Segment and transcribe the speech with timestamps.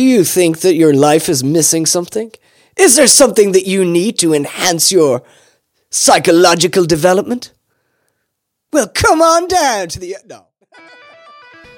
[0.00, 2.32] Do you think that your life is missing something?
[2.74, 5.22] Is there something that you need to enhance your
[5.90, 7.52] psychological development?
[8.72, 10.16] Well, come on down to the.
[10.26, 10.46] No.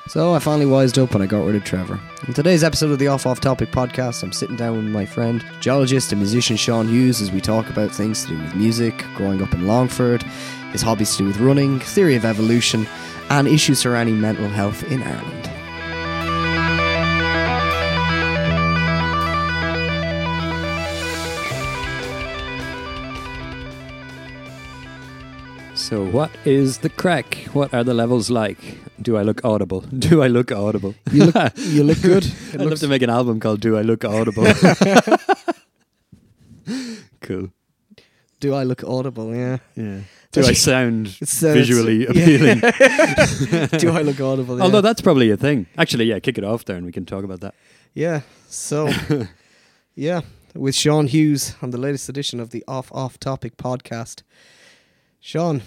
[0.06, 1.98] So I finally wised up and I got rid of Trevor.
[2.28, 5.44] In today's episode of the Off Off Topic podcast, I'm sitting down with my friend,
[5.60, 9.42] geologist and musician Shaun Hughes, as we talk about things to do with music, growing
[9.42, 10.22] up in Longford,
[10.70, 12.86] his hobbies to do with running, theory of evolution,
[13.30, 15.61] and issues surrounding mental health in Ireland.
[25.92, 27.34] So, what is the crack?
[27.52, 28.78] What are the levels like?
[29.02, 29.80] Do I look audible?
[29.98, 30.94] Do I look audible?
[31.12, 32.24] You look, you look good.
[32.54, 34.44] I'd love to make an album called Do I Look Audible?
[37.20, 37.50] cool.
[38.40, 39.36] do I look audible?
[39.36, 39.58] Yeah.
[39.76, 40.00] Yeah.
[40.30, 42.60] Do I sound visually appealing?
[42.60, 44.56] do I look audible?
[44.56, 44.64] Yeah.
[44.64, 45.66] Although that's probably a thing.
[45.76, 47.54] Actually, yeah, kick it off there and we can talk about that.
[47.92, 48.22] Yeah.
[48.48, 48.88] So,
[49.94, 50.22] yeah,
[50.54, 54.22] with Shaun Hughes on the latest edition of the Off Off Topic podcast.
[55.24, 55.62] Shaun,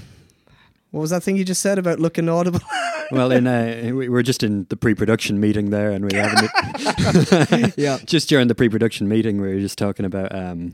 [0.96, 2.62] what was that thing you just said about looking audible?
[3.12, 7.74] Well, in uh, we we're just in the pre-production meeting there, and we having it.
[7.78, 8.00] yeah.
[8.06, 10.74] just during the pre-production meeting, we were just talking about, um,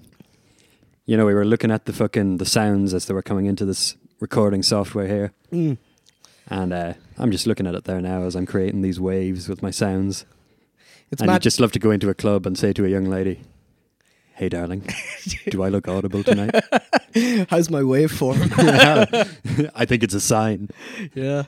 [1.06, 3.66] you know, we were looking at the fucking the sounds as they were coming into
[3.66, 5.78] this recording software here, Mm.
[6.48, 9.62] and uh, I'm just looking at it there now as I'm creating these waves with
[9.62, 10.24] my sounds.
[11.12, 11.34] It's and mad.
[11.34, 13.42] you just love to go into a club and say to a young lady,
[14.42, 14.84] "Hey, darling,
[15.52, 16.56] do I look audible tonight?"
[17.50, 18.52] How's my waveform?
[19.76, 20.70] I think it's a sign.
[21.14, 21.44] yeah.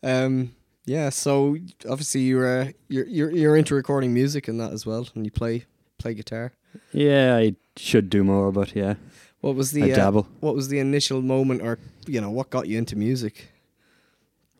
[0.00, 0.54] Um.
[0.86, 1.08] Yeah.
[1.10, 1.56] So
[1.88, 5.32] obviously you're uh, you're you're you're into recording music and that as well, and you
[5.32, 5.64] play
[5.98, 6.52] play guitar.
[6.92, 8.94] Yeah, I should do more, but yeah,
[9.40, 12.68] What was I the uh, what was the initial moment, or you know, what got
[12.68, 13.48] you into music?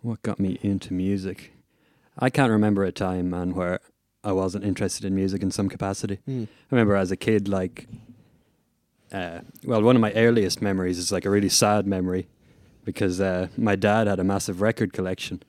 [0.02, 1.52] What got me into music?
[2.18, 3.78] I can't remember a time, man, where
[4.24, 6.18] I wasn't interested in music in some capacity.
[6.24, 6.44] Hmm.
[6.44, 7.86] I remember as a kid, like,
[9.12, 12.26] uh, well, one of my earliest memories is like a really sad memory
[12.84, 15.42] because uh, my dad had a massive record collection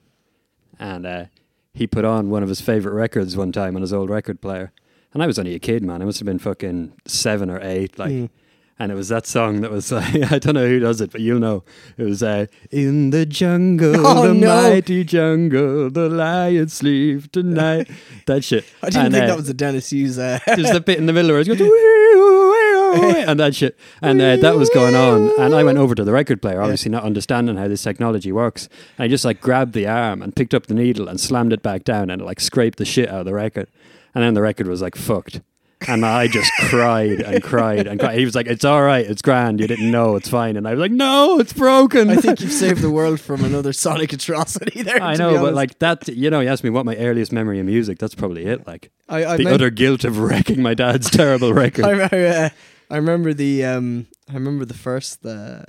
[0.79, 1.25] and uh,
[1.73, 4.71] he put on one of his favorite records one time on his old record player.
[5.13, 6.01] And I was only a kid, man.
[6.01, 8.11] I must have been fucking seven or eight, like.
[8.11, 8.29] Mm.
[8.77, 11.21] And it was that song that was like, I don't know who does it, but
[11.21, 11.63] you'll know.
[11.97, 14.47] It was uh, In the jungle, Oh, the no.
[14.69, 17.89] mighty jungle, the lions sleep tonight.
[18.25, 18.65] that shit.
[18.83, 20.19] I didn't And, think uh, that was a Dennis Hughes.
[20.19, 23.55] Uh, there's the bit in the middle where it goes, "Wee, wee, wee," and that
[23.55, 23.77] shit.
[24.01, 25.31] And uh, that was going on.
[25.39, 28.67] And I went over to the record player, obviously not understanding how this technology works.
[28.97, 31.63] And I just like grabbed the arm and picked up the needle and slammed it
[31.63, 33.69] back down and like scraped the shit out of the record.
[34.13, 35.39] And then the record was like fucked.
[35.87, 38.17] And I just cried and cried and cried.
[38.17, 40.57] He was like, It's all right, it's grand, you didn't know, it's fine.
[40.57, 42.09] And I was like, No, it's broken.
[42.09, 45.01] I think you've saved the world from another sonic atrocity there.
[45.01, 47.65] I know, but like that, you know, you asked me what my earliest memory of
[47.65, 48.65] music, that's probably it.
[48.65, 51.85] Like I, I the meant- utter guilt of wrecking my dad's terrible record.
[51.85, 52.49] I, I, uh,
[52.89, 55.63] I remember the um I remember the first uh,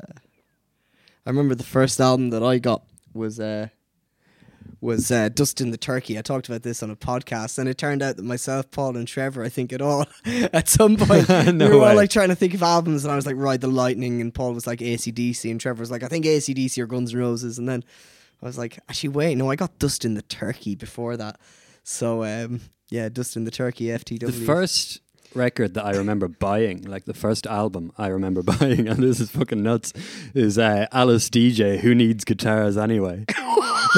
[1.27, 3.69] I remember the first album that I got was uh
[4.87, 6.19] was uh, Dustin the Turkey.
[6.19, 9.07] I talked about this on a podcast, and it turned out that myself, Paul, and
[9.07, 11.89] Trevor, I think it all at some point No we were way.
[11.91, 14.33] all like trying to think of albums, and I was like Ride the Lightning, and
[14.33, 17.59] Paul was like ACDC, and Trevor was like I think ACDC or Guns N' Roses,
[17.59, 17.85] and then
[18.43, 21.41] I was like actually wait no I got Dustin the Turkey before that,
[21.83, 24.21] so um yeah Dustin the Turkey FTW.
[24.21, 25.01] The first
[25.37, 29.31] record that I remember buying, like the first album I remember buying, and this is
[29.31, 29.93] fucking nuts,
[30.35, 31.81] is uh, Alice Deejay.
[31.81, 33.25] Who needs guitars anyway?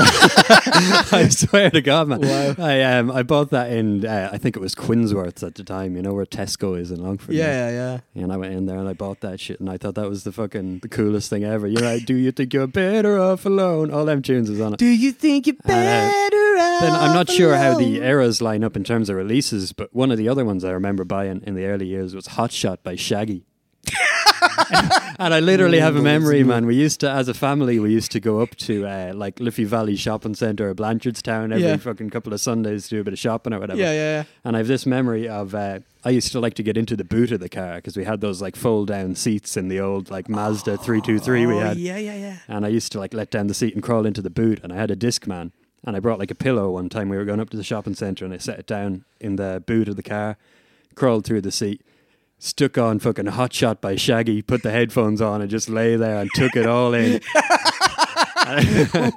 [0.00, 2.20] I swear to God, man.
[2.20, 2.54] Wow.
[2.58, 5.96] I um I bought that in uh, I think it was Quinnsworth's at the time.
[5.96, 7.34] You know where Tesco is in Longford.
[7.34, 8.22] yeah yeah yeah.
[8.22, 10.24] And I went in there and I bought that shit, and I thought that was
[10.24, 11.66] the fucking the coolest thing ever.
[11.66, 13.90] You're like, do you think you're better off alone?
[13.90, 14.78] All them tunes was on it.
[14.78, 18.40] Do you think you're And, uh, better off Then I'm not sure how the eras
[18.40, 21.27] line up in terms of releases, but one of the other ones I remember buying
[21.28, 23.44] in the early years was Hot Shot by Shaggy.
[25.18, 26.66] and I literally have a memory, man.
[26.66, 29.64] We used to, as a family, we used to go up to uh, like Liffey
[29.64, 31.76] Valley Shopping Centre or Blanchardstown every Yeah.
[31.76, 33.78] fucking couple of Sundays to do a bit of shopping or whatever.
[33.80, 34.24] Yeah, yeah, yeah.
[34.44, 37.04] And I have this memory of uh, I used to like to get into the
[37.04, 40.10] boot of the car because we had those like fold down seats in the old
[40.10, 41.76] like Mazda 323 we Oh, had.
[41.78, 42.36] yeah, yeah, yeah.
[42.46, 44.60] And I used to like let down the seat and crawl into the boot.
[44.62, 45.52] And I had a disc man.
[45.84, 47.08] And I brought like a pillow one time.
[47.08, 49.62] We were going up to the shopping centre and I set it down in the
[49.64, 50.36] boot of the car,
[50.94, 51.82] crawled through the seat,
[52.38, 56.18] stuck on fucking Hot Shot by Shaggy, put the headphones on and just lay there
[56.18, 57.20] and took it all in.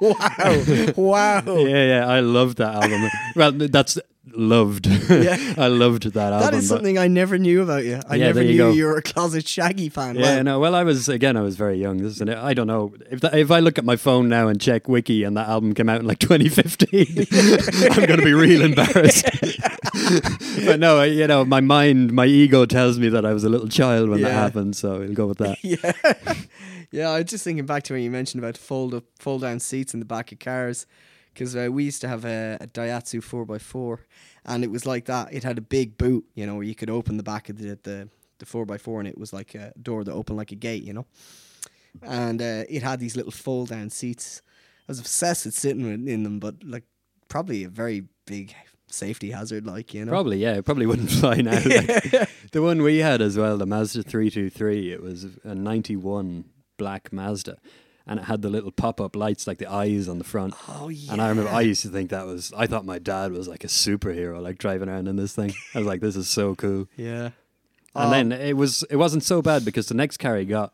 [0.00, 0.62] wow,
[0.96, 1.42] wow.
[1.46, 3.10] yeah, yeah, I love that album.
[3.36, 4.86] well, that's loved.
[4.86, 5.54] Yeah.
[5.58, 6.40] I loved that album.
[6.50, 8.00] That is something I never knew about you.
[8.08, 8.70] I Yeah, never you knew go.
[8.72, 10.16] you were a closet Shaggy fan.
[10.16, 10.42] Yeah, Wow.
[10.42, 10.60] no.
[10.60, 11.36] Well, I was again.
[11.36, 11.98] I was very young.
[11.98, 14.60] This is I don't know if that, if I look at my phone now and
[14.60, 17.26] check Wiki and that album came out in like 2015.
[17.92, 19.24] I'm going to be real embarrassed.
[20.64, 23.48] but no, I- you know, my mind, my ego tells me that I was a
[23.48, 25.58] little child when that happened, so we'll go with that.
[25.62, 26.34] yeah,
[26.90, 27.10] yeah.
[27.10, 29.94] I was just thinking back to when you mentioned about fold up, fold down seats
[29.94, 30.86] in the back of cars,
[31.32, 34.00] because uh, we used to have a, a Daihatsu four x four,
[34.44, 35.32] and it was like that.
[35.32, 37.78] It had a big boot, you know, where you could open the back of the
[37.82, 38.08] the
[38.38, 40.82] the four x four, and it was like a door that opened like a gate,
[40.82, 41.06] you know.
[42.02, 44.40] And uh, it had these little fold down seats.
[44.88, 46.84] I was obsessed with sitting in in them, but like
[47.28, 48.54] probably a very big
[48.92, 50.12] safety hazard, like you know.
[50.12, 51.52] Probably, yeah, it probably wouldn't fly now.
[51.52, 56.44] Like, the one we had as well, the Mazda 323, it was a 91
[56.76, 57.58] black Mazda.
[58.06, 60.54] And it had the little pop up lights, like the eyes on the front.
[60.68, 61.12] Oh yeah.
[61.12, 63.62] And I remember I used to think that was, I thought my dad was like
[63.62, 65.52] a superhero, like driving around in this thing.
[65.74, 66.88] I was like, this is so cool.
[66.96, 67.30] Yeah.
[67.94, 68.10] And Oh.
[68.10, 70.72] then it was it wasn't so bad because the next car he got,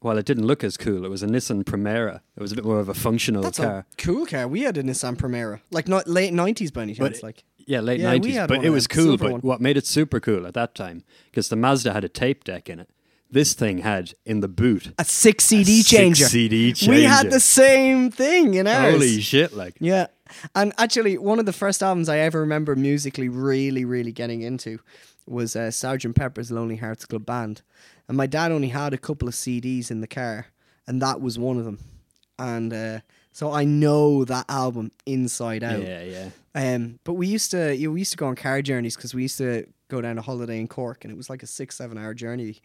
[0.00, 2.20] while it didn't look as cool, it was a Nissan Primera.
[2.36, 3.78] It was a bit more of a functional That's car.
[3.78, 4.48] a cool car.
[4.48, 7.22] We had a Nissan Primera, like not late nineties by any But chance.
[7.22, 8.34] like Yeah, late Yeah, we nineties.
[8.36, 9.16] had But one it was cool.
[9.16, 9.40] But one.
[9.42, 11.04] what made it super cool at that time?
[11.30, 12.90] Because the Mazda had a tape deck in it.
[13.32, 16.24] This thing had in the boot a six CD six changer.
[16.24, 16.92] CD changer.
[16.92, 18.92] We had the same thing in ours.
[18.92, 19.52] holy shit!
[19.54, 20.08] Like Yeah.
[20.54, 24.78] And actually, one of the first albums I ever remember musically really, really getting into
[25.26, 26.14] was uh, Sgt.
[26.14, 27.62] Pepper's Lonely Hearts Club Band.
[28.08, 30.46] And my dad only had a couple of CDs in the car,
[30.86, 31.78] and that was one of them.
[32.38, 33.00] And uh,
[33.32, 35.82] so I know that album inside out.
[35.82, 36.30] yeah, yeah.
[36.54, 39.14] Um, but we used to, you know, we used to go on car journeys because
[39.14, 41.76] we used to go down a holiday in Cork, and it was like a six,
[41.76, 42.60] seven hour journey.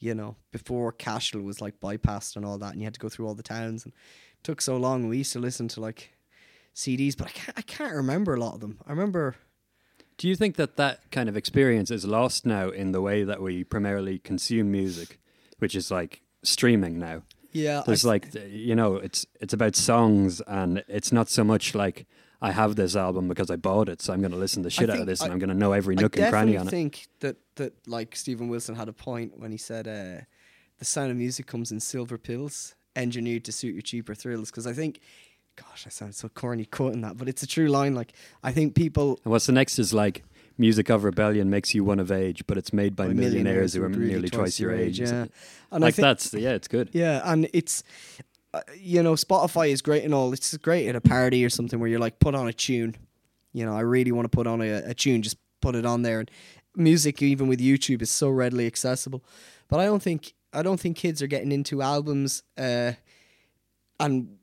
[0.00, 3.08] You know, before Cashel was like bypassed and all that, and you had to go
[3.08, 5.08] through all the towns, and it took so long.
[5.08, 6.12] We used to listen to like
[6.74, 8.78] CDs, but I can't, I can't remember a lot of them.
[8.86, 9.34] I remember,
[10.16, 13.42] Do you think that that kind of experience is lost now in the way that
[13.42, 15.18] we primarily consume music,
[15.58, 17.22] which is like streaming now?
[17.52, 22.06] yeah, There's like you know, it's it's about songs, and it's not so much like
[22.40, 24.70] I have this album because I bought it, so I'm going to listen to the
[24.70, 26.56] shit out of this, and I- I'm going to know every I nook and cranny
[26.56, 26.70] on it.
[26.70, 30.24] think that that like Steven Wilson had a point when he said uh,
[30.78, 34.50] the sound of music comes in silver pills, engineered to suit your cheaper thrills.
[34.50, 35.00] Because I think,
[35.56, 37.94] gosh, I sound so corny quoting that, but it's a true line.
[37.96, 38.12] Like
[38.44, 40.22] I think people And what's the next is like
[40.60, 43.82] music of rebellion makes you one of age, but it's made by, by millionaires, who
[43.82, 45.00] are nearly twice your age.
[45.00, 45.26] Yeah,
[45.72, 46.90] and I Like think that's yeah, it's good.
[46.92, 47.82] yeah, and it's.
[48.54, 50.32] Uh, you know, Spotify is great and all.
[50.32, 52.96] It's great at a party or something where you're like, put on a tune.
[53.52, 55.22] You know, I really want to put on a, a tune.
[55.22, 56.20] Just put it on there.
[56.20, 56.30] And
[56.74, 59.22] music, even with YouTube, is so readily accessible.
[59.68, 62.92] But I don't think I don't think kids are getting into albums uh,
[64.00, 64.36] and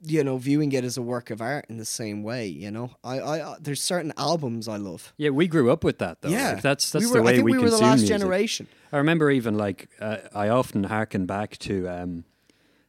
[0.00, 2.46] you know viewing it as a work of art in the same way.
[2.46, 5.12] You know, I, I uh, there's certain albums I love.
[5.16, 6.28] Yeah, we grew up with that though.
[6.28, 7.98] yeah, Like, that's that's we were, the way I think we, we were the last
[8.00, 8.08] music.
[8.08, 8.68] generation.
[8.92, 12.24] I remember even like uh, I often harken back to um,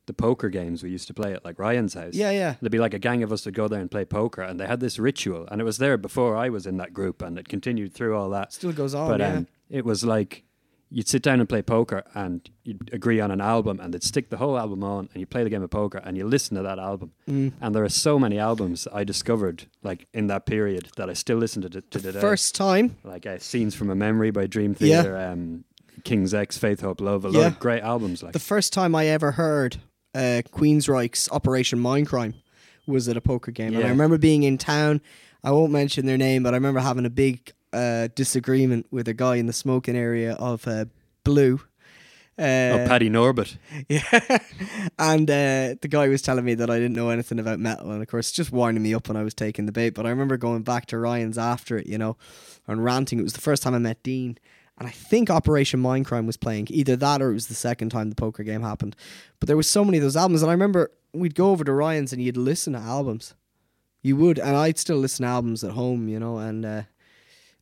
[0.09, 2.15] the poker games we used to play at like Ryan's house.
[2.15, 2.55] Yeah, yeah.
[2.59, 4.65] There'd be like a gang of us would go there and play poker, and they
[4.65, 7.47] had this ritual, and it was there before I was in that group, and it
[7.47, 8.51] continued through all that.
[8.51, 9.07] Still goes on.
[9.07, 9.33] but yeah.
[9.33, 10.45] um, it was like
[10.89, 14.31] you'd sit down and play poker, and you'd agree on an album, and they'd stick
[14.31, 16.63] the whole album on, and you play the game of poker, and you listen to
[16.63, 17.11] that album.
[17.29, 17.53] Mm.
[17.61, 21.37] And there are so many albums I discovered like in that period that I still
[21.37, 22.19] listen to, to today.
[22.19, 25.03] First time, like uh, scenes from a memory by Dream Yeah.
[25.03, 25.65] Theater, um,
[26.03, 28.23] King's X, Faith, Hope, Love, a lot of great albums.
[28.23, 29.77] Like the first time I ever heard
[30.15, 32.33] uh, Queensryche's Operation Mindcrime
[32.87, 35.01] was at a poker game, and I remember being in town.
[35.43, 39.13] I won't mention their name, but I remember having a big uh, disagreement with a
[39.13, 40.85] guy in the smoking area of uh,
[41.23, 41.61] Blue.
[42.37, 43.57] Uh, oh, Paddy Norbert.
[43.89, 44.39] yeah,
[44.97, 48.01] and uh, the guy was telling me that I didn't know anything about metal, and
[48.01, 49.91] of course, just winding me up when I was taking the bait.
[49.91, 52.15] But I remember going back to Ryan's after it, you know,
[52.65, 53.19] and ranting.
[53.19, 54.37] It was the first time I met Dean,
[54.79, 56.67] and I think Operation Mindcrime was playing.
[56.71, 58.95] Either that or it was the second time the poker game happened.
[59.39, 61.73] But there was so many of those albums, and I remember we'd go over to
[61.73, 63.35] Ryan's and you'd listen to albums.
[64.01, 66.81] You would, and I'd still listen to albums at home, you know, and uh,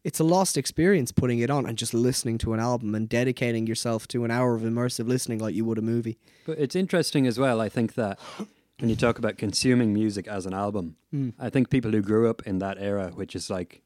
[0.04, 3.66] it's a lost experience putting it on and just listening to an album and dedicating
[3.66, 6.18] yourself to an hour of immersive listening like you would a movie.
[6.46, 7.60] But it's interesting as well.
[7.60, 8.20] I think that
[8.80, 11.30] when you talk about consuming music as an album, Hmm.
[11.40, 13.82] I think people who grew up in that era, which is like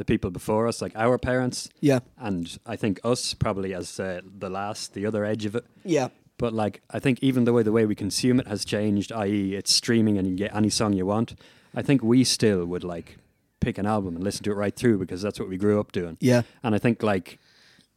[0.00, 2.00] the people before us, like our parents, Yeah.
[2.18, 5.64] and I think us probably as uh, the last, the other edge of it.
[5.84, 6.08] Yeah.
[6.38, 9.54] But like, I think even the way the way we consume it has changed, i.e.,
[9.54, 11.34] it's streaming and you get any song you want.
[11.74, 13.18] I think we still would like
[13.60, 15.92] pick an album and listen to it right through because that's what we grew up
[15.92, 16.16] doing.
[16.18, 16.42] Yeah.
[16.62, 17.38] And I think like,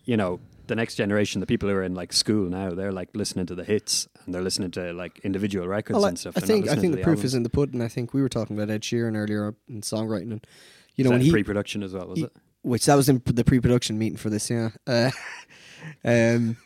[0.03, 3.09] you know, the next generation, the people who are in like school now, they're like
[3.15, 6.35] listening to the hits and they're listening to like individual records Well, and stuff.
[6.35, 7.23] I They're think I think to the proof albums.
[7.31, 7.81] is in the pudding.
[7.81, 10.47] I think we were talking about Ed Sheeran earlier in songwriting, and
[10.95, 12.33] you know when he, pre-production as well, was he- it?
[12.61, 14.69] which that was in the pre-production meeting for this, yeah.
[14.87, 15.11] Uh,
[16.05, 16.57] um,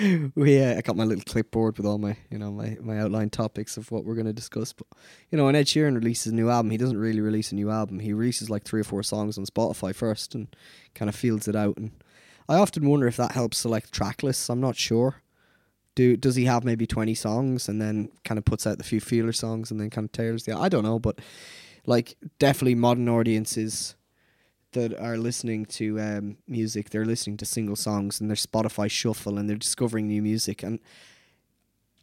[0.34, 3.30] we uh, I got my little clipboard with all my you know my my outline
[3.30, 4.72] topics of what we're going to discuss.
[4.72, 4.86] But
[5.30, 7.70] you know, when Ed Sheeran releases a new album, he doesn't really release a new
[7.70, 8.00] album.
[8.00, 10.48] He releases like three or four songs on Spotify first and
[10.94, 11.76] kind of fields it out.
[11.76, 11.92] And
[12.48, 14.48] I often wonder if that helps select track lists.
[14.48, 15.22] I'm not sure.
[15.94, 19.00] Do does he have maybe twenty songs and then kind of puts out the few
[19.00, 20.56] feeler songs and then kind of tailors the?
[20.56, 21.20] I don't know, but
[21.86, 23.94] like definitely modern audiences
[24.72, 29.38] that are listening to um, music, they're listening to single songs and their Spotify shuffle
[29.38, 30.62] and they're discovering new music.
[30.62, 30.80] And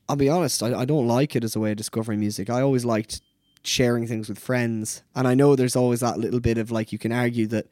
[0.09, 2.49] I'll be honest, I, I don't like it as a way of discovering music.
[2.49, 3.21] I always liked
[3.63, 5.03] sharing things with friends.
[5.15, 7.67] And I know there's always that little bit of like, you can argue that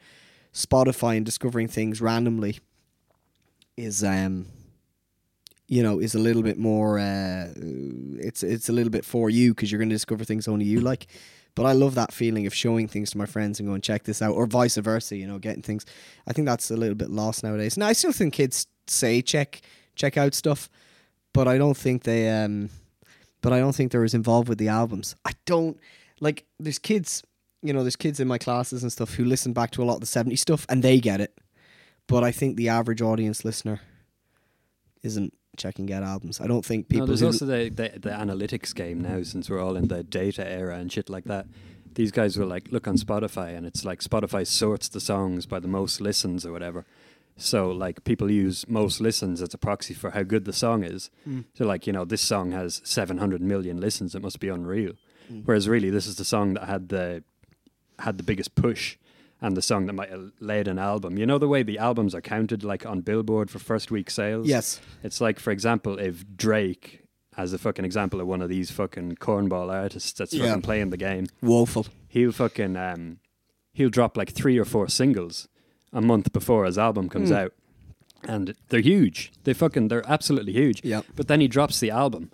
[0.53, 2.59] Spotify and discovering things randomly
[3.77, 4.47] is, um,
[5.67, 9.53] you know, is a little bit more, uh, it's, it's a little bit for you
[9.53, 11.07] because you're going to discover things only you like.
[11.55, 14.21] But I love that feeling of showing things to my friends and going check this
[14.21, 15.17] out, or vice versa.
[15.17, 15.85] You know, getting things.
[16.27, 17.77] I think that's a little bit lost nowadays.
[17.77, 19.61] Now I still think kids say check
[19.95, 20.69] check out stuff,
[21.33, 22.29] but I don't think they.
[22.29, 22.69] um
[23.41, 25.15] But I don't think they're as involved with the albums.
[25.25, 25.77] I don't
[26.19, 26.45] like.
[26.59, 27.23] There's kids,
[27.61, 29.95] you know, there's kids in my classes and stuff who listen back to a lot
[29.95, 31.37] of the '70s stuff and they get it.
[32.07, 33.81] But I think the average audience listener
[35.03, 36.39] isn't checking out albums.
[36.41, 37.07] I don't think people.
[37.07, 40.47] no, there's also the, the the analytics game now since we're all in the data
[40.47, 41.47] era and shit like that.
[41.93, 45.59] These guys will like look on Spotify and it's like Spotify sorts the songs by
[45.59, 46.85] the most listens or whatever.
[47.35, 51.09] So like people use most listens as a proxy for how good the song is.
[51.27, 51.45] Mm.
[51.53, 54.15] So like you know this song has 700 million listens.
[54.15, 54.93] It must be unreal.
[55.31, 55.43] Mm.
[55.45, 57.23] Whereas really this is the song that had the
[57.99, 58.97] had the biggest push
[59.41, 61.17] and the song that might have led an album.
[61.17, 64.47] You know the way the albums are counted like on Billboard for first week sales.
[64.47, 67.03] yes, It's like, for example, if Drake,
[67.37, 70.47] as a fucking example of one of these fucking cornball artists that's Yeah.
[70.47, 71.87] fucking playing the game, woeful.
[72.07, 73.17] he'll fucking um,
[73.73, 75.47] he'll drop like three or four singles
[75.93, 77.35] a month before his album comes Mm.
[77.37, 77.53] out,
[78.23, 79.31] and they're huge.
[79.43, 80.83] They fucking they're absolutely huge.
[80.83, 81.05] Yep.
[81.15, 82.31] But then he drops the album,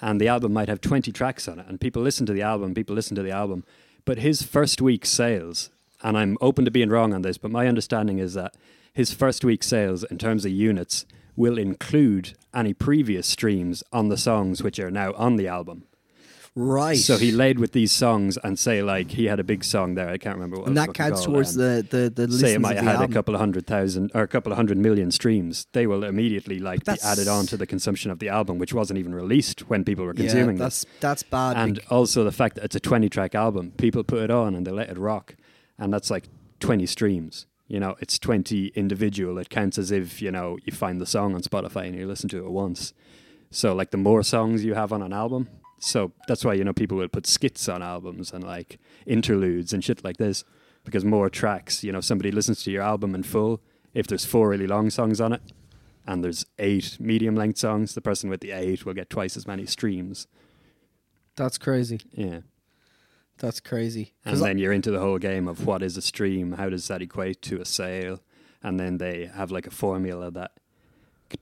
[0.00, 2.74] and the album might have twenty tracks on it, and people listen to the album.
[2.74, 3.64] People listen to the album,
[4.04, 5.70] but his first week sales,
[6.02, 8.54] and I'm open to being wrong on this, but my understanding is that
[8.92, 14.16] his first week sales in terms of units will include any previous streams on the
[14.16, 15.84] songs which are now on the album.
[16.60, 16.98] Right.
[16.98, 20.08] So he laid with these songs and say like he had a big song there.
[20.08, 20.66] I can't remember what.
[20.66, 23.32] and that counts towards um, the the the say it might have had a couple
[23.32, 25.68] of hundred thousand or a couple of hundred million streams.
[25.72, 28.98] They will immediately like be added on to the consumption of the album, which wasn't
[28.98, 30.58] even released when people were yeah, consuming it.
[30.58, 31.56] that's that's bad.
[31.56, 34.72] And also the fact that it's a twenty-track album, people put it on and they
[34.72, 35.36] let it rock,
[35.78, 36.28] and that's like
[36.60, 37.46] twenty streams.
[37.66, 39.38] You know, it's twenty individual.
[39.38, 42.28] It counts as if you know you find the song on Spotify and you listen
[42.30, 42.92] to it once.
[43.50, 45.48] So like the more songs you have on an album,
[45.80, 49.82] so that's why you know people will put skits on albums and like interludes and
[49.84, 50.44] shit like this
[50.84, 51.84] because more tracks.
[51.84, 53.60] You know, somebody listens to your album in full.
[53.94, 55.42] If there's four really long songs on it,
[56.06, 59.46] and there's eight medium length songs, the person with the eight will get twice as
[59.46, 60.26] many streams.
[61.36, 62.00] that's crazy.
[62.12, 62.40] Yeah.
[63.38, 64.14] That's crazy.
[64.24, 67.02] And then you're into the whole game of what is a stream, how does that
[67.02, 68.20] equate to a sale,
[68.62, 70.52] and then they have like a formula that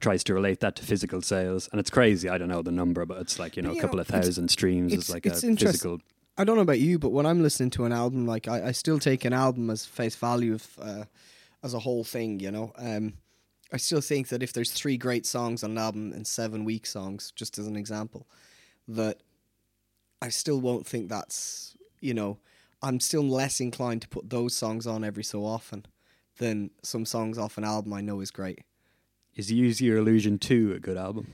[0.00, 2.28] tries to relate that to physical sales, and it's crazy.
[2.28, 4.92] I don't know the number, but it's like you know a couple of thousand streams
[4.92, 6.00] is like a physical.
[6.38, 8.72] I don't know about you, but when I'm listening to an album, like I, I
[8.72, 11.04] still take an album as face value of, uh,
[11.62, 12.40] as a whole thing.
[12.40, 13.14] You know, um,
[13.72, 16.84] I still think that if there's three great songs on an album and seven weak
[16.84, 18.26] songs, just as an example,
[18.88, 19.20] that
[20.20, 22.38] I still won't think that's you know
[22.82, 25.86] I'm still less inclined to put those songs on every so often
[26.38, 28.60] than some songs off an album I know is great.
[29.34, 31.32] Is Use Your Illusion two a good album?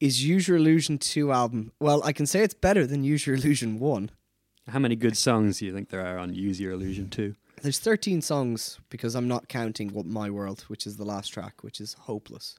[0.00, 1.72] Is Use Your Illusion 2 album?
[1.78, 4.10] Well, I can say it's better than Use Your Illusion 1.
[4.68, 7.34] How many good songs do you think there are on Use Your Illusion two?
[7.60, 11.62] There's 13 songs because I'm not counting what My World, which is the last track,
[11.62, 12.58] which is hopeless.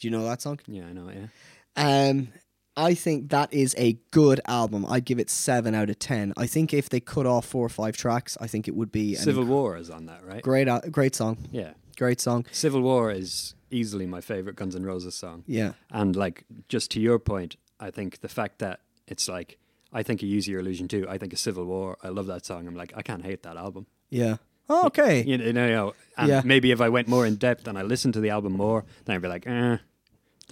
[0.00, 0.58] Do you know that song?
[0.66, 1.08] Yeah, I know.
[1.08, 1.30] it,
[1.76, 2.28] Yeah, Um,
[2.76, 4.86] I think that is a good album.
[4.88, 6.32] I'd give it seven out of ten.
[6.36, 9.14] I think if they cut off four or five tracks, I think it would be
[9.14, 10.42] Civil War is on that, right?
[10.42, 11.36] great, al- great song.
[11.50, 12.46] Yeah, Great song.
[12.50, 15.44] Civil War is easily my favorite Guns N' Roses song.
[15.46, 19.58] Yeah, And like just to your point, I think the fact that it's like
[19.92, 21.06] I think a Use Your Illusion too.
[21.08, 21.98] I think a Civil War.
[22.02, 22.66] I love that song.
[22.66, 23.86] I'm like I can't hate that album.
[24.10, 24.36] yeah.
[24.68, 25.22] Oh, okay.
[25.24, 26.42] You know, you know and Yeah.
[26.44, 29.16] maybe if I went more in depth and I listened to the album more, then
[29.16, 29.76] I'd be like, eh,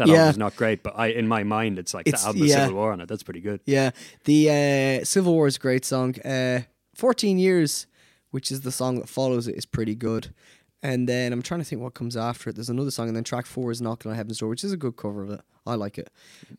[0.01, 0.17] that Yeah.
[0.23, 0.83] album's not great.
[0.83, 2.55] But I, in my mind, it's like It's- the album yeah.
[2.67, 3.09] Civil War on it.
[3.09, 3.61] That's pretty good.
[3.65, 3.91] Yeah,
[4.25, 6.19] the uh, Civil War is a great song.
[6.21, 6.63] Uh,
[6.95, 7.87] 14 Years,
[8.31, 10.35] which is the song that follows it, is pretty good.
[10.83, 12.57] And then I'm trying to think what comes after it.
[12.57, 14.77] There's another song, and then track four is Knocking on Heaven's Door, which is a
[14.79, 15.41] good cover of it.
[15.67, 16.11] I like it.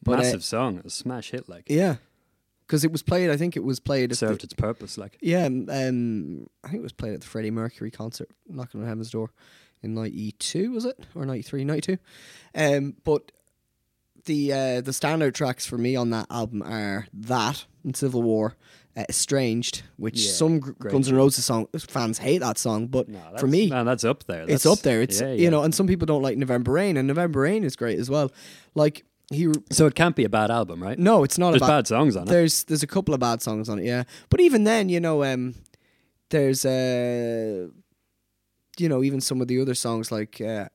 [0.03, 1.49] But, uh, Massive song, a smash hit.
[1.49, 1.95] Like yeah,
[2.67, 3.31] because it was played.
[3.31, 4.11] I think it was played.
[4.11, 4.95] it served the, its purpose.
[4.97, 8.87] Like yeah, um, I think it was played at the Freddie Mercury concert, Knocking on
[8.87, 9.31] Heaven's Door,
[9.83, 10.71] in '92.
[10.71, 11.63] Was it or '93?
[11.63, 11.97] '92.
[12.55, 13.31] Um, but
[14.25, 18.55] the uh, the standout tracks for me on that album are that and Civil War,
[18.95, 23.19] uh, Estranged, which Yeah, some Guns N' Roses song fans hate that song, but No,
[23.39, 24.45] for me, man, that's up there.
[24.47, 25.01] it's up there.
[25.01, 27.75] It's yeah, you know, and some people don't like November Rain, and November Rain is
[27.75, 28.31] great as well.
[28.75, 30.99] Like he, So it can't be a bad album, right?
[30.99, 32.29] no, it's not There's about bad songs on it.
[32.29, 34.03] there's there's a couple of bad songs on it, yeah.
[34.29, 35.55] But even then, you know, um,
[36.29, 37.69] there's uh,
[38.81, 40.67] you know, even some of the other songs like uh,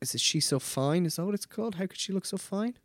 [0.00, 1.06] is it "She So Fine"?
[1.06, 1.74] Is that what it's called?
[1.76, 2.76] How could she look so fine?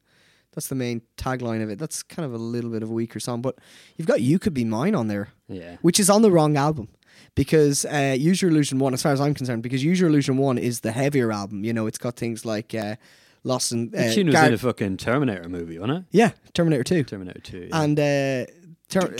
[0.53, 1.77] That's the main tagline of it.
[1.77, 3.57] That's kind of a little bit of a weaker song, but
[3.95, 5.77] you've got "You Could Be Mine" on there, Yeah.
[5.81, 6.87] which is on the wrong album.
[7.35, 10.37] Because uh, Use Your Illusion One, as far as I'm concerned, because Use Your Illusion
[10.37, 11.63] One is the heavier album.
[11.63, 12.95] You know, it's got things like uh,
[13.43, 16.03] Lost in The uh, tune was Gar- in a fucking Terminator movie, wasn't it?
[16.11, 17.67] yeah, Terminator Two, Terminator 2.
[17.69, 17.81] yeah.
[17.81, 18.45] and uh,
[18.89, 19.15] Ter-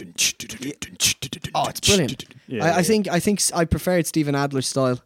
[1.56, 2.26] Oh, it's brilliant.
[2.48, 5.00] Yeah, I, yeah, I think I think I preferred Steven Adler's style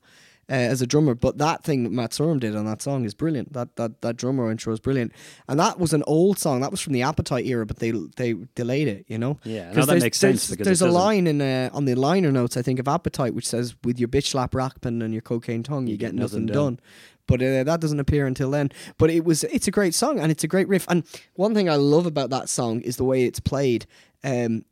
[0.52, 3.14] uh, as a drummer, but that thing that Matt Sorum did on that song is
[3.14, 3.54] brilliant.
[3.54, 5.14] That that that drummer intro is brilliant,
[5.48, 6.60] and that was an old song.
[6.60, 9.06] That was from the Appetite era, but they they delayed it.
[9.08, 9.40] You know.
[9.46, 11.86] Yeah, no, 'Cause that makes sense There's, because there's a doesn't- line in uh, on
[11.86, 15.14] the liner notes I think of Appetite which says, "With your bitch slap rackpin and
[15.14, 16.80] your cocaine tongue, you, get, nothing done."
[17.28, 18.72] But uh, that doesn't appear until then.
[18.98, 20.86] But it was it's a great song and it's a great riff.
[20.90, 21.04] And
[21.36, 23.86] one thing I love about that song is the way it's played.
[24.24, 24.66] Um,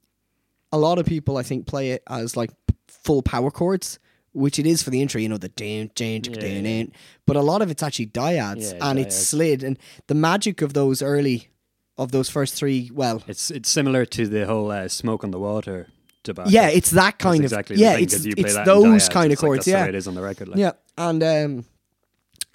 [0.72, 2.50] a lot of people I think play it as like
[2.88, 3.98] full power chords,
[4.34, 5.20] which it is for the intro.
[5.22, 6.92] You know the dun, dun, dun, Yeah, dun, dun.
[7.26, 9.26] but a lot of it's actually dyads Yeah, and it's dyads.
[9.28, 9.64] slid.
[9.64, 11.50] And the magic of those early,
[11.98, 15.40] of those first three, well, It's it's similar to the whole uh, smoke on the
[15.40, 15.88] water
[16.24, 16.52] debacle.
[16.52, 18.54] yeah, it's that That's kind exactly of the yeah, thing, it's 'cause you play it's
[18.56, 19.66] that in those dyads, kind of it's like chords.
[19.66, 20.48] that's the yeah, it is on the record.
[20.50, 20.60] Like.
[20.60, 21.66] yeah, and um,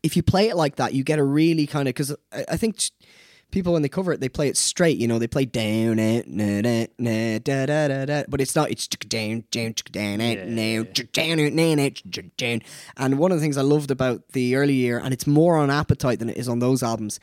[0.02, 2.56] if you play it like that, you get a really kind of because I, I
[2.56, 2.76] think.
[2.78, 2.90] t-
[3.54, 4.98] People when they cover it, they play it straight.
[4.98, 8.68] You know, they play down, na, na, na, da, da, da, da, but it's not.
[8.72, 10.82] It's down, down, down, Yeah.
[11.12, 11.90] down, na,
[12.36, 12.62] down.
[12.96, 15.70] And one of the things I loved about the early year, and it's more on
[15.70, 17.20] Appetite than it is on those albums,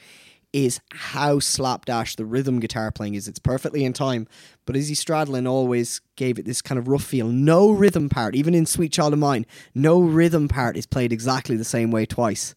[0.54, 3.28] is how slapdash the rhythm guitar playing is.
[3.28, 4.26] It's perfectly in time,
[4.66, 7.28] but Izzy Stradlin always gave it this kind of rough feel.
[7.28, 9.46] No rhythm part, even in Sweet Child of Mine,
[9.76, 12.56] no rhythm part is played exactly the same way twice.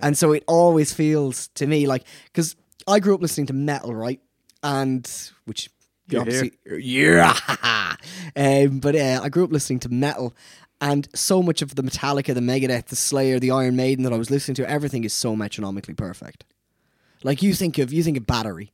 [0.00, 3.94] And so it always feels to me like, because I grew up listening to metal,
[3.94, 4.20] right?
[4.62, 5.10] And,
[5.44, 5.70] which,
[6.08, 7.36] you obviously, yeah.
[8.36, 10.34] um, but uh, I grew up listening to metal.
[10.80, 14.16] And so much of the Metallica, the Megadeth, the Slayer, the Iron Maiden that I
[14.16, 16.44] was listening to, everything is so metronomically perfect.
[17.22, 18.72] Like you think of you think of battery,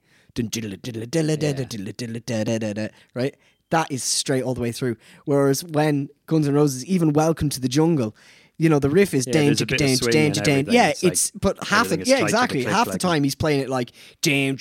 [3.14, 3.36] right?
[3.70, 4.96] That is straight all the way through.
[5.26, 8.16] Whereas when Guns N' Roses, even Welcome to the Jungle,
[8.58, 10.34] you know the riff is Yeah, down, there's a bit of down, swing down, and
[10.34, 10.48] down.
[10.48, 10.74] everything.
[10.74, 13.60] Yeah, It's like but half the yeah the exactly half the like- time he's playing
[13.60, 14.58] it like down,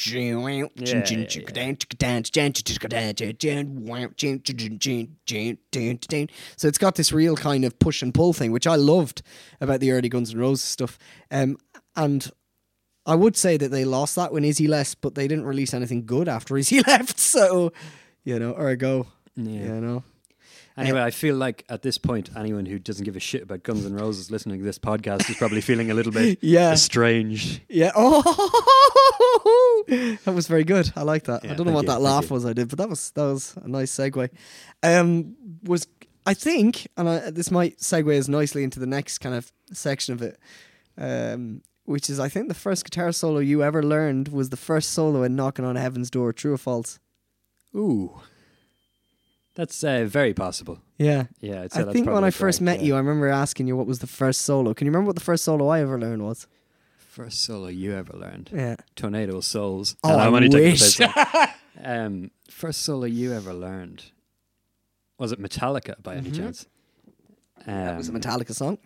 [6.58, 9.22] so it's got this real kind of push and pull thing, which I loved
[9.62, 10.98] about the early Guns N' Roses stuff.
[11.32, 11.58] Um,
[11.96, 12.30] and
[13.06, 16.06] I would say that they lost that when Izzy left, but they didn't release anything
[16.06, 17.20] good after Izzy left.
[17.20, 17.72] So,
[18.24, 19.44] you know, or go, Yeah.
[19.76, 20.04] you know.
[20.78, 23.86] Anyway, I feel like at this point, anyone who doesn't give a shit about Guns
[23.86, 26.72] N' Roses listening to this podcast is probably feeling a little bit Yeah.
[26.72, 27.62] estranged.
[27.70, 27.92] Yeah.
[29.20, 29.84] Oh,
[30.26, 30.92] that was very good.
[30.96, 31.44] I like that.
[31.46, 33.56] I don't know what you, that laugh was I did, but that was that was
[33.64, 34.30] a nice segue.
[34.84, 35.88] Um, was
[36.26, 40.14] I think, and I, this might segue us nicely into the next kind of section
[40.14, 40.38] of it,
[40.98, 44.92] um, which is I think the first guitar solo you ever learned was the first
[44.92, 47.00] solo in "Knocking on Heaven's Door." True or false?
[47.76, 48.20] Ooh.
[49.58, 50.80] That's uh, very possible.
[51.00, 51.26] Yeah.
[51.42, 52.86] Yeah, I'd say I that's think when I first correct, met yeah.
[52.90, 54.76] you, I remember asking you what was the first solo.
[54.76, 56.46] Can you remember what the first solo I ever learned was?
[57.00, 58.52] First solo you ever learned.
[58.54, 58.76] Yeah.
[58.96, 59.96] Tornado Souls.
[60.04, 61.02] Oh, And I I'm only wish.
[61.84, 64.04] um, first solo you ever learned.
[65.18, 66.64] Was it Metallica by any chance?
[66.64, 66.72] Um,
[67.74, 67.86] Mm-hmm.
[67.86, 68.78] That was a Metallica song.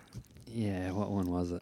[0.48, 1.62] Yeah, what one was it?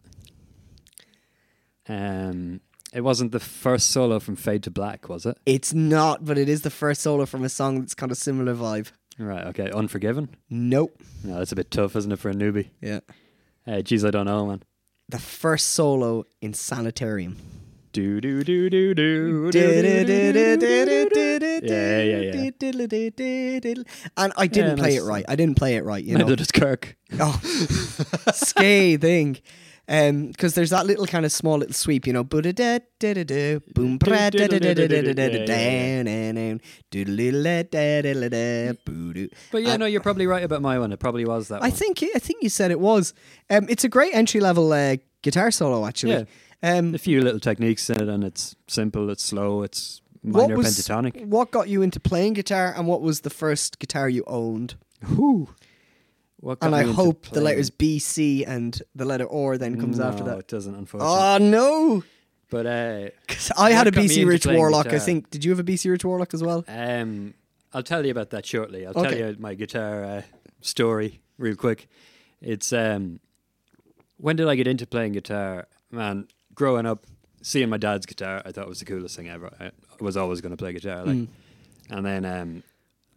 [1.88, 2.60] Um,
[2.92, 5.36] it wasn't the first solo from Fade to Black, was it?
[5.44, 8.54] It's not, but it is the first solo from a song that's kind of similar
[8.54, 8.90] vibe.
[9.18, 9.46] Right.
[9.48, 9.70] Okay.
[9.70, 10.28] Unforgiven.
[10.48, 11.02] Nope.
[11.24, 12.68] No, that's a bit tough, isn't it, for a newbie?
[12.80, 13.00] Yeah.
[13.66, 14.62] Uh, geez, I don't know, man.
[15.08, 17.36] The first solo in Sanitarium.
[17.92, 19.50] Do do do do do.
[19.52, 19.62] Yeah,
[22.02, 22.32] yeah, yeah.
[24.16, 25.00] And I didn't Yeah, play nice.
[25.00, 25.24] it right.
[25.28, 26.24] I didn't play it right, you know.
[26.24, 26.96] Neither does Kirk.
[27.18, 27.38] Oh,
[28.32, 29.36] scathing.
[29.36, 29.42] Um,
[29.90, 33.98] um, because there's that little kind of small little sweep, you know, boom,
[39.50, 40.92] But yeah, um, no, you're probably right about my one.
[40.92, 41.64] It probably was that.
[41.64, 43.14] I think I think you said it was.
[43.50, 46.12] Um, it's a great entry level uh, guitar solo, actually.
[46.12, 46.24] Yeah.
[46.78, 51.26] Um, a few little techniques in it, and it's simple, it's slow, it's minor pentatonic.
[51.26, 54.76] What got you into playing guitar, and what was the first guitar you owned?
[55.16, 55.48] Whew.
[56.62, 60.30] And I hope the letters B, C, and the letter R then comes after that.
[60.32, 61.18] No, it doesn't, unfortunately.
[61.18, 62.02] Oh no!
[62.50, 64.86] But uh, 'Cause I had a What got me BC Rich Warlock.
[64.88, 65.30] I think.
[65.30, 66.64] Did you have a BC Rich Warlock as well?
[66.68, 67.34] um,
[67.72, 68.86] I'll tell you about that shortly.
[68.86, 70.22] I'll tell you my guitar uh,
[70.60, 71.88] story real quick.
[72.40, 73.20] It's um,
[74.16, 75.68] when did I get into playing guitar?
[75.90, 77.06] Man, growing up,
[77.42, 79.52] seeing my dad's guitar, I thought it was the coolest thing ever.
[79.60, 81.28] I was always going to play guitar, like, Mm.
[81.90, 82.62] and then um,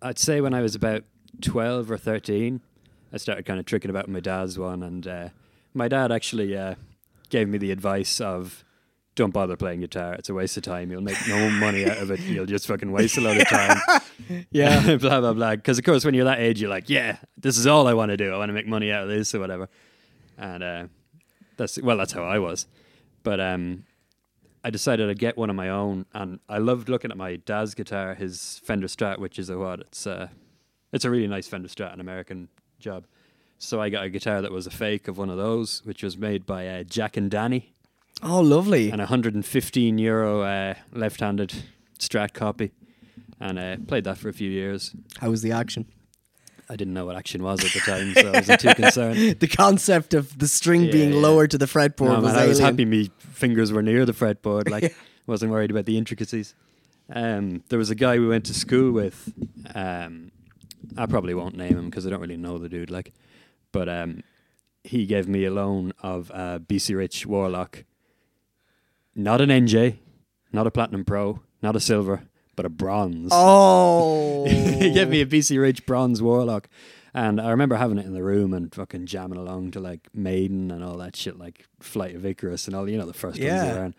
[0.02, 1.04] I'd say when I was about
[1.42, 2.62] twelve or thirteen,
[3.14, 5.30] I started kind of tricking about my dad's one, and uh,
[5.74, 6.76] my dad actually uh,
[7.30, 8.64] gave me the advice of.
[9.16, 10.16] Don't bother playing guitar.
[10.16, 10.90] It's a waste of time.
[10.90, 12.20] You'll make no money out of it.
[12.22, 13.78] You'll just fucking waste a lot of time.
[14.52, 14.96] Yeah.
[14.98, 15.56] blah blah blah.
[15.56, 18.10] Because of course, when you're that age, you're like, yeah, this is all I want
[18.10, 18.34] to do.
[18.34, 19.70] I want to make money out of this or whatever.
[20.38, 20.86] And uh,
[21.58, 22.66] that's well, that's how I was.
[23.22, 23.84] But um,
[24.64, 27.76] I decided I'd get one of my own, and I loved looking at my dad's
[27.76, 29.82] guitar, his Fender Strat, which is a what?
[29.82, 30.30] It's uh,
[30.92, 32.50] it's a really nice Fender Strat, an American
[32.84, 33.06] job.
[33.58, 36.18] So I got a guitar that was a fake of one of those, which was
[36.18, 37.74] made by uh, Jack and Danny
[38.22, 38.92] Oh, lovely.
[38.92, 41.54] and a 115 euro uh, left-handed
[41.98, 42.72] Strat copy,
[43.40, 44.94] and uh, played that for a few years.
[45.20, 45.86] How was the action?
[46.70, 49.40] I didn't know what action was at the time, so I wasn't too concerned.
[49.40, 51.20] The concept of the string Yeah, being yeah.
[51.20, 54.12] lowered to the fretboard No, was man, I was happy me fingers were near the
[54.14, 54.70] fretboard.
[54.70, 54.94] Like,
[55.28, 56.54] wasn't worried about the intricacies.
[57.10, 59.32] Um, there was a guy we went to school with.
[59.74, 60.32] Um,
[60.98, 62.92] I probably won't name him because I don't really know the dude.
[62.92, 63.14] Like,
[63.72, 64.24] but um,
[64.84, 67.84] he gave me a loan of a BC Rich Warlock,
[69.16, 69.98] not an NJ,
[70.52, 72.24] not a Platinum Pro, not a silver,
[72.56, 73.30] but a bronze.
[73.34, 74.46] Oh.
[74.48, 76.68] he gave me a BC Rich bronze Warlock.
[77.16, 80.72] And I remember having it in the room and fucking jamming along to like Maiden
[80.72, 83.64] and all that shit, like Flight of Icarus and all, you know, the first Yeah.
[83.66, 83.96] ones around.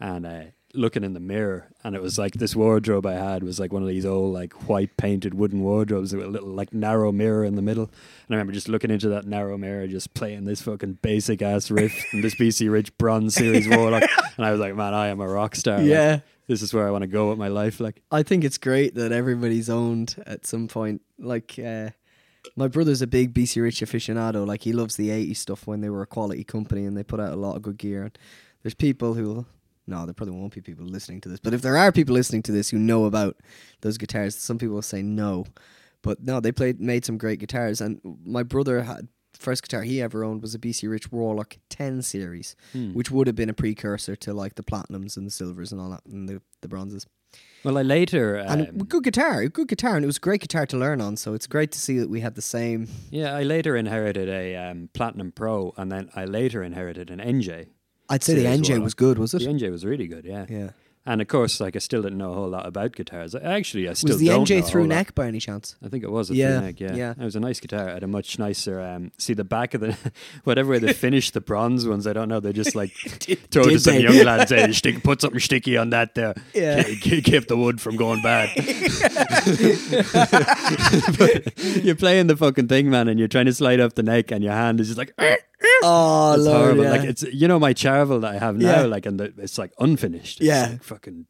[0.00, 0.40] And uh,
[0.76, 3.82] looking in the mirror, and it was like this wardrobe I had was like one
[3.82, 7.56] of these old, like white painted wooden wardrobes with a little, like narrow mirror in
[7.56, 7.84] the middle.
[7.84, 11.70] And I remember just looking into that narrow mirror, just playing this fucking basic ass
[11.70, 14.04] riff from this BC Rich Bronze Series Warlock.
[14.36, 15.78] And I was like, man, I am a rock star.
[15.78, 16.20] Like, Yeah.
[16.46, 17.80] this is where I want to go with my life.
[17.80, 21.00] Like, I think it's great that everybody's owned at some point.
[21.18, 21.88] Like, uh,
[22.54, 24.46] my brother's a big BC Rich aficionado.
[24.46, 27.18] Like, he loves the 80s stuff when they were a quality company and they put
[27.18, 28.02] out a lot of good gear.
[28.02, 28.18] And
[28.62, 29.46] there's people who,
[29.86, 32.42] no, there probably won't be people listening to this, but if there are people listening
[32.44, 33.36] to this who know about
[33.82, 35.46] those guitars, some people will say no.
[36.02, 37.80] But no, they played, made some great guitars.
[37.80, 42.02] And my brother had, first guitar he ever owned was a BC Rich Warlock 10
[42.02, 42.92] series, Hmm.
[42.94, 45.90] which would have been a precursor to like the platinums and the silvers and all
[45.90, 47.06] that, and the, the bronzes.
[47.64, 48.36] well, I later.
[48.36, 51.16] And um, good guitar, good guitar, and it was a great guitar to learn on.
[51.16, 52.88] So it's great to see that we had the same.
[53.10, 57.66] Yeah, I later inherited a um, Platinum Pro, and then I later inherited an NJ.
[58.08, 58.84] I'd say the NJ Warlock.
[58.84, 59.40] was good, was it?
[59.40, 59.46] The?
[59.46, 60.46] NJ was really good, yeah.
[60.48, 60.70] Yeah.
[61.08, 63.32] And of course, like I still didn't know a whole lot about guitars.
[63.36, 64.94] Actually, I still Was the don't know Was the NJ through whole lot.
[64.96, 65.76] neck by any chance?
[65.80, 66.80] I think it was a Yeah, through neck.
[66.80, 67.10] Yeah, yeah.
[67.12, 67.88] It was a nice guitar.
[67.90, 68.80] It had a much nicer.
[68.80, 69.96] Um, see the back of the
[70.42, 72.08] whatever way they finished the bronze ones.
[72.08, 72.40] I don't know.
[72.40, 74.00] They just like throw it did to some they?
[74.02, 74.50] young lads.
[74.50, 76.34] Hey, stick, put something sticky on that there.
[76.52, 76.82] Yeah.
[76.82, 78.50] Ke- ke- keep the wood from going bad.
[81.84, 84.42] You're playing the fucking thing, man, and you're trying to slide up the neck, and
[84.42, 85.14] your hand is just like.
[85.82, 86.84] Oh, It's Lord, horrible.
[86.84, 86.90] yeah.
[86.90, 88.86] Like it's you know my Charvel that I have now, Yeah.
[88.86, 90.40] like and the, it's like unfinished.
[90.40, 90.68] It's Yeah.
[90.70, 91.26] like fucking.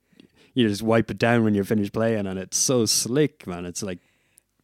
[0.55, 3.67] You just wipe it down when you're finished playing, and it's so slick, man.
[3.67, 3.99] It's like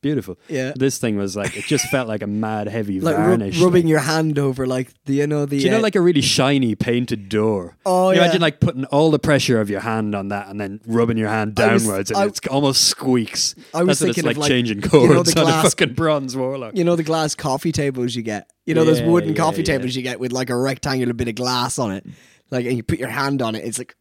[0.02, 0.38] beautiful.
[0.48, 0.72] Yeah.
[0.76, 3.58] This thing was like it just felt like a mad heavy like ru- varnish.
[3.60, 5.58] rubbing your hand over, like the you know the.
[5.58, 7.76] Do you know uh, like a really shiny painted door?
[7.86, 8.24] Oh, you yeah.
[8.24, 11.28] imagine like putting all the pressure of your hand on that and then rubbing your
[11.30, 13.54] hand I was- downwards and I- it's almost squeaks.
[13.72, 15.62] I was That's it's thinking of, like, like, changing you chords know, the on a
[15.62, 16.76] fucking bronze warlock.
[16.76, 18.50] you know the glass coffee tables you get.
[18.66, 19.64] You know those wooden yeah, coffee yeah.
[19.78, 22.04] tables you get with like a rectangular bit of glass on it,
[22.50, 23.64] like and you put your hand on it.
[23.64, 23.96] It's like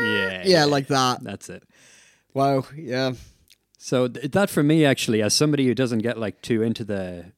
[0.00, 1.22] Yeah, yeah, like that.
[1.22, 1.62] that's it.
[2.34, 3.12] Wow, yeah.
[3.78, 7.32] So th- that for me, actually, as somebody who doesn't get like too into the,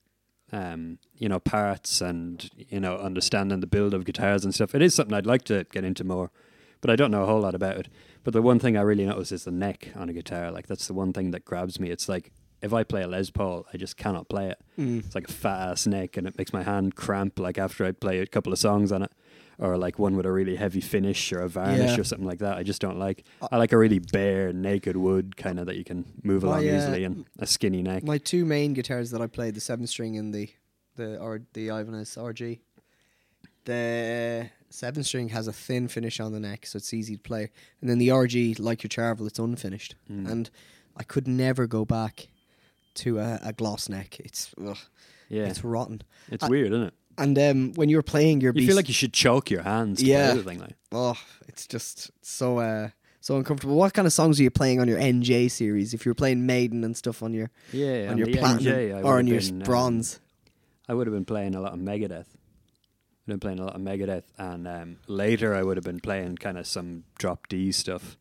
[0.50, 4.83] um, you know, parts and you know understanding the build of guitars and stuff, it
[4.83, 6.31] is something I'd like to get into more,
[6.81, 7.88] but I don't know a whole lot about it.
[8.24, 10.50] But the one thing I really notice is the neck on a guitar.
[10.50, 11.90] Like that's the one thing that grabs me.
[11.90, 14.59] It's like if I play a Les Paul, I just cannot play it.
[14.79, 15.05] Mm.
[15.05, 17.38] It's like a fat ass neck, and it makes my hand cramp.
[17.38, 19.12] Like after I play a couple of songs on it.
[19.62, 22.00] Or like one with a really heavy finish or a varnish Yeah.
[22.00, 22.56] or something like that.
[22.56, 23.24] I just don't like.
[23.52, 26.68] I like a really bare, naked wood kind of that you can move My, along
[26.70, 28.02] uh, easily and a skinny neck.
[28.02, 30.48] My two main guitars that I played, the seven string and the
[30.96, 32.60] the or the Ibanez RG.
[33.66, 37.50] The seven string has a thin finish on the neck, so it's easy to play.
[37.80, 39.94] And then the RG, like your Charvel, it's unfinished.
[40.10, 40.30] Mm.
[40.30, 40.50] And
[40.96, 42.28] I could never go back
[42.94, 44.18] to a, a gloss neck.
[44.20, 44.78] It's ugh,
[45.28, 46.02] yeah, it's it's, rotten.
[46.40, 46.94] I- weird, isn't it?
[47.20, 50.02] And um, when you're playing your You BC feel like you should choke your hands.
[50.02, 50.33] Yeah.
[50.33, 50.76] play the thing, like.
[50.90, 52.88] oh, it's just so uh
[53.20, 53.76] so uncomfortable.
[53.76, 55.92] What kind of songs are you playing on your NJ series?
[55.92, 59.04] If you were playing Maiden and stuff on your Yeah, on your the platinum NJ,
[59.04, 60.20] or on your been, um, bronze.
[60.88, 62.26] I would have been playing a lot of Megadeth.
[62.26, 66.38] I've been playing a lot of Megadeth, and um, later I would have been playing
[66.38, 68.16] kind of some drop D stuff.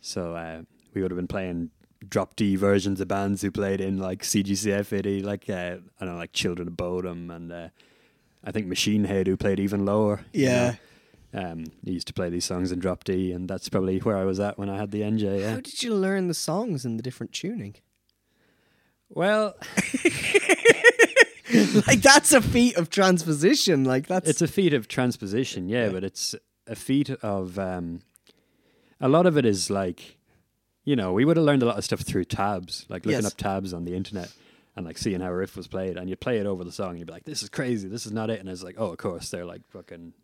[0.00, 0.62] So uh,
[0.94, 1.70] we would have been playing
[2.06, 6.18] drop D versions of bands who played in like CGCFAD, like uh, I don't know,
[6.18, 7.68] like Children of Bodom, and uh,
[8.44, 10.20] I think Machine Head who played even lower.
[10.32, 10.70] you Yeah.
[10.70, 10.76] know.
[11.34, 14.24] Um, he used to play these songs in drop D, and that's probably where I
[14.24, 15.40] was at when I had the NJ.
[15.40, 15.50] Yeah.
[15.50, 17.74] How did you learn the songs and the different tuning?
[19.10, 19.54] Well,
[21.86, 23.84] like that's a feat of transposition.
[23.84, 25.92] Like that's it's a feat of transposition, yeah, Yeah.
[25.92, 26.34] but it's
[26.66, 28.00] a feat of um,
[29.00, 30.16] a lot of it is like,
[30.84, 33.32] you know, we would have learned a lot of stuff through tabs, like looking Yes.
[33.32, 34.30] up tabs on the internet
[34.78, 36.90] and like seeing how a riff was played, and you play it over the song,
[36.90, 38.92] and you'd be like, "This is crazy, this is not it," and it's like, "Oh,
[38.92, 40.14] of course, they're like fucking."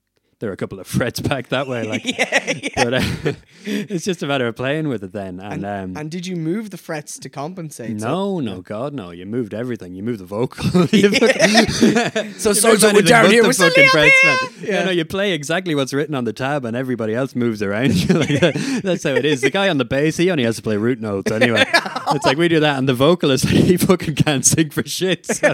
[0.40, 3.00] There are a couple of frets back that way, like, but uh,
[3.64, 5.40] it's just a matter of playing with it then.
[5.40, 7.90] And, um, and did you move the frets to compensate?
[7.96, 9.10] no, no, God, no!
[9.10, 9.94] You moved everything.
[9.94, 10.64] You moved the vocal.
[10.70, 14.24] so So you songs move that were anything down but here the was fucking frets,
[14.24, 14.36] man.
[14.60, 14.84] Yeah.
[14.84, 18.40] no, you play exactly what's written on the tab, and everybody else moves around like
[18.40, 18.80] that.
[18.82, 19.40] That's how it is.
[19.40, 21.64] The guy on the bass, he only has to play root notes anyway.
[21.66, 25.26] it's like we do that, and the vocalist, he fucking can't sing for shit.
[25.26, 25.52] So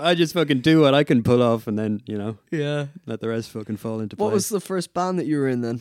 [0.00, 2.86] I just fucking do what I can pull off, and then you know Yeah.
[3.06, 5.60] let the rest fucking fall into What was the first band that you were in
[5.60, 5.80] then?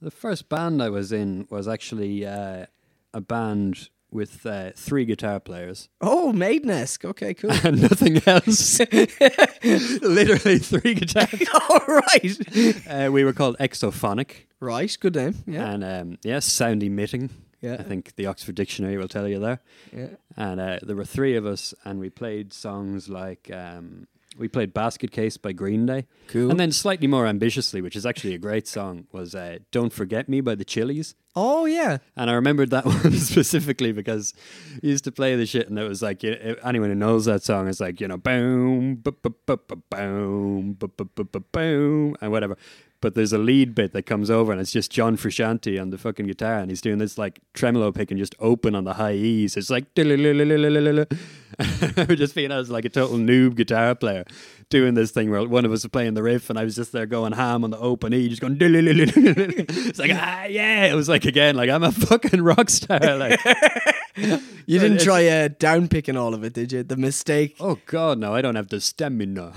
[0.00, 2.66] The first band I was in was actually uh,
[3.12, 7.04] a band with uh, three guitar players Oh, Maidenesque.
[7.04, 7.50] Okay, cool.
[7.64, 8.80] and nothing else.
[10.02, 11.48] Literally three guitars.
[11.70, 12.86] All right.
[12.88, 14.96] Uh, we were called Exophonic, Right.
[15.00, 15.34] Good name.
[15.46, 15.70] Yeah.
[15.72, 17.30] and um, yes, sound emitting.
[17.60, 17.74] Yeah.
[17.78, 19.60] I think the Oxford Dictionary will tell you there.
[19.92, 20.08] Yeah.
[20.36, 24.74] And uh, there were three of us, and we played songs like um, we played
[24.74, 26.50] "Basket Case" by Green Day, Cool.
[26.50, 30.28] and then slightly more ambitiously, which is actually a great song, was uh, "Don't Forget
[30.28, 31.14] Me" by the Chili's.
[31.34, 31.98] oh yeah.
[32.16, 34.34] And I remembered that one specifically because
[34.82, 37.24] he used to play the shit, and it was like you know, anyone who knows
[37.24, 39.14] that song is like you know boom, boom,
[39.46, 39.54] bu-
[41.24, 42.56] bu- boom, and whatever.
[43.00, 45.98] But there's a lead bit that comes over, and it's just John Frusciante on the
[45.98, 49.14] fucking guitar, and he's doing this like tremolo pick and just open on the high
[49.14, 49.56] E's.
[49.56, 49.94] It's like
[52.16, 54.24] just feeling I was like a total noob guitar player
[54.70, 56.92] doing this thing where one of us was playing the riff, and I was just
[56.92, 58.58] there going ham on the open E, just going.
[58.60, 63.16] It's like ah yeah, it was like again like I'm a fucking rock star.
[63.16, 63.40] Like
[64.66, 66.82] You didn't try uh, down picking all of it, did you?
[66.82, 67.56] The mistake.
[67.58, 69.52] oh god, no, I don't have the stamina.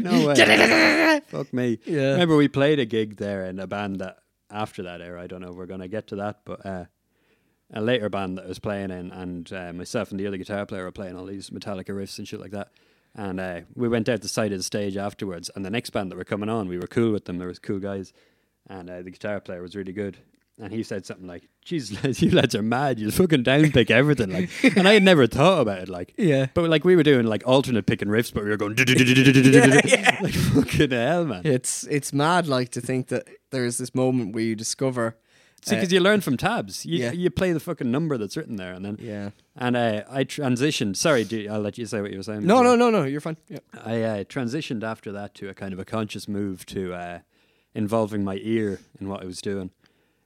[0.00, 1.20] no way.
[1.28, 1.78] Fuck me.
[1.84, 2.12] Yeah.
[2.12, 4.18] Remember we played a gig there in a band that
[4.50, 5.22] after that era.
[5.22, 6.84] I don't know if we're gonna get to that, but uh,
[7.72, 10.64] a later band that I was playing in, and uh, myself and the other guitar
[10.66, 12.70] player were playing all these Metallica riffs and shit like that.
[13.14, 16.10] And uh, we went out the side of the stage afterwards, and the next band
[16.10, 17.38] that were coming on, we were cool with them.
[17.38, 18.12] There was cool guys,
[18.68, 20.18] and uh, the guitar player was really good.
[20.60, 22.98] And he said something like, "Jeez, lads, you lads are mad.
[22.98, 25.88] You fucking downpick everything." Like, and I had never thought about it.
[25.88, 26.46] Like, Yeah.
[26.52, 28.74] but like we were doing like alternate picking riffs, but we were going
[30.20, 31.42] like fucking hell, man.
[31.44, 35.16] It's it's mad like to think that there's this moment where you discover
[35.64, 36.86] See, because uh, you learn from tabs.
[36.86, 37.12] You, yeah.
[37.12, 39.30] you play the fucking number that's written there, and then Yeah.
[39.56, 40.96] and uh, I transitioned.
[40.96, 42.46] Sorry, do, I'll let you say what you were saying.
[42.46, 42.76] No, before.
[42.76, 43.36] no, no, no, you're fine.
[43.48, 43.58] Yeah.
[43.84, 47.18] I uh, transitioned after that to a kind of a conscious move to uh,
[47.74, 49.70] involving my ear in what I was doing,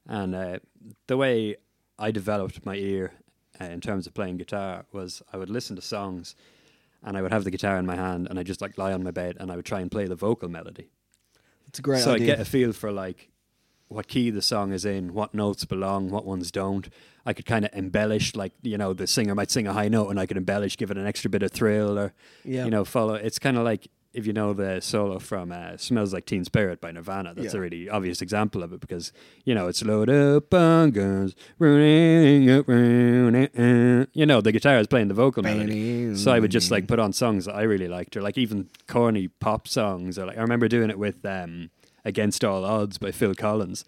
[0.07, 0.59] and uh,
[1.07, 1.57] the way
[1.99, 3.13] I developed my ear
[3.61, 6.35] uh, in terms of playing guitar was I would listen to songs,
[7.03, 9.03] and I would have the guitar in my hand, and I just like lie on
[9.03, 10.91] my bed, and I would try and play the vocal melody.
[11.69, 12.13] It's a great so.
[12.13, 13.31] I get a feel for like
[13.93, 16.89] what key the song is in, what notes belong, what ones don't.
[17.25, 20.09] I could kind of embellish, like you know, the singer might sing a high note,
[20.11, 22.13] and I could embellish, give it an extra bit of thrill, or
[22.45, 22.65] Yeah.
[22.65, 23.15] you know, follow.
[23.15, 26.81] It's kind of like if you know the solo from uh, "Smells Like Teen Spirit"
[26.81, 27.33] by Nirvana.
[27.35, 27.59] That's Yeah.
[27.59, 29.13] a really obvious example of it because
[29.45, 34.79] you know it's load up on guns, running up, running, uh, you know, the guitar
[34.79, 36.15] is playing the vocal melody.
[36.17, 38.69] So I would just like put on songs that I really liked, or like even
[38.87, 41.71] corny pop songs, or like I remember doing it with um,
[42.05, 43.85] "Against All Odds" by Phil Collins,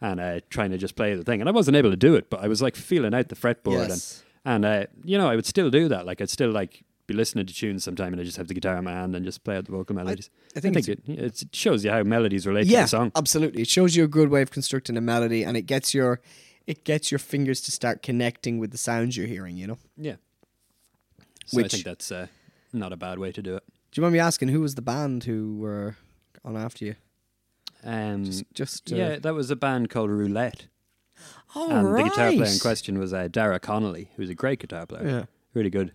[0.00, 1.40] and uh, trying to just play the thing.
[1.40, 3.88] And I wasn't able to do it, but I was like feeling out the fretboard,
[3.88, 4.22] Yes.
[4.44, 6.06] and and uh, you know I would still do that.
[6.06, 8.76] Like I'd still like be listening to tunes sometime, and I just have the guitar
[8.76, 10.28] in my hand and just play out the vocal melodies.
[10.56, 13.12] I think it, it shows you how melodies relate to yeah, the song.
[13.14, 13.62] absolutely.
[13.62, 16.20] It shows you a good way of constructing a melody, and it gets your
[16.66, 19.56] it gets your fingers to start connecting with the sounds you're hearing.
[19.56, 19.78] You know.
[19.96, 20.16] Yeah.
[21.46, 22.26] So I Which- think that's uh,
[22.72, 23.62] not a bad way to do it.
[23.92, 25.96] Do you mind me asking who was the band who were
[26.44, 26.96] on after you?
[27.86, 30.66] Um, Just, just uh, yeah, that was a band called Roulette.
[31.54, 32.04] Oh, and right.
[32.04, 35.08] the guitar player in question was uh, Dara Connolly, who's a great guitar player.
[35.08, 35.24] Yeah.
[35.54, 35.92] Really good.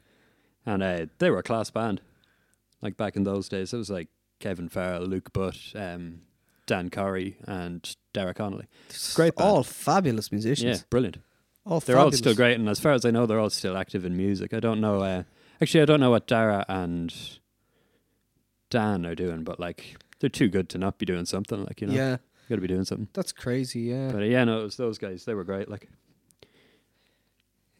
[0.66, 2.02] And uh, they were a class band.
[2.82, 4.08] Like back in those days, it was like
[4.40, 6.22] Kevin Farrell, Luke Butt, um,
[6.66, 8.68] Dan Corey, and Dara Connolly.
[9.14, 9.50] Great band.
[9.50, 10.80] All fabulous musicians.
[10.80, 11.18] Yeah, brilliant.
[11.66, 12.20] All They're all fabulous.
[12.20, 14.54] still great, and as far as I know, they're all still active in music.
[14.54, 15.04] I don't know.
[15.04, 15.54] Actually, I don't know what Dara and.
[15.62, 16.00] Actually, I don't know what Dara and.
[16.00, 16.00] Luke Butt, Dan Curry, and Dara Connolly.
[16.00, 16.02] They're all still great, and as far as I know, they're all still active in
[16.02, 16.02] music.
[16.02, 16.02] I don't know.
[16.02, 17.14] Uh, actually, I don't know what Dara and.
[17.14, 17.40] Actually, I don't know what Dara and.
[18.72, 21.66] Dan are doing, but like they're too good to not be doing something.
[21.66, 23.10] Like you know, Yeah, got to be doing something.
[23.14, 23.82] that's crazy.
[23.82, 25.26] Yeah, But uh, yeah, no, it was those guys.
[25.26, 25.68] They were great.
[25.70, 25.90] Like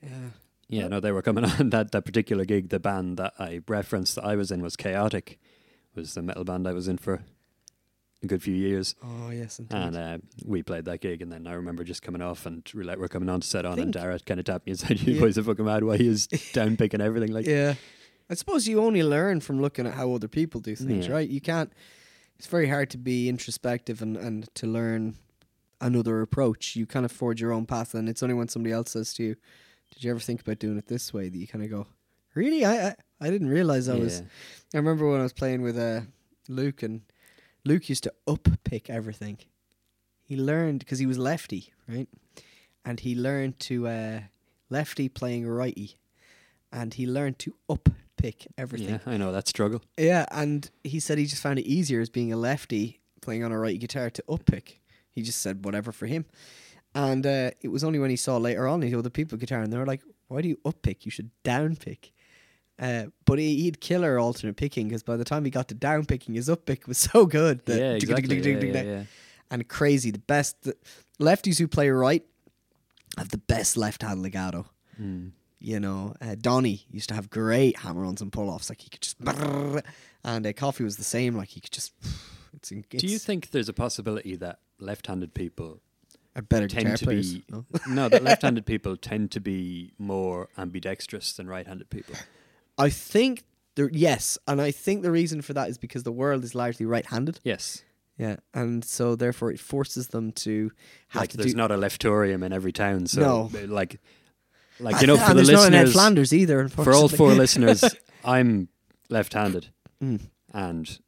[0.04, 0.10] yeah.
[0.68, 2.70] yeah, no, they were coming on that that particular gig.
[2.70, 5.40] The band that I referenced that I was in was Chaotic,
[5.96, 7.22] was the metal band I was in for
[8.24, 8.96] a good few years.
[9.04, 9.76] Oh yes, indeed.
[9.78, 13.08] And uh, we played that gig, and then I remember just coming off, and were
[13.08, 15.22] coming on to set on, and Darrett kind of tapped me and said, "You Yeah.
[15.22, 15.84] boys are fucking mad.
[15.84, 17.76] Why he is down picking everything?" Like, yeah,
[18.30, 21.14] I suppose you only learn from looking at how other people do things, Yeah.
[21.14, 21.30] right?
[21.30, 21.72] You can't.
[22.42, 25.14] It's very hard to be introspective and and to learn
[25.80, 26.76] another approach.
[26.76, 29.24] You kind of forge your own path, and it's only when somebody else says to
[29.24, 29.36] you,
[29.92, 31.86] "Did you ever think about doing it this way?" that you kind of go,
[32.34, 32.66] "Really?
[32.66, 34.24] I I, I didn't realize I was."
[34.74, 36.02] I remember when I was playing with uh,
[36.50, 37.02] Luke, and
[37.64, 39.38] Luke used to up pick everything.
[40.24, 42.10] He learned because he was lefty, right?
[42.84, 44.20] And he learned to uh,
[44.72, 46.00] lefty playing righty,
[46.72, 47.88] and he learned to up
[48.22, 48.90] pick everything.
[49.06, 49.82] yeah, I know that struggle.
[49.98, 53.52] Yeah, and he said he just found it easier as being a lefty playing on
[53.52, 54.82] a righty guitar to up pick.
[55.12, 56.26] He just said whatever for him.
[56.94, 59.72] And uh, it was only when he saw later on the other people guitar and
[59.72, 61.06] they were like, "Why do you up pick?
[61.06, 62.12] You should down pick."
[62.80, 66.06] Uh, but he, he'd killer alternate picking because by the time he got to down
[66.06, 67.64] picking, his up pick was so good.
[67.66, 68.38] that yeah, exactly.
[68.42, 69.04] Yeah, yeah, yeah.
[69.52, 70.76] And crazy, the best the
[71.20, 72.26] lefties who play right
[73.18, 74.66] have the best left hand legato
[75.02, 75.32] Mm.
[75.62, 78.70] You know, uh, Donny used to have great hammer-ons and pull-offs.
[78.70, 79.18] Like he could just,
[80.24, 81.36] and uh, Coffee was the same.
[81.36, 81.94] Like he could just.
[82.54, 85.80] It's, it's Do you think there's a possibility that left-handed people
[86.36, 87.34] are better tend to players?
[87.36, 87.66] be No?
[87.88, 92.14] no, that left-handed people tend to be more ambidextrous than right-handed people?
[92.78, 93.46] I think
[93.76, 93.90] there.
[93.94, 97.40] Yes, and I think the reason for that is because the world is largely right-handed.
[97.44, 97.84] Yes,
[98.18, 100.72] Yeah, and so therefore it forces them to
[101.08, 101.20] have to.
[101.20, 101.58] like to there's do.
[101.58, 103.66] not a leftorium in every town, so No.
[103.68, 104.00] like,
[104.82, 106.68] like you know, for the there's not an Ed listeners, Flanders either.
[106.70, 107.84] for all four listeners,
[108.26, 108.68] I'm
[109.10, 109.68] left-handed,
[110.04, 110.20] Mm.
[110.54, 111.00] and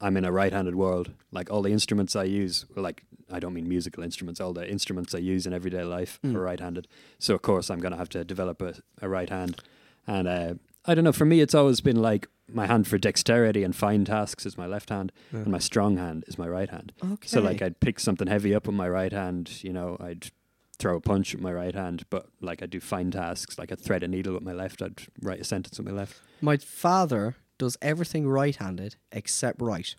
[0.00, 1.12] I'm in a right-handed world.
[1.30, 4.40] Like all the instruments I use, like I don't mean musical instruments.
[4.40, 6.34] All the instruments I use in everyday life Mm.
[6.34, 6.88] are right-handed.
[7.18, 9.60] So of course I'm going to have to develop a, a right hand.
[10.06, 11.12] And uh, I don't know.
[11.12, 14.66] For me, it's always been like my hand for dexterity and fine tasks is my
[14.66, 15.40] left hand, Yeah.
[15.40, 16.92] and my strong hand is my right hand.
[17.04, 17.28] Okay.
[17.28, 19.62] So like I'd pick something heavy up with my right hand.
[19.62, 20.30] You know, I'd
[20.80, 23.80] throw a punch with my right hand, but like I'd do fine tasks, like I'd
[23.80, 24.82] thread a needle with my left.
[24.82, 26.18] I'd write a sentence with my left.
[26.40, 29.94] my father does everything right-handed except right.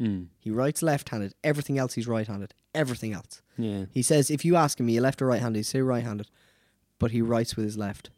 [0.00, 0.26] Mm.
[0.40, 1.34] He writes left-handed.
[1.44, 2.52] Everything else he's right-handed.
[2.74, 3.40] Everything else.
[3.56, 5.58] Yeah, He says if you ask him, you left or right-handed?
[5.60, 6.26] He say right-handed,
[6.98, 8.10] but he writes with his left.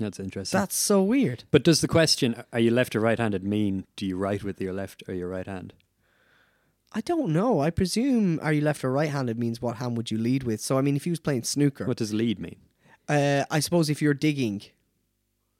[0.00, 0.58] that's interesting.
[0.58, 1.44] That's so weird.
[1.52, 4.60] But does the question, are you left or right handed, mean do you write with
[4.60, 5.72] your left or your right hand?
[6.96, 7.60] I don't know.
[7.60, 10.60] I presume are you left or right-handed means what hand would you lead with?
[10.60, 12.56] So I mean, if he was playing snooker, What does lead mean?
[13.08, 14.62] uh, I suppose if you're digging,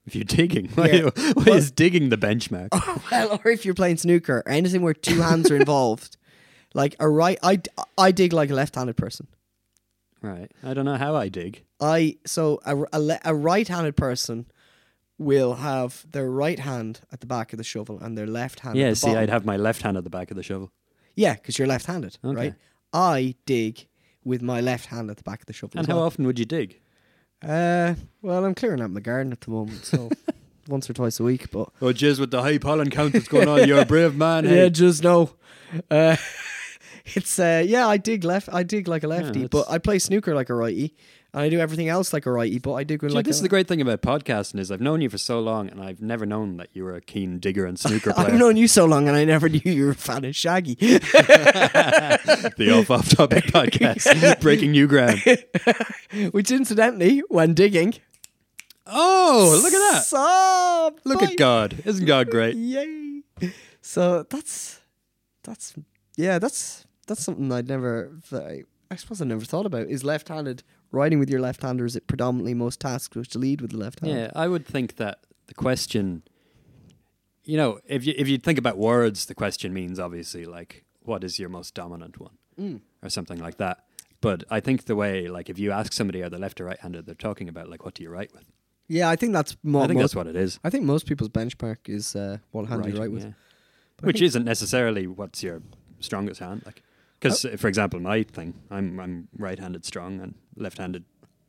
[0.07, 1.11] If you're digging, why, Yeah.
[1.35, 2.69] why is digging the benchmark?
[3.11, 6.17] well, or if you're playing snooker, or anything where two hands are involved,
[6.75, 7.61] like a right, I
[7.99, 9.27] I dig like a left-handed person.
[10.23, 10.51] right.
[10.63, 11.65] I don't know how I dig.
[11.81, 14.47] I so a, a, le- a right-handed person
[15.19, 18.77] will have their right hand at the back of the shovel and their left hand.
[18.77, 19.23] Yeah, at the see, bottom.
[19.23, 20.71] I'd have my left hand at the back of the shovel.
[21.17, 22.37] Yeah, because you're left-handed, Okay.
[22.37, 22.55] right?
[22.93, 23.87] I dig
[24.25, 25.79] with my left hand at the back of the shovel.
[25.79, 26.05] And how well.
[26.05, 26.81] often would you dig?
[27.43, 30.11] Uh, well, I'm clearing out my garden at the moment, so
[30.69, 31.51] once or twice a week.
[31.51, 34.45] But Oh, jizz, with the high pollen count that's going on, you're a brave man.
[34.49, 35.35] yeah, just no.
[35.91, 36.17] Uh,
[37.05, 38.49] it's uh, yeah, I dig left.
[38.53, 40.95] I dig like a lefty, that's- but I play snooker like a righty,
[41.35, 42.61] and I do everything else like a righty.
[42.61, 45.01] But I do Gee, like this is the great thing about podcasting is I've known
[45.01, 47.77] you for so long and I've never known that you were a keen digger and
[47.77, 48.29] snooker player.
[48.29, 50.75] I've known you so long, and I never knew you were a fan of Shaggy.
[50.79, 55.23] the off off topic podcast, breaking new ground.
[56.31, 57.95] Which, incidentally, when digging,
[58.87, 60.05] Oh, look at that!
[60.05, 61.83] So Look at God!
[61.85, 62.55] Isn't God great?
[62.55, 63.23] Yay!
[63.81, 64.81] So that's
[65.43, 65.75] that's
[66.17, 68.13] yeah, that's that's something I'd never.
[68.33, 69.89] I, I suppose I never thought about.
[69.89, 70.63] Is left-handed
[70.95, 73.73] writing with your left hand, or is it predominantly most tasks which to lead with
[73.73, 74.13] the left hand?
[74.13, 76.23] Yeah, I would think that the question,
[77.45, 81.23] you know, if you if you think about words, the question means obviously like what
[81.25, 82.81] is your most dominant one Mm.
[83.03, 83.85] or something like that.
[84.21, 86.79] But I think the way like if you ask somebody are they left or right
[86.81, 88.45] handed, they're talking about like what do you write with.
[88.87, 89.83] Yeah, I think that's more.
[89.85, 90.61] I think most, that's what it is.
[90.63, 93.25] I think most people's benchmark is uh, what hand you write with.
[93.25, 93.33] yeah.
[94.03, 95.63] Which isn't necessarily what's your
[96.01, 96.83] strongest hand, like
[97.25, 97.57] because Oh.
[97.57, 101.05] for example, my thing, I'm I'm right-handed strong and left-handed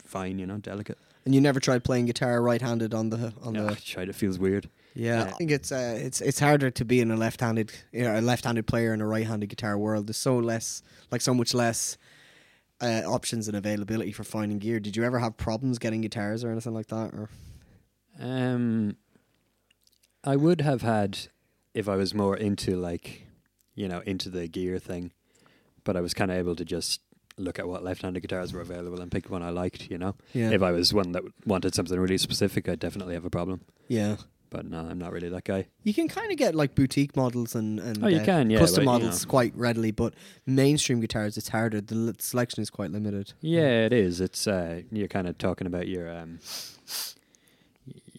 [0.06, 0.98] fine, you know, delicate.
[1.26, 3.76] And you never tried playing guitar right-handed on the on Yeah, the.
[3.76, 4.10] tried.
[4.10, 4.70] It feels weird.
[4.94, 8.18] Yeah, I think it's uh, it's it's harder to be in a left-handed, you know,
[8.18, 10.08] a left-handed player in a right-handed guitar world.
[10.08, 11.98] There's so less, like so much less
[12.82, 14.80] uh, options and availability for finding gear.
[14.80, 17.14] Did you ever have problems getting guitars or anything like that?
[17.14, 17.30] Or
[18.20, 18.96] Um,
[20.24, 21.28] I would have had
[21.74, 23.28] if I was more into like,
[23.74, 25.12] you know, into the gear thing,
[25.86, 27.00] but I was kind of able to just
[27.38, 29.90] look at what left-handed guitars were available and pick one I liked.
[29.90, 30.52] You know, Yeah.
[30.52, 33.62] if I was one that wanted something really specific, I'd definitely have a problem.
[33.88, 34.18] yeah.
[34.52, 35.68] But no, I'm not really that guy.
[35.84, 38.60] You can kind of get like boutique models and, and Oh, you uh, can, yeah,
[38.60, 39.30] custom but, you models know.
[39.30, 40.14] quite readily, but
[40.46, 41.82] mainstream guitars it's harder.
[41.82, 43.34] The li- selection is quite limited.
[43.42, 44.22] Yeah, it is.
[44.22, 46.40] It's uh, you're kind of talking about your um,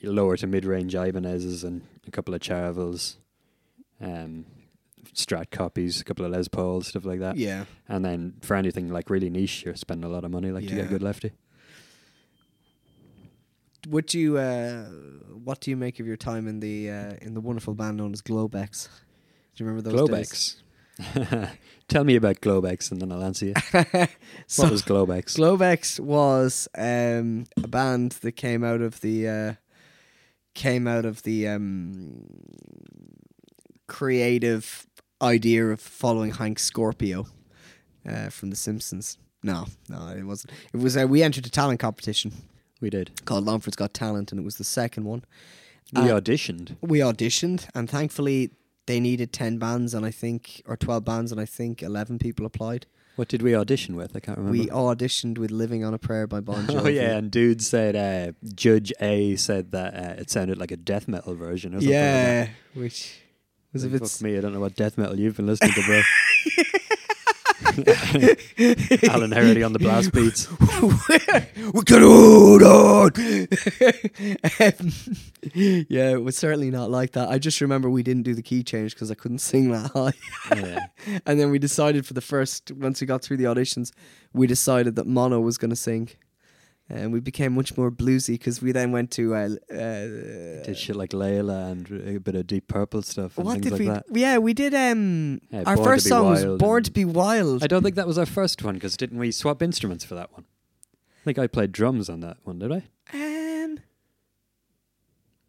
[0.03, 3.17] lower to mid-range Ibanez's and a couple of Charvels,
[4.01, 4.45] um,
[5.17, 7.37] Strat copies, a couple of Les Pauls, stuff like that.
[7.37, 7.65] Yeah.
[7.89, 10.75] And then for anything like really niche, you're spending a lot of money like to
[10.75, 11.33] get a good lefty.
[13.89, 14.37] Would you?
[14.39, 14.85] Uh,
[15.45, 18.13] what do you make of your time in the uh, in the wonderful band known
[18.13, 18.89] as Globex?
[19.55, 20.57] Do you remember those days?
[21.01, 21.51] Globex.
[21.89, 23.55] Tell me about Globex, and then I'll answer you.
[24.49, 25.37] So- what was Globex?
[25.39, 29.53] Globex was um, a band that came out of the uh,
[30.55, 32.25] came out of the um,
[33.87, 34.87] creative
[35.23, 37.27] idea of following Hank Scorpio
[38.09, 39.19] uh, from The Simpsons.
[39.43, 40.53] No, no, it wasn't.
[40.73, 42.33] It was uh, we entered a talent competition
[42.81, 43.11] we did.
[43.25, 45.25] called Longford's Got Talent, and it was the second one.
[45.95, 46.77] We Uh, auditioned.
[46.81, 48.51] We auditioned, and thankfully
[48.87, 52.45] they needed ten bands, and I think or twelve bands, and I think eleven people
[52.45, 52.87] applied.
[53.15, 54.15] What did we audition with?
[54.15, 54.59] I can't remember.
[54.59, 56.81] We auditioned with "Living on a Prayer" by Bon Jovi.
[56.85, 60.77] Oh yeah, and dude said uh, Judge A said that uh, it sounded like a
[60.77, 61.91] death metal version or something.
[61.93, 63.21] yeah, which
[63.77, 64.03] was a like bit.
[64.03, 64.11] that.
[64.11, 66.03] Fuck me, I don't know what death metal you've been listening to, bro.
[69.11, 70.49] Alan Hardy on the blast beats.
[71.73, 73.11] we can hold on.
[74.61, 74.93] Um,
[75.89, 77.29] yeah, it was certainly not like that.
[77.29, 80.13] I just remember we didn't do the key change because I couldn't sing that high.
[80.55, 80.87] Yeah.
[81.27, 83.93] and then we decided for the first, once we got through the auditions,
[84.33, 86.11] we decided that Mono was going to sing.
[86.89, 89.35] And we became much more bluesy because we then went to.
[89.35, 93.55] Uh, uh, Did shit like Layla and a bit of Deep Purple stuff and what
[93.55, 93.87] things did like we?
[93.87, 94.05] that.
[94.13, 94.73] Yeah, we did.
[94.73, 98.07] Um, Yeah, our Born first song was "Born to Be Wild." I don't think that
[98.07, 100.45] was our first one because didn't we swap instruments for that one?
[100.93, 102.85] I think I played drums on that one, did I?
[103.13, 103.81] Um,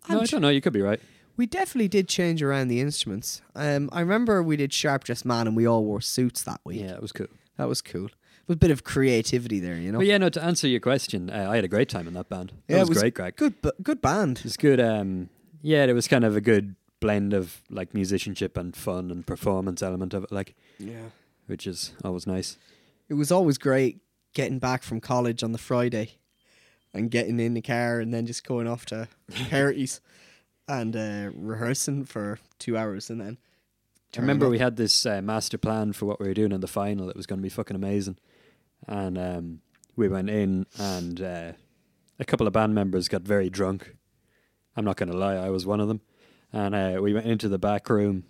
[0.10, 0.50] No, I'm I don't know.
[0.50, 1.00] You could be right.
[1.36, 3.44] We definitely did change around the instruments.
[3.54, 6.82] Um, I remember we did Sharp Dressed Man and we all wore suits that week.
[6.82, 7.28] Yeah, it was cool.
[7.58, 8.10] That was cool.
[8.48, 9.98] With a bit of creativity there, you know.
[10.00, 10.30] But yeah, no.
[10.30, 12.54] To answer your question, uh, I had a great time in that band.
[12.68, 13.36] That Yeah, was, it was great, Greg.
[13.36, 14.38] Good, bu- good band.
[14.40, 14.80] It was good.
[14.80, 15.30] Um,
[15.62, 19.82] yeah, it was kind of a good blend of like musicianship and fun and performance
[19.84, 21.10] element of it, like Yeah.
[21.48, 22.58] which is always nice.
[23.10, 24.00] It was always great
[24.34, 26.12] getting back from college on the Friday
[26.94, 29.08] and getting in the car and then just going off to
[29.50, 30.00] parties
[30.68, 33.38] and uh, rehearsing for two hours and then.
[34.16, 34.52] I remember up.
[34.52, 37.10] we had this uh, master plan for what we were doing in the final.
[37.10, 38.18] It was going to be fucking amazing,
[38.86, 39.62] and um,
[39.96, 41.52] we went in, and uh,
[42.20, 43.96] a couple of band members got very drunk.
[44.76, 46.02] I'm not going to lie, I was one of them,
[46.54, 48.24] and uh, we went into the back room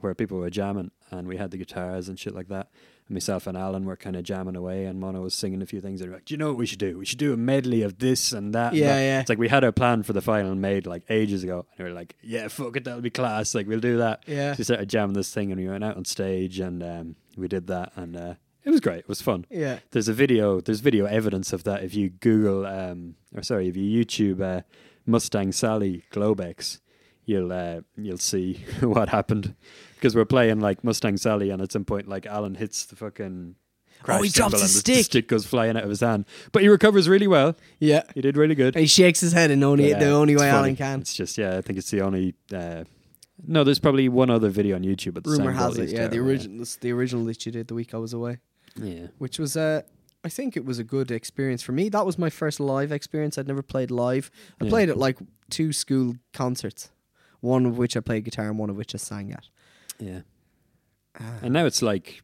[0.00, 2.68] where people were jamming, and we had the guitars and shit like that.
[3.08, 5.80] And myself and Alan were kind of jamming away, and Mono was singing a few
[5.80, 6.00] things.
[6.00, 6.98] And we were like, "Do you know what we should do?
[6.98, 9.20] We should do a medley of this and that." and Yeah, that." yeah.
[9.20, 11.90] It's like we had our plan for the final made like ages ago, and we
[11.90, 13.54] were like, "Yeah, fuck it, that'll be class.
[13.54, 14.52] Like we'll do that." Yeah.
[14.52, 17.48] So we started jamming this thing, and we went out on stage, and um, we
[17.48, 18.34] did that, and uh,
[18.68, 18.98] it was great.
[18.98, 19.46] It was fun.
[19.48, 19.78] Yeah.
[19.92, 20.60] There's a video.
[20.60, 21.82] There's video evidence of that.
[21.82, 24.60] If you Google, um, or sorry, if you YouTube uh,
[25.06, 26.80] Mustang Sally Globex,
[27.24, 29.54] you'll uh, you'll see what happened
[29.94, 33.54] because we're playing like Mustang Sally, and at some point, like Alan hits the fucking.
[34.02, 35.04] Crash Oh, he drops his and the stick.
[35.06, 37.56] stick goes flying out of his hand, but he recovers really well.
[37.80, 38.02] Yeah.
[38.14, 38.76] He did really good.
[38.76, 40.50] He shakes his head in only uh, the only way funny.
[40.50, 41.00] Alan can.
[41.00, 42.34] It's just yeah, I think it's the only.
[42.54, 42.84] Uh,
[43.46, 46.16] no, there's probably one other video on YouTube, but the Rumor has it, yeah, the
[46.16, 48.38] terrible, original, the original that you did the week I was away,
[48.80, 49.82] Yeah, which was uh,
[50.24, 51.88] I think it was a good experience for me.
[51.88, 53.38] That was my first live experience.
[53.38, 54.30] I'd never played live.
[54.60, 54.70] I Yeah.
[54.70, 55.18] played at like
[55.50, 56.90] two school concerts,
[57.40, 59.48] one of which I played guitar and one of which I sang at.
[59.98, 60.20] yeah.
[61.20, 61.38] Ah.
[61.42, 62.22] And now it's like a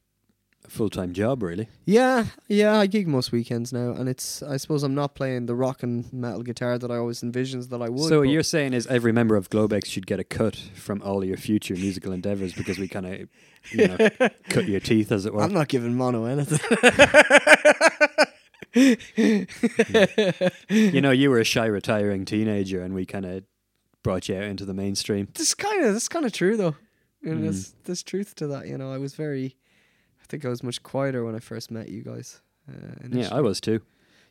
[0.69, 1.69] full time job, really.
[1.85, 5.55] Yeah, yeah, I gig most weekends now, and it's I suppose I'm not playing the
[5.55, 8.09] rock and metal guitar that I always envisioned that I would.
[8.09, 11.37] so you're saying is every member of Globex should get a cut from all your
[11.37, 13.29] future musical endeavors because we kind of,
[13.73, 13.97] you know,
[14.49, 15.43] cut your teeth, as it were.
[15.43, 16.59] I'm not giving mono anything.
[20.69, 23.45] you know, you were a shy retiring teenager, and we kind of
[24.03, 25.29] brought you out into the mainstream.
[25.35, 26.77] This kind of that's kind of true though.
[27.23, 27.43] You know, Mm.
[27.45, 28.67] there's there's truth to that.
[28.67, 29.57] You know, I was very,
[30.25, 32.41] I think I was much quieter when I first met you guys.
[32.68, 33.29] Uh, Yeah.
[33.31, 33.83] I was too.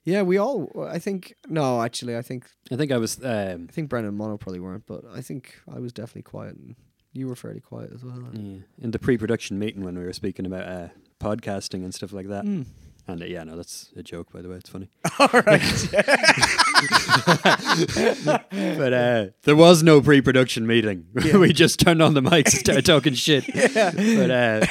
[0.06, 0.72] yeah, we all.
[0.90, 3.24] I think no, actually, I think I think I was.
[3.24, 6.56] Um, I think Brendan and Mono probably weren't, but I think I was definitely quiet,
[6.56, 6.76] and
[7.14, 8.20] you were fairly quiet as well.
[8.34, 10.88] yeah, in the pre-production meeting when we were speaking about uh,
[11.20, 12.44] podcasting and stuff like that.
[12.44, 12.66] Mm.
[13.08, 14.56] And uh, yeah, no, that's a joke, by the way.
[14.56, 14.90] It's funny.
[15.20, 15.62] All right.
[18.78, 21.06] But uh, there was no pre-production meeting.
[21.14, 23.46] we just turned on the mics and started talking shit.
[23.54, 24.66] But uh,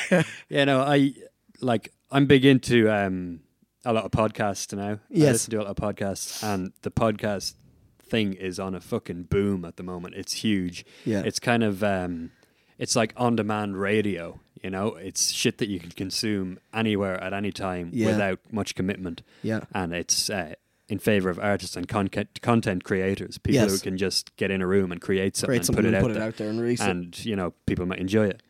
[0.48, 1.14] you know, I
[1.60, 3.40] like I'm big into um,
[3.84, 4.94] a lot of podcasts now.
[4.94, 5.32] I Yes.
[5.32, 7.54] listen to a lot of podcasts, and the podcast
[8.02, 10.14] thing is on a fucking boom at the moment.
[10.14, 10.84] It's huge.
[11.04, 11.22] Yeah.
[11.24, 12.30] It's kind of um,
[12.78, 14.40] it's like on-demand radio.
[14.62, 18.06] You know, it's shit that you can consume anywhere at any time Yeah.
[18.06, 19.60] without much commitment yeah.
[19.74, 20.54] and it's uh,
[20.88, 24.66] in favor of artists and content content creators, people who can just get in a
[24.66, 26.50] room and create something Create and something put it and out it there, out there
[26.50, 27.24] and release it.
[27.24, 28.42] you know people might enjoy it.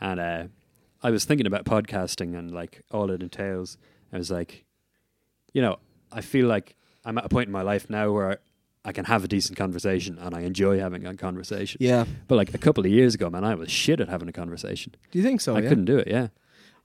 [0.00, 0.44] And uh,
[1.02, 3.78] I was thinking about podcasting and like all it entails.
[4.12, 4.64] I was like,
[5.52, 5.78] you know,
[6.12, 8.38] I feel like I'm at a point in my life now where
[8.84, 11.78] I can have a decent conversation and I enjoy having a conversation.
[11.80, 12.04] Yeah.
[12.28, 14.94] But like a couple of years ago, man, I was shit at having a conversation.
[15.10, 15.56] Do you think so?
[15.56, 15.68] I yeah?
[15.70, 16.08] couldn't do it.
[16.08, 16.24] Yeah,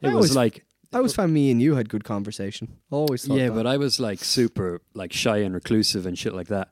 [0.02, 2.78] it I was always- like I always found me and you had good conversation.
[2.90, 3.54] Always thought yeah, that.
[3.54, 6.70] but I was like super like shy and reclusive and shit like that.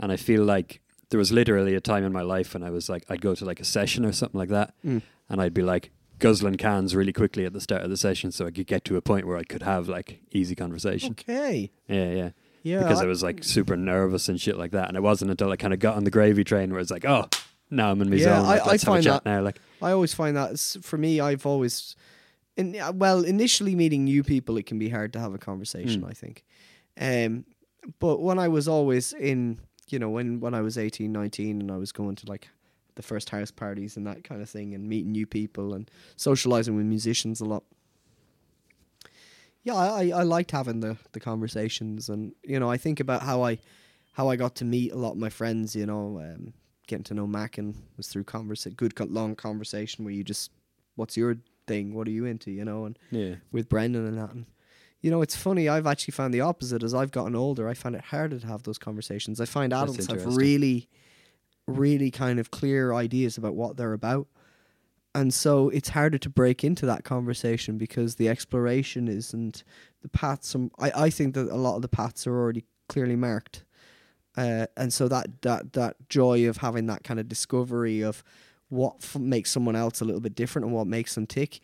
[0.00, 2.88] And I feel like there was literally a time in my life when I was
[2.88, 5.02] like I'd go to like a session or something like that Mm.
[5.28, 8.46] and I'd be like guzzling cans really quickly at the start of the session so
[8.46, 11.12] I could get to a point where I could have like easy conversation.
[11.12, 11.70] Okay.
[11.88, 12.30] Yeah, yeah.
[12.62, 12.80] Yeah.
[12.80, 14.88] because I, I was like super nervous and shit like that.
[14.88, 17.04] And it wasn't until I kind of got on the gravy train where it's like,
[17.04, 17.28] oh,
[17.70, 18.44] now I'm in my Yeah, zone.
[18.44, 19.40] I- Like, I a find that- now.
[19.42, 21.96] Like, I always find that for me, I've always,
[22.56, 26.02] in, uh, well, initially meeting new people, it can be hard to have a conversation.
[26.02, 26.10] Mm.
[26.10, 26.44] I think,
[27.00, 27.44] um,
[27.98, 29.58] but when I was always in,
[29.88, 32.48] you know, when when I was 18, 19 and I was going to like
[32.96, 36.76] the first house parties and that kind of thing, and meeting new people and socializing
[36.76, 37.64] with musicians a lot.
[39.62, 43.42] Yeah, I, I, liked having the, the conversations, and you know, I think about how
[43.42, 43.58] I
[44.12, 45.76] how I got to meet a lot of my friends.
[45.76, 46.54] You know, um,
[46.90, 50.50] getting to know Mac and was through conversa- good long conversation where you just,
[50.96, 51.36] what's your
[51.66, 51.94] thing?
[51.94, 52.50] What are you into?
[52.50, 53.36] You know, and yeah.
[53.52, 54.32] with Brendan and that.
[54.32, 54.46] And,
[55.00, 55.68] you know, it's funny.
[55.68, 56.82] I've actually found the opposite.
[56.82, 59.40] As I've gotten older, I find it harder to have those conversations.
[59.40, 60.88] I find adults have really,
[61.66, 64.26] really kind of clear ideas about what they're about.
[65.14, 69.64] And so it's harder to break into that conversation because the exploration isn't
[70.02, 70.48] the paths.
[70.48, 73.64] Some, I, I think that a lot of the paths are already clearly marked.
[74.36, 78.22] Uh, and so that, that, that joy of having that kind of discovery of
[78.68, 81.60] what f- makes someone else a little bit different and what makes them tick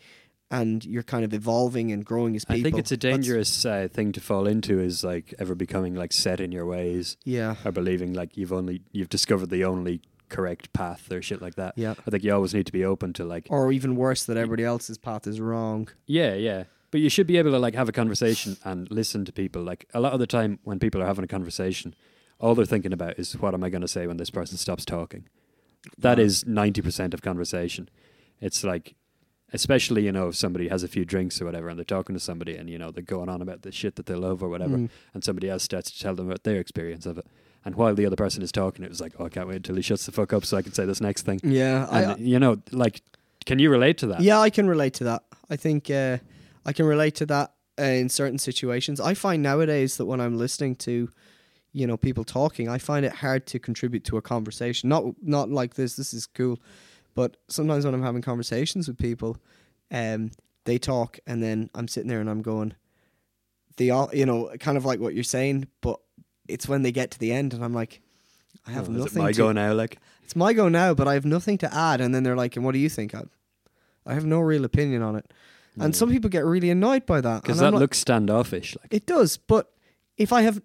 [0.51, 2.61] and you're kind of evolving and growing as people.
[2.61, 6.13] I think it's a dangerous uh, thing to fall into is like ever becoming like
[6.13, 7.55] set in your ways Yeah.
[7.65, 11.75] or believing like you've only, you've discovered the only correct path or shit like that.
[11.77, 11.95] Yeah.
[12.07, 14.65] I think you always need to be open to like, Or even worse, that everybody
[14.65, 15.89] else's path is wrong.
[16.07, 16.65] yeah, yeah.
[16.93, 19.63] But you should be able to like have a conversation and listen to people.
[19.63, 21.95] Like a lot of the time when people are having a conversation,
[22.39, 24.85] all they're thinking about is what am I going to say when this person stops
[24.85, 25.29] talking.
[25.99, 27.89] That is 90% of conversation.
[28.41, 28.95] It's like,
[29.53, 32.21] especially, you know, if somebody has a few drinks or whatever and they're talking to
[32.21, 34.77] somebody and, you know, they're going on about the shit that they love or whatever,
[34.77, 34.91] Mm.
[35.15, 37.27] and somebody else starts to tell them about their experience of it.
[37.67, 39.75] And while the other person is talking, it was like, oh, I can't wait until
[39.75, 41.41] he shuts the fuck up so I can say this next thing.
[41.43, 41.89] Yeah.
[41.91, 43.03] And, I, you know, like,
[43.45, 44.21] can you relate to that?
[44.21, 45.25] yeah, I can relate to that.
[45.51, 46.19] I think uh,
[46.65, 49.01] I can relate to that uh, in certain situations.
[49.01, 51.11] I find nowadays that when I'm listening to,
[51.73, 54.89] you know, people talking, I find it hard to contribute to a conversation.
[54.89, 55.97] Not not like this.
[55.97, 56.61] This is cool,
[57.17, 59.39] but sometimes when I'm having conversations with people,
[59.91, 60.31] um,
[60.65, 62.75] they talk and then I'm sitting there and I'm going,
[63.77, 66.01] they all, you know, kind of like what you're saying, but
[66.49, 68.01] it's when they get to the end and I'm like,
[68.67, 69.23] I have Oh, is it nothing.
[69.23, 72.01] my to, go now, like, It's my go now, but I have nothing to add.
[72.01, 73.15] And then they're like, and what do you think?
[73.15, 73.23] I,
[74.05, 75.33] I have no real opinion on it.
[75.79, 77.43] And some people get really annoyed by that.
[77.43, 78.77] because that looks standoffish.
[78.81, 79.73] Like, It does, but
[80.17, 80.63] if I have,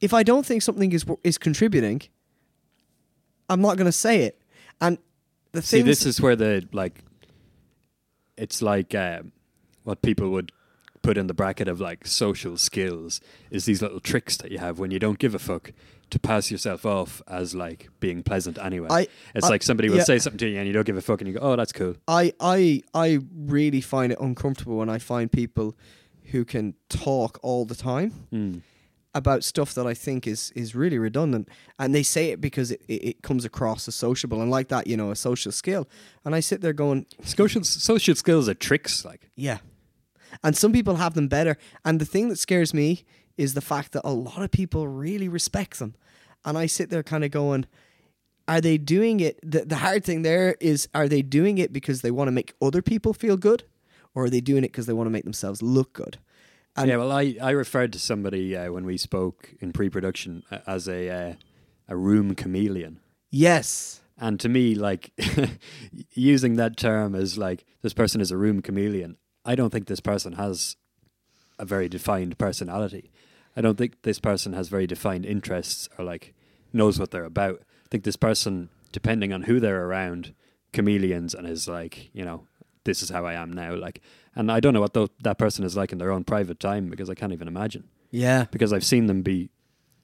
[0.00, 2.02] if I don't think something is is contributing,
[3.48, 4.42] I'm not going to say it.
[4.80, 4.98] And
[5.52, 7.04] the See, this is where the like,
[8.36, 9.32] it's like um,
[9.84, 10.50] what people would
[11.02, 13.20] put in the bracket of like social skills
[13.50, 15.72] is these little tricks that you have when you don't give a fuck
[16.10, 18.88] to pass yourself off as like being pleasant anyway.
[18.90, 20.04] I- it's I- like somebody will yeah.
[20.04, 21.72] say something to you and you don't give a fuck and you go, oh, that's
[21.72, 21.94] cool.
[22.08, 25.76] I I I really find it uncomfortable when I find people
[26.32, 28.26] who can talk all the time.
[28.32, 28.62] Mm.
[29.12, 31.48] about stuff that I think is is really redundant,
[31.80, 34.86] and they say it because it, it, it comes across as sociable and like that,
[34.86, 35.88] you know, a social skill.
[36.24, 39.04] And I sit there going, Social social skills are tricks.
[39.04, 39.58] Like, yeah.
[40.42, 41.56] And some people have them better.
[41.84, 43.04] And the thing that scares me
[43.36, 45.94] is the fact that a lot of people really respect them.
[46.44, 47.66] And I sit there kind of going,
[48.48, 49.38] are they doing it?
[49.42, 52.54] The, the hard thing there is, are they doing it because they want to make
[52.60, 53.64] other people feel good?
[54.14, 56.18] Or are they doing it because they want to make themselves look good?
[56.76, 60.58] And yeah, well, I, I referred to somebody uh, when we spoke in pre-production uh,
[60.66, 61.34] as a uh,
[61.90, 63.00] a room chameleon.
[63.30, 64.00] yes.
[64.22, 65.12] And to me, like
[66.12, 69.16] using that term as like this person is a room chameleon,
[69.50, 70.76] I don't think this person has
[71.58, 73.10] a very defined personality.
[73.56, 76.34] I don't think this person has very defined interests or like
[76.72, 77.58] knows what they're about.
[77.84, 80.34] I think this person, depending on who they're around,
[80.72, 82.46] chameleons and is like, you know,
[82.84, 83.74] this is how I am now.
[83.74, 84.00] Like,
[84.36, 86.88] and I don't know what tho- that person is like in their own private time
[86.88, 88.46] because I can't even imagine Yeah.
[88.52, 89.50] because I've seen them be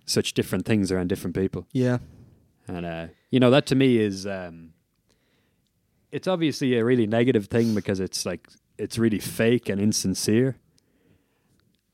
[0.06, 1.66] such different things around different people.
[1.72, 1.98] Yeah.
[2.66, 4.72] And uh, you know that to me is um,
[6.10, 10.56] it's obviously a really negative thing because it's like it's really fake and insincere.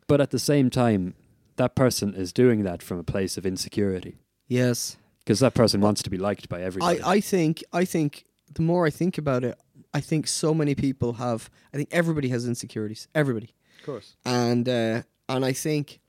[0.06, 1.14] But at the same time,
[1.56, 4.16] that person is doing that from a place of insecurity
[4.48, 4.96] Yes.
[5.20, 7.00] because that person wants to be liked by everybody.
[7.00, 9.58] I, I think I think the more I think about it,
[9.94, 11.48] I think so many people have.
[11.72, 13.08] I think everybody has insecurities.
[13.14, 14.16] Everybody, of course.
[14.24, 16.00] and uh, and I think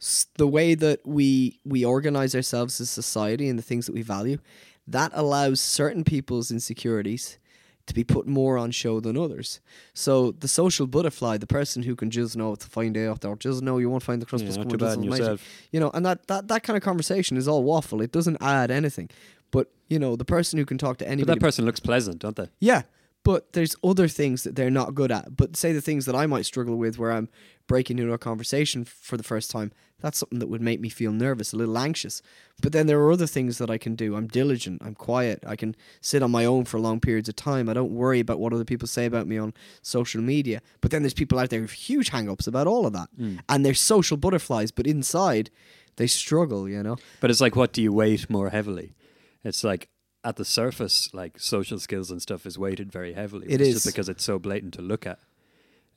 [0.00, 4.02] s- the way that we we organize ourselves as society and the things that we
[4.02, 4.38] value,
[4.86, 7.38] that allows certain people's insecurities
[7.86, 9.60] to be put more on show than others.
[9.94, 13.62] So the social butterfly, the person who can just know to find out or just
[13.62, 15.22] know you won't find the Yeah, Christmas not one too bad doesn't in matter.
[15.22, 15.44] yourself.
[15.72, 18.00] You know, and that, that that kind of conversation is all waffle.
[18.00, 19.10] It doesn't add anything.
[19.50, 22.36] But you know, the person who can talk to But that person looks pleasant, don't
[22.36, 22.48] they?
[22.60, 22.82] yeah,
[23.24, 25.36] but there's other things that they're not good at.
[25.36, 27.28] But say the things that I might struggle with, where I'm
[27.66, 31.12] breaking into a conversation for the first time, that's something that would make me feel
[31.12, 32.22] nervous, a little anxious.
[32.62, 34.16] But then there are other things that I can do.
[34.16, 34.82] I'm diligent.
[34.84, 35.42] I'm quiet.
[35.46, 37.68] I can sit on my own for long periods of time.
[37.68, 40.60] I don't worry about what other people say about me on social media.
[40.80, 43.36] But then there's people out there with huge hang-ups about all of that, hmm.
[43.48, 44.70] and they're social butterflies.
[44.70, 45.50] But inside,
[45.96, 46.68] they struggle.
[46.68, 46.96] You know.
[47.20, 48.94] But it's like, what do you weight more heavily?
[49.42, 49.88] It's like
[50.22, 53.46] at the surface, like social skills and stuff is weighted very heavily.
[53.48, 53.74] It it's is.
[53.76, 55.18] just because it's so blatant to look at.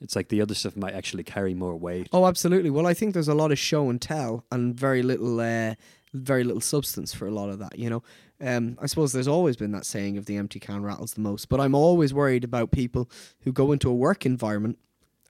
[0.00, 2.08] It's like the other stuff might actually carry more weight.
[2.12, 2.70] Oh, absolutely.
[2.70, 5.74] Well, I think there's a lot of show and tell, and very little, uh,
[6.12, 7.78] very little substance for a lot of that.
[7.78, 8.02] You know,
[8.40, 11.48] um, I suppose there's always been that saying of the empty can rattles the most.
[11.48, 13.08] But I'm always worried about people
[13.42, 14.78] who go into a work environment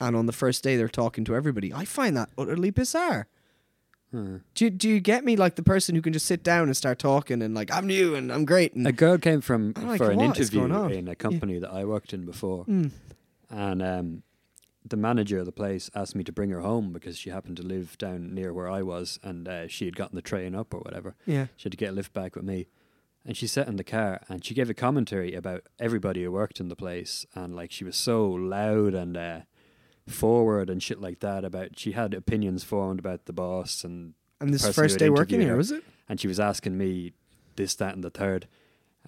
[0.01, 1.73] and on the first day they're talking to everybody.
[1.73, 3.29] I find that utterly bizarre.
[4.11, 4.39] Hmm.
[4.55, 5.37] Do you, do you get me?
[5.37, 8.15] Like the person who can just sit down and start talking and like I'm new
[8.15, 11.15] and I'm great and A girl came from I'm like, for an interview in a
[11.15, 12.91] company that I worked in before, Mm.
[13.51, 14.23] and um,
[14.85, 17.63] the manager of the place asked me to bring her home because she happened to
[17.63, 20.81] live down near where I was, and uh, she had gotten the train up or
[20.81, 21.15] whatever.
[21.27, 22.69] yeah, She had to get a lift back with me,
[23.25, 26.61] and she sat in the car and she gave a commentary about everybody who worked
[26.61, 29.41] in the place, and like she was so loud and uh,
[30.07, 31.79] forward and shit like that about.
[31.79, 35.71] She had opinions formed about the boss and and this first day working here was
[35.73, 35.83] it?
[36.09, 37.13] and she was asking me
[37.57, 38.47] this, that, and the third.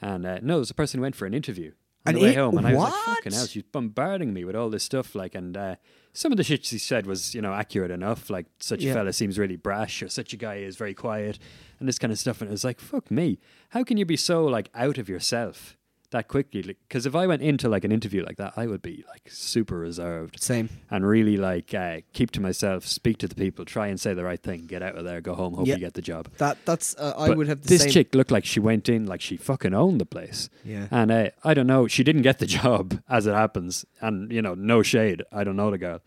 [0.00, 1.72] And uh, no, it was a person who went for an interview
[2.07, 4.44] on An the way in- home, and I was like, "Fucking hell!" She's bombarding me
[4.44, 5.76] with all this stuff, like, and uh,
[6.12, 8.30] some of the shit she said was, you know, accurate enough.
[8.30, 8.92] Like, such Yeah.
[8.92, 11.38] a fella seems really brash, or such a guy is very quiet,
[11.78, 12.40] and this kind of stuff.
[12.40, 13.38] And it was like, "Fuck me!
[13.70, 15.76] How can you be so like out of yourself
[16.11, 19.04] that quickly?" Because if I went into like an interview like that, I would be
[19.09, 20.68] like super reserved Same.
[20.90, 24.24] and really like uh, keep to myself, speak to the people, try and say the
[24.24, 25.74] right thing, get out of there, go home, hope Yeah.
[25.74, 26.28] you get the job.
[26.38, 27.90] That that's uh, I would have the this same.
[27.92, 30.48] chick looked like she went in like she fucking owned the place.
[30.64, 30.88] Yeah.
[30.90, 33.84] And uh, I don't know, she didn't get the job as it happens.
[34.00, 36.00] And you know, no shade, I don't know the girl,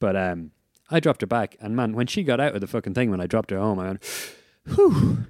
[0.00, 0.50] but um,
[0.90, 3.20] I dropped her back, and man, when she got out of the fucking thing, when
[3.20, 4.04] I dropped her home, I went,
[4.74, 5.26] "Whew,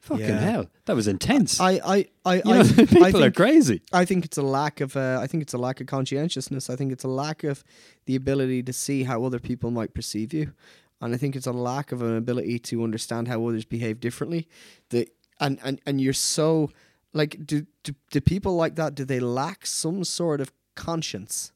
[0.00, 0.38] fucking Yeah.
[0.40, 3.82] hell, that was intense." I I I, you I, people I are crazy.
[3.92, 6.70] I think it's a lack of uh, I think it's a lack of conscientiousness.
[6.70, 7.64] I think it's a lack of
[8.06, 10.52] the ability to see how other people might perceive you,
[11.00, 14.48] and I think it's a lack of an ability to understand how others behave differently.
[14.90, 15.08] That
[15.40, 16.70] and and and you're so
[17.12, 18.94] like do do, do people like that?
[18.94, 21.52] Do they lack some sort of conscience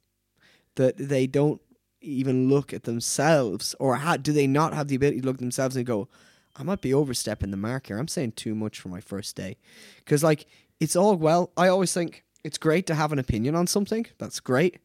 [0.76, 1.60] that they don't
[2.00, 5.40] even look at themselves, or ha- do they not have the ability to look at
[5.40, 6.08] themselves and go?
[6.56, 7.98] I might be overstepping the mark here.
[7.98, 9.56] I'm saying too much for my first day.
[9.98, 10.46] Because, like,
[10.80, 11.50] it's all well.
[11.56, 14.06] I always think it's great to have an opinion on something.
[14.18, 14.78] That's great.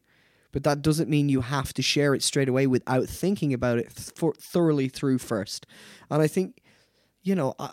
[0.50, 3.94] But that doesn't mean you have to share it straight away without thinking about it
[3.94, 5.66] th- thoroughly through first.
[6.10, 6.62] And I think,
[7.22, 7.70] you know, I,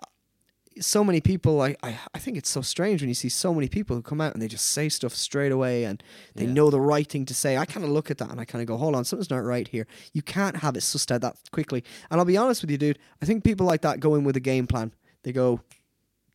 [0.79, 3.67] so many people, I, I, I think it's so strange when you see so many
[3.69, 6.03] people who come out and they just say stuff straight away and
[6.35, 6.51] they Yeah.
[6.53, 7.57] know the right thing to say.
[7.57, 9.37] I kind of look at that and I kind of go, hold on, something's not
[9.43, 9.87] right here.
[10.13, 11.83] You can't have it sussed out that quickly.
[12.11, 14.35] And I'll be honest with you, dude, I think people like that go in with
[14.35, 14.91] a game plan.
[15.23, 15.61] They go,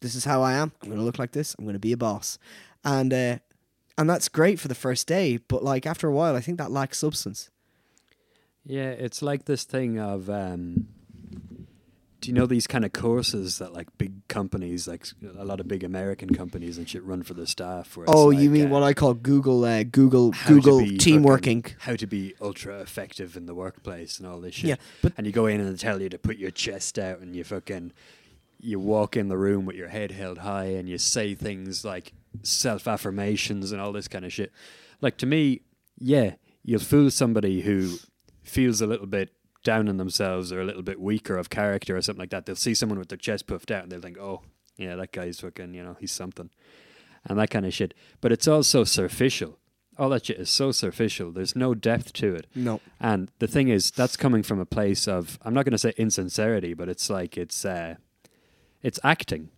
[0.01, 0.73] this is how I am.
[0.83, 1.55] I'm going to look like this.
[1.59, 2.39] I'm going to be a boss.
[2.83, 3.39] And, uh,
[3.99, 6.71] and that's great for the first day, but like after a while, I think that
[6.71, 7.51] lacks substance.
[8.65, 10.89] Yeah, it's like this thing of um,
[12.21, 15.07] do you know these kind of courses that like big companies, like
[15.39, 17.97] a lot of big American companies and shit, run for their staff?
[18.07, 21.65] Oh, you mean uh, what I call Google, uh, Google, Google be team fucking- working?
[21.81, 24.69] how to be ultra effective in the workplace and all this shit.
[24.71, 27.21] Yeah, but and you go in and they tell you to put your chest out
[27.21, 27.93] and you fucking
[28.61, 32.13] you walk in the room with your head held high and you say things like
[32.43, 34.53] self affirmations and all this kind of shit.
[35.01, 35.63] Like to me,
[35.99, 37.97] yeah, you'll fool somebody who
[38.43, 39.31] feels a little bit
[39.63, 42.57] down on themselves or a little bit weaker of character or something like that, they'll
[42.57, 44.43] see someone with their chest puffed out and they'll think, oh,
[44.77, 46.51] yeah, that guy's fucking, you know, he's something.
[47.25, 47.93] And that kind of shit.
[48.21, 49.59] But it's all so superficial.
[49.99, 51.31] All that shit is so superficial.
[51.33, 52.47] There's no depth to it.
[52.55, 52.81] No.
[52.99, 55.93] And the thing is, that's coming from a place of, I'm not going to say
[55.99, 57.97] insincerity, but it's like, it's, uh,
[58.83, 59.51] it's acting.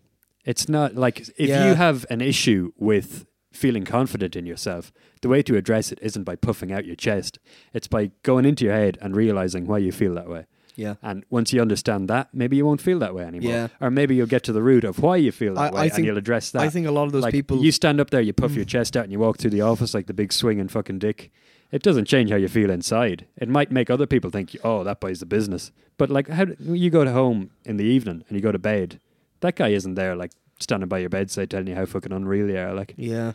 [0.45, 1.69] It's not like if Yeah.
[1.69, 6.25] you have an issue with feeling confident in yourself, the way to address it isn't
[6.25, 7.39] by puffing out your chest.
[7.73, 10.47] It's by going into your head and realizing why you feel that way.
[10.75, 10.95] Yeah.
[11.03, 13.53] And once you understand that, maybe you won't feel that way anymore.
[13.53, 13.69] Yeah.
[13.81, 15.85] Or maybe you'll get to the root of why you feel that I- way I
[15.85, 16.63] and think- you'll address that.
[16.63, 18.65] I think a lot of those like, people- You stand up there, you puff your
[18.75, 21.31] chest out, and you walk through the office like the big swinging fucking dick.
[21.71, 23.27] It doesn't change how you feel inside.
[23.37, 25.73] It might make other people think, oh, that boy's the business.
[25.99, 28.59] But like, how do, you go to home in the evening and you go to
[28.59, 28.99] bed,
[29.41, 30.33] that guy isn't there like
[30.63, 32.75] standing by your bedside telling you how fucking unreal you are.
[32.75, 33.33] Like, Yeah.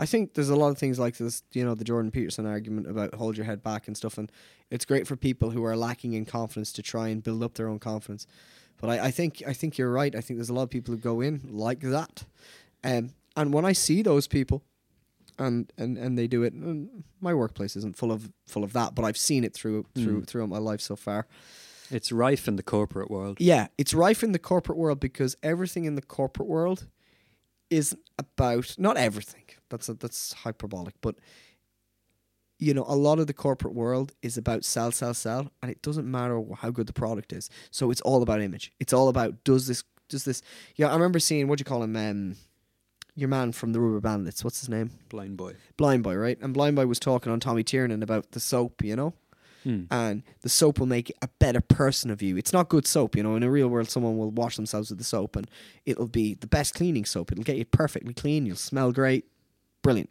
[0.00, 2.88] I think there's a lot of things like this, you know, the Jordan Peterson argument
[2.88, 4.16] about hold your head back and stuff.
[4.16, 4.30] And
[4.70, 7.68] it's great for people who are lacking in confidence to try and build up their
[7.68, 8.24] own confidence.
[8.80, 10.14] But I, I think I think you're right.
[10.14, 12.24] I think there's a lot of people who go in like that.
[12.84, 14.62] Um, and when I see those people
[15.36, 16.54] and, and, and they do it,
[17.20, 20.48] my workplace isn't full of full of that, but I've seen it through through throughout
[20.48, 21.26] my life so far.
[21.90, 23.38] It's rife in the corporate world.
[23.40, 26.86] Yeah, it's rife in the corporate world because everything in the corporate world
[27.70, 29.44] isn't about not everything.
[29.68, 31.16] That's a, that's hyperbolic, but
[32.58, 35.80] you know, a lot of the corporate world is about sell, sell, sell, and it
[35.80, 37.48] doesn't matter how good the product is.
[37.70, 38.72] So it's all about image.
[38.80, 40.42] It's all about does this does this.
[40.76, 42.36] Yeah, I remember seeing what do you call him, um,
[43.14, 44.42] your man from the Rubber Bandits.
[44.42, 44.90] What's his name?
[45.08, 45.54] Blind boy.
[45.76, 46.38] Blind Boy, right?
[46.40, 49.14] And Blind Boy was talking on Tommy Tiernan about the soap, you know
[49.68, 49.84] Hmm.
[49.90, 52.38] and the soap will make a better person of you.
[52.38, 53.36] It's not good soap, you know.
[53.36, 55.46] In a real world, someone will wash themselves with the soap, and
[55.84, 57.30] it'll be the best cleaning soap.
[57.32, 58.46] It'll get you perfectly clean.
[58.46, 59.26] You'll smell great,
[59.82, 60.10] brilliant.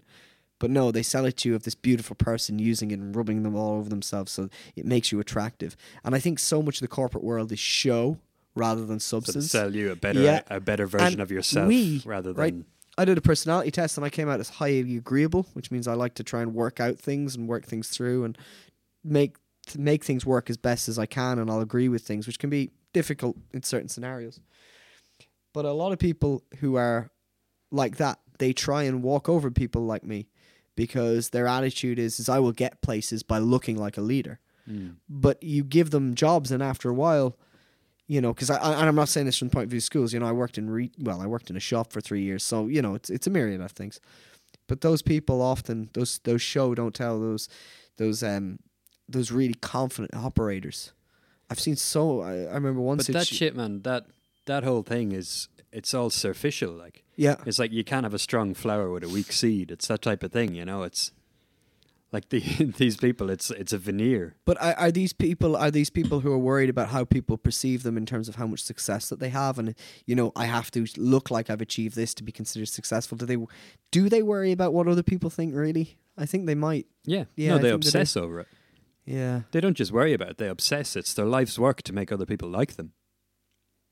[0.60, 3.42] But no, they sell it to you of this beautiful person using it and rubbing
[3.42, 5.76] them all over themselves, so it makes you attractive.
[6.04, 8.20] And I think so much of the corporate world is show
[8.54, 9.50] rather than So substance.
[9.52, 10.42] sell you a better Yeah.
[10.50, 12.66] a better version And of yourself we, rather right, than
[12.98, 15.94] I did a personality test and I came out as highly agreeable, which means I
[15.94, 18.36] like to try and work out things and work things through and
[19.04, 19.36] make
[19.68, 22.40] to make things work as best as I can and I'll agree with things, which
[22.40, 24.40] can be difficult in certain scenarios.
[25.54, 27.10] But a lot of people who are
[27.72, 30.28] like that, they try and walk over people like me
[30.76, 34.40] because their attitude is, is I will get places by looking like a leader.
[35.10, 37.38] But you give them jobs and after a while,
[38.06, 39.78] you know, because I, I and I'm not saying this from the point of view
[39.78, 40.14] of schools.
[40.14, 42.44] You know, I worked in re, well, I worked in a shop for three years,
[42.44, 44.00] so you know, it's it's a myriad of things.
[44.68, 47.50] But those people often those those show don't tell those
[47.98, 48.60] those um
[49.08, 50.92] those really confident operators.
[51.50, 52.22] I've seen so.
[52.22, 53.08] I, I remember once.
[53.08, 54.06] But that shit, man, that
[54.46, 56.72] that whole thing is it's all superficial.
[56.72, 59.72] Like Yeah, it's like you can't have a strong flower with a weak seed.
[59.72, 60.84] It's that type of thing, you know.
[60.84, 61.12] It's
[62.12, 62.40] like the,
[62.78, 63.30] these people.
[63.30, 64.36] It's it's a veneer.
[64.46, 67.84] But are, are these people are these people who are worried about how people perceive
[67.84, 70.72] them in terms of how much success that they have, and you know, I have
[70.72, 73.18] to look like I've achieved this to be considered successful.
[73.18, 73.38] Do they
[73.92, 75.54] do they worry about what other people think?
[75.56, 76.88] Really, I think they might.
[77.06, 78.48] Yeah, Yeah, no, I they think they obsess over it.
[79.08, 80.98] Yeah, They don't just worry about it; they obsess.
[80.98, 82.92] It's their life's work to make other people like them.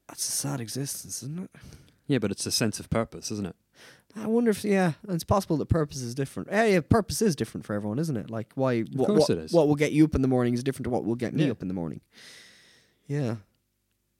[0.09, 1.51] that's a sad existence, isn't it?
[2.05, 3.55] Yeah, but it's a sense of purpose, isn't it?
[4.18, 6.49] I wonder if yeah, it's possible that purpose is different.
[6.51, 8.30] Yeah, yeah, purpose is different for everyone, isn't it?
[8.30, 8.82] Like why?
[8.82, 9.53] what, course what, it is.
[9.53, 11.45] What will get you up in the morning is different to what will get me
[11.45, 11.51] Yeah.
[11.51, 12.01] up in the morning.
[13.07, 13.38] Yeah,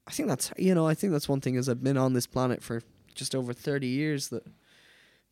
[0.08, 2.28] I think that's you know I think that's one thing as I've been on this
[2.28, 2.82] planet for
[3.14, 4.46] just over thirty years that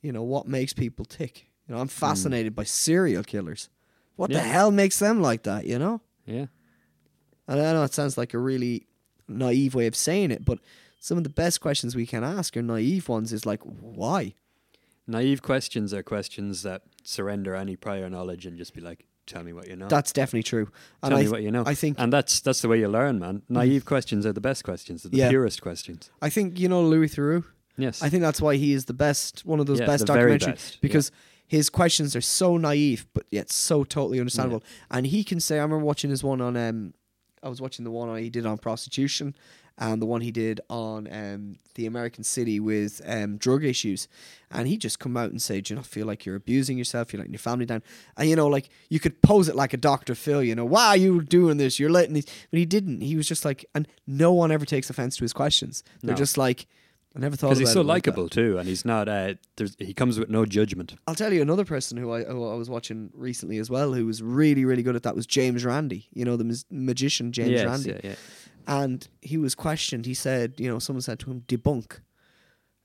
[0.01, 1.47] you know what makes people tick.
[1.67, 1.91] You know, I'm hmm.
[1.91, 3.69] fascinated by serial killers.
[4.15, 4.47] What the Hmm.
[4.47, 5.65] Hell makes them like that?
[5.65, 6.45] You know, Yeah,
[7.47, 8.87] and I know it sounds like a really
[9.27, 10.59] naive way of saying it, but
[10.99, 13.33] some of the best questions we can ask are naive ones.
[13.33, 14.35] Is like why?
[15.05, 19.51] naive questions are questions that surrender any prior knowledge and just be like, "Tell me
[19.51, 20.69] what you know." That's definitely true.
[21.01, 21.63] And Tell I me what you know.
[21.65, 23.41] I think and that's that's the way you learn, man.
[23.49, 25.03] Naive questions are the best questions.
[25.03, 25.29] They're the Yeah.
[25.29, 26.09] purest questions.
[26.21, 27.43] I think you know Louis Theroux.
[27.75, 30.13] Yes, I think that's why he is the best, one of those Yeah, best the
[30.13, 30.79] documentary best, yeah.
[31.53, 34.63] His questions are so naive but yet so totally understandable.
[34.89, 36.93] And he can say, I remember watching his one on, um,
[37.43, 39.35] I was watching the one he did on prostitution,
[39.77, 44.07] and the one he did on um, the American city with um, drug issues,
[44.51, 47.11] and he just come out and say, "Do you not feel like you're abusing yourself?
[47.11, 47.81] You're letting your family down?"
[48.15, 50.13] And you know, like you could pose it like a Dr.
[50.15, 51.79] Phil, you know, why are you doing this?
[51.79, 53.01] You're letting these, but he didn't.
[53.01, 55.83] He was just like, and no one ever takes offense to his questions.
[56.01, 56.17] They're No.
[56.17, 56.65] just like.
[57.15, 59.07] I never thought because he's so likable too, and he's not.
[59.07, 60.95] Uh, there's, he comes with no judgment.
[61.05, 64.07] I'll tell you another person who I who I was watching recently as well, who
[64.07, 66.07] was really really good at that was James Randi.
[66.13, 68.15] You know the mus- magician James yes, Randi, yeah, yeah.
[68.67, 70.07] and he was questioned.
[70.07, 71.99] He said, you know, someone said to him, "Debunk,"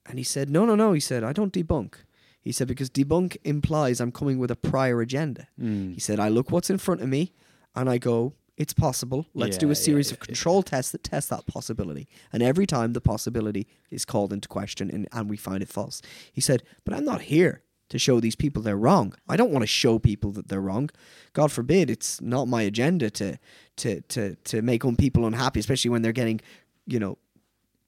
[0.04, 1.94] and he said, "No, no, no." He said, "I don't debunk."
[2.38, 5.48] He said because debunk implies I'm coming with a prior agenda.
[5.58, 5.94] Mm.
[5.94, 7.32] He said, "I look what's in front of me,
[7.74, 9.26] and I go." It's possible.
[9.34, 12.08] Let's do a series yeah, of yeah, control tests that test that possibility.
[12.32, 16.02] And every time the possibility is called into question and, and we find it false.
[16.32, 19.14] He said, But I'm not here to show these people they're wrong.
[19.28, 20.90] I don't want to show people that they're wrong.
[21.32, 23.38] God forbid, it's not my agenda to
[23.76, 26.40] to to to make people unhappy, especially when they're getting,
[26.84, 27.16] you know,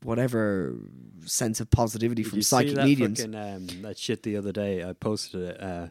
[0.04, 0.76] whatever
[1.24, 3.20] sense of positivity Did from you psychic see that mediums.
[3.20, 4.84] Fucking, um, that shit the other day.
[4.84, 5.88] I posted it uh,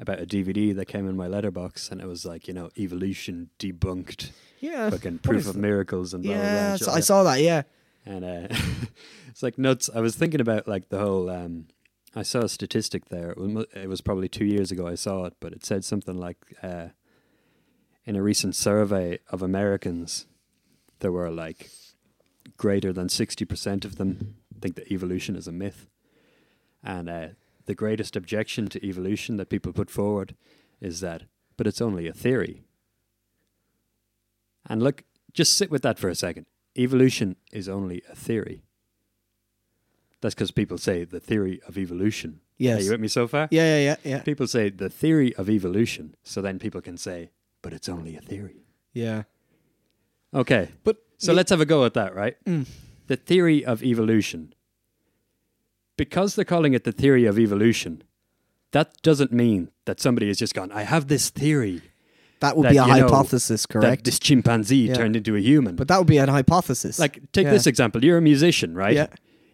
[0.00, 3.50] about a DVD that came in my letterbox, and it was like you know evolution
[3.58, 4.30] debunked,
[4.60, 5.60] yeah, fucking proof of that?
[5.60, 6.50] miracles and blah blah blah.
[6.50, 7.40] Yeah, so I saw that.
[7.40, 7.62] Yeah,
[8.06, 8.48] and uh,
[9.28, 9.90] it's like nuts.
[9.94, 11.30] I was thinking about like the whole.
[11.30, 11.66] Um,
[12.14, 13.30] I saw a statistic there.
[13.30, 14.86] It was, it was probably two years ago.
[14.86, 16.88] I saw it, but it said something like, uh,
[18.06, 20.26] in a recent survey of Americans,
[21.00, 21.70] there were like
[22.56, 25.86] greater than sixty percent of them think that evolution is a myth,
[26.82, 27.28] and uh,
[27.68, 30.34] the greatest objection to evolution that people put forward
[30.80, 31.24] is that,
[31.58, 32.62] but it's only a theory.
[34.66, 35.04] And look,
[35.34, 36.46] just sit with that for a second.
[36.78, 38.62] Evolution is only a theory.
[40.22, 42.40] That's because people say the theory of evolution.
[42.56, 42.80] Yes.
[42.80, 43.48] Are you with me so far?
[43.50, 44.22] yeah, yeah, yeah, yeah.
[44.22, 48.20] People say the theory of evolution, so then people can say, but it's only a
[48.22, 48.64] theory.
[48.94, 49.24] Yeah.
[50.32, 50.70] Okay.
[50.84, 52.42] But So let's have a go at that, right?
[52.46, 52.66] Mm.
[53.08, 54.54] The theory of evolution.
[55.98, 58.02] Because they're calling it the theory of evolution,
[58.72, 61.82] that doesn't mean that somebody has just gone, I have this theory
[62.40, 64.04] that would that, be a know, hypothesis, that correct?
[64.04, 64.94] this chimpanzee Yeah.
[64.94, 65.74] turned into a human.
[65.76, 66.98] but that would be an hypothesis.
[66.98, 67.52] Like, take Yeah.
[67.52, 68.02] this example.
[68.04, 68.94] You're a musician, right?
[68.94, 69.08] Yeah.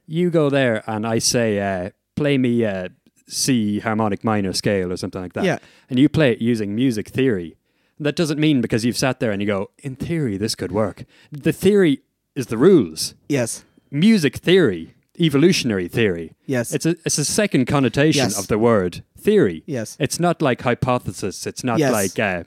[0.06, 2.90] You go there and I say, uh, play me a
[3.26, 5.44] C harmonic minor scale or something like that.
[5.44, 5.58] Yeah.
[5.88, 7.56] And you play it using music theory.
[7.98, 11.04] That doesn't mean because you've sat there and you go, in theory, this could work.
[11.32, 12.00] The theory
[12.34, 13.14] is the rules.
[13.30, 13.64] Yes.
[13.90, 16.34] Music theory, evolutionary theory.
[16.46, 16.72] Yes.
[16.74, 18.38] It's a, it's a second connotation Yes.
[18.38, 19.62] of the word theory.
[19.66, 19.96] Yes.
[20.00, 21.46] It's not like hypothesis.
[21.46, 21.92] It's not Yes.
[21.92, 22.44] like uh,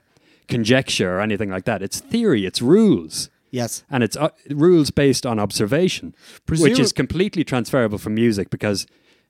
[0.48, 1.82] conjecture or anything like that.
[1.82, 2.44] It's theory.
[2.46, 3.84] It's rules yes.
[3.90, 6.14] and it's uh, rules based on observation,
[6.48, 8.86] which is completely transferable from music because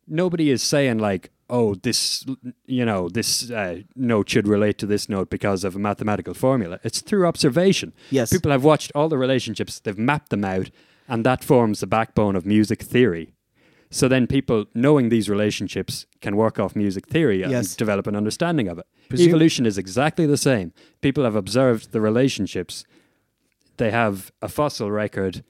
[0.06, 2.24] nobody is saying like, "Oh, this,
[2.66, 6.78] you know, this uh, note should relate to this note because of a mathematical formula."
[6.84, 7.92] It's through observation.
[8.10, 8.32] Yes.
[8.32, 10.70] people have watched all the relationships, they've mapped them out,
[11.08, 13.32] and that forms the backbone of music theory.
[13.90, 17.74] So then people knowing these relationships can work off music theory and Yes.
[17.74, 18.86] develop an understanding of it.
[19.18, 20.72] Evolution is exactly the same.
[21.00, 22.84] People have observed the relationships.
[23.78, 25.42] They have a fossil record,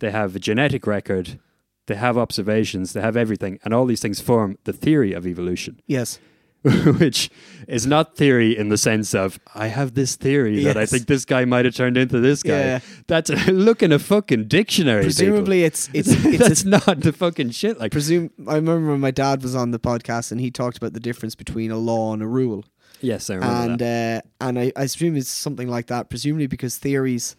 [0.00, 1.38] they have a genetic record,
[1.86, 5.80] they have observations, they have everything, and all these things form the theory of evolution,
[5.86, 6.18] Yes.
[6.98, 7.30] which
[7.68, 11.24] is not theory in the sense of I have this theory that I think this
[11.24, 12.58] guy might have turned into this guy.
[12.58, 12.78] Yeah.
[13.06, 15.02] That's look in a fucking dictionary.
[15.02, 15.14] people.
[15.14, 17.78] Presumably, it's it's it's, that's not the fucking shit.
[17.78, 18.30] Like presume.
[18.48, 21.34] I remember when my dad was on the podcast and he talked about the difference
[21.34, 22.64] between a law and a rule,
[23.00, 24.24] yes, I remember and that.
[24.40, 26.10] uh, and I, I assume it's something like that.
[26.10, 27.36] Presumably, because theories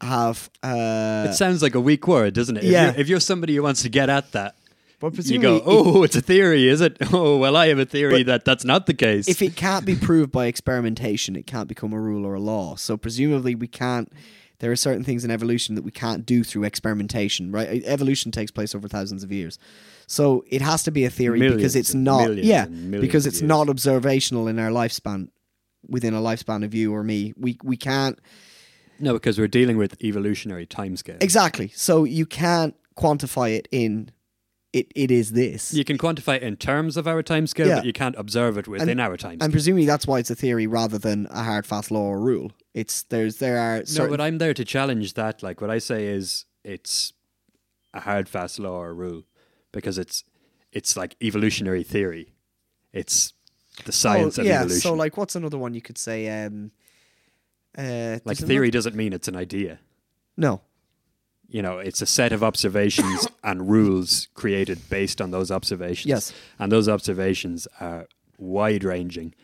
[0.00, 0.50] have.
[0.62, 2.64] Uh, it sounds like a weak word, doesn't it?
[2.64, 2.84] If yeah.
[2.84, 4.54] you're, if you're somebody who wants to get at that,
[5.00, 6.96] but you go, "Oh, it's a theory, is it?
[7.12, 9.94] Oh, well, I have a theory that that's not the case." if it can't be
[9.94, 12.76] proved by experimentation, it can't become a rule or a law.
[12.76, 14.12] So presumably, we can't.
[14.60, 17.82] There are certain things in evolution that we can't do through experimentation, right?
[17.84, 19.56] Evolution takes place over thousands of years,
[20.08, 23.40] so it has to be a theory because it's not, millions yeah, millions because it's
[23.40, 25.28] not observational in our lifespan,
[25.88, 27.32] within a lifespan of you or me.
[27.36, 28.18] We we can't
[29.00, 31.22] no, because we're dealing with evolutionary timescales.
[31.22, 31.68] exactly.
[31.74, 34.10] So you can't quantify it in.
[34.72, 35.72] It it is this.
[35.72, 37.76] You can quantify it in terms of our timescale, Yeah.
[37.76, 39.42] but you can't observe it within our timescale.
[39.42, 42.52] and presumably that's why it's a theory rather than a hard fast law or rule.
[42.74, 45.42] It's there's there are No, but I'm there to challenge that.
[45.42, 47.14] Like what I say is, it's
[47.94, 49.22] a hard, fast law or rule
[49.72, 50.22] because it's
[50.72, 52.34] it's like evolutionary theory.
[52.92, 53.32] It's
[53.84, 54.80] the science oh, of yeah, evolution.
[54.80, 56.44] So, like, what's another one you could say?
[56.44, 56.72] Um,
[57.76, 59.78] uh, like theory another- doesn't mean it's an idea.
[60.36, 60.60] No.
[61.48, 66.06] You know, it's a set of observations and rules created based on those observations.
[66.06, 66.32] Yes.
[66.58, 69.34] And those observations are wide ranging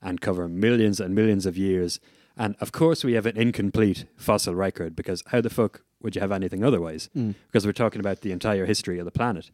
[0.00, 2.00] and cover millions and millions of years.
[2.36, 6.20] And of course, we have an incomplete fossil record because how the fuck would you
[6.20, 7.08] have anything otherwise?
[7.12, 7.32] Hmm.
[7.46, 9.50] Because we're talking about the entire history of the planet.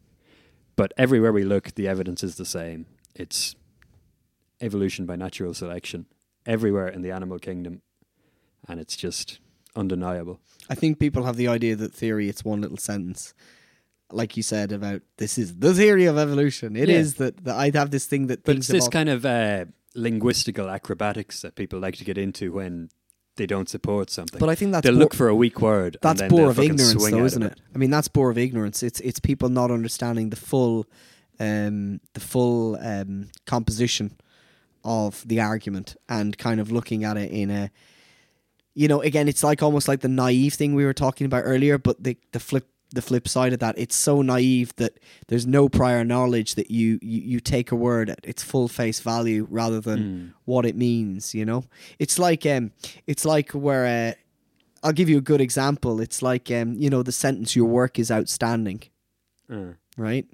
[0.77, 2.87] But everywhere we look, the evidence is the same.
[3.15, 3.57] It's
[4.61, 6.07] evolution by natural selection
[6.47, 7.83] everywhere in the animal kingdom.
[8.67, 9.41] And it's just
[9.79, 10.41] undeniable.
[10.68, 13.33] I think people have the idea that theory it's one little sentence.
[14.11, 16.76] Like you said about this is the theory of evolution.
[16.76, 17.26] It is Yeah.
[17.26, 19.64] that, that I'd have this thing that But it's this evolve- kind of uh,
[19.97, 22.89] linguistical acrobatics that people like to get into when
[23.37, 24.39] they don't support something.
[24.41, 25.99] But I think that's bore- look for a weak word.
[26.03, 27.61] that's and then bore of ignorance, though, isn't of it?
[27.74, 28.83] I mean, that's bore of ignorance.
[28.83, 30.87] It's it's people not understanding the full,
[31.39, 34.16] um, the full um, composition
[34.85, 37.70] of the argument and kind of looking at it in a,
[38.79, 41.79] you know, again, it's like almost like the naive thing we were talking about earlier,
[41.79, 44.93] but the the flip the flip side of that, it's so naive that
[45.26, 49.01] there's no prior knowledge that you you, you take a word at its full face
[49.01, 51.35] value rather than what it means.
[51.35, 51.64] You know,
[51.99, 52.70] it's like um,
[53.07, 53.85] it's like where.
[53.87, 54.12] Uh,
[54.85, 56.01] I'll give you a good example.
[56.01, 58.83] It's like um, you know, the sentence "your work is outstanding,"
[59.51, 60.24] Uh, right?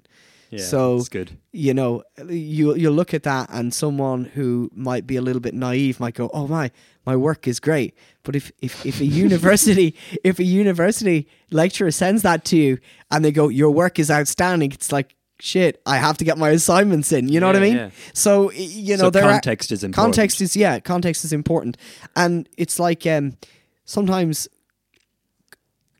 [0.51, 1.31] Yeah, So- it's good.
[1.51, 5.53] you know, you you look at that, and someone who might be a little bit
[5.53, 6.71] naive might go, "Oh my,
[7.05, 7.93] my work is great."
[8.23, 12.77] But if if, if a university if a university lecturer sends that to you,
[13.11, 15.15] and they go, "Your work is outstanding," it's like.
[15.41, 17.27] Shit, I have to get my assignments in.
[17.27, 17.75] You know what I mean?
[17.75, 17.89] yeah.
[18.13, 20.15] So you know, so there are- context is important.
[20.15, 21.75] context is yeah, context is important,
[22.15, 23.35] and it's like um,
[23.83, 24.47] sometimes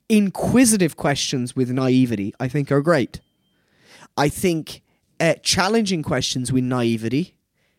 [0.07, 2.33] inquisitive questions with naivety.
[2.39, 3.19] I think are great.
[4.17, 4.81] I think
[5.19, 7.37] uh, challenging questions with naivety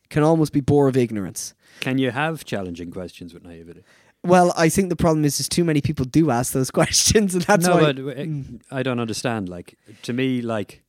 [0.09, 1.55] can almost be bore of ignorance.
[1.80, 3.82] Can you have challenging questions with naivety?
[4.24, 7.45] Well, I think the problem is, is too many people do ask those questions, and
[7.45, 7.93] that's no, why.
[7.93, 8.24] but uh,
[8.70, 9.49] I don't understand.
[9.49, 10.82] Like to me, like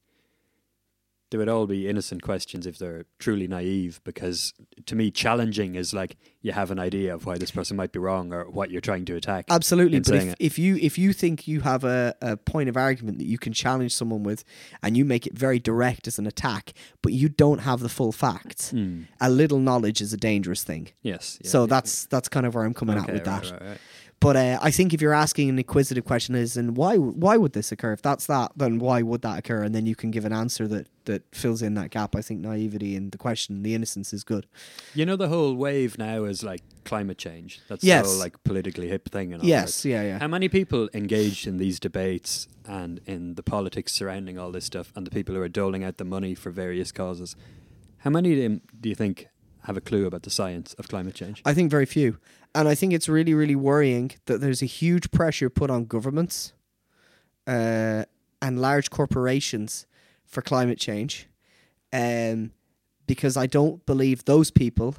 [1.30, 4.00] they would all be innocent questions if they're truly naive.
[4.04, 4.54] Because
[4.86, 8.00] to me, challenging is like you have an idea of why this person might be
[8.00, 9.46] wrong or what you're trying to attack.
[9.50, 13.18] Absolutely, but if, if you if you think you have a, a point of argument
[13.18, 14.44] that you can challenge someone with,
[14.82, 18.12] and you make it very direct as an attack, but you don't have the full
[18.12, 19.04] facts, Hmm.
[19.20, 20.90] a little knowledge is a dangerous thing.
[21.02, 21.40] Yes.
[21.42, 23.04] yeah, so yeah, that's that's kind of where I'm coming yeah.
[23.04, 23.52] at with right, that.
[23.52, 23.78] right, right.
[24.20, 27.54] But uh, I think if you're asking an inquisitive question, is and why why would
[27.54, 27.94] this occur?
[27.94, 29.62] If that's that, then why would that occur?
[29.62, 32.16] And then you can give an answer that that fills in that gap.
[32.16, 34.48] I think naivety in the question, the innocence is good.
[34.96, 37.62] You know, the whole wave now is like climate change.
[37.70, 38.06] That's Yes.
[38.06, 39.34] the whole like politically hip thing.
[39.34, 39.90] And all Yes, that.
[39.90, 40.20] yeah, yeah.
[40.20, 44.92] How many people engaged in these debates and in the politics surrounding all this stuff,
[44.96, 47.36] and the people who are doling out the money for various causes?
[48.00, 49.28] How many of them do you think
[49.68, 51.42] have a clue about the science of climate change?
[51.46, 52.18] I think very few.
[52.56, 56.54] And I think it's really, really worrying that there's a huge pressure put on governments
[57.46, 58.06] uh,
[58.42, 59.86] and large corporations
[60.26, 61.28] for climate change.
[61.92, 62.52] Um,
[63.08, 64.96] because I don't believe those people,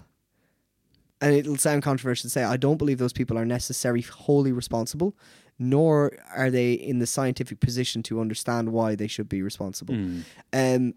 [1.21, 5.17] and it'll sound controversial to say, I don't believe those people are necessarily wholly responsible,
[5.59, 9.95] nor are they in the scientific position to understand why they should be responsible.
[9.95, 10.25] Mm.
[10.53, 10.95] Um,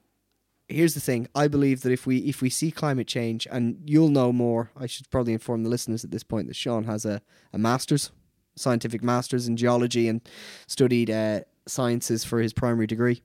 [0.72, 4.09] here's the thing: I believe that if we if we see climate change, and you'll
[4.09, 7.22] know more, I should probably inform the listeners at this point that Shaun has a
[7.53, 8.11] a master's,
[8.55, 10.22] scientific master's in geology, and
[10.67, 13.22] studied uh, sciences for his primary degree.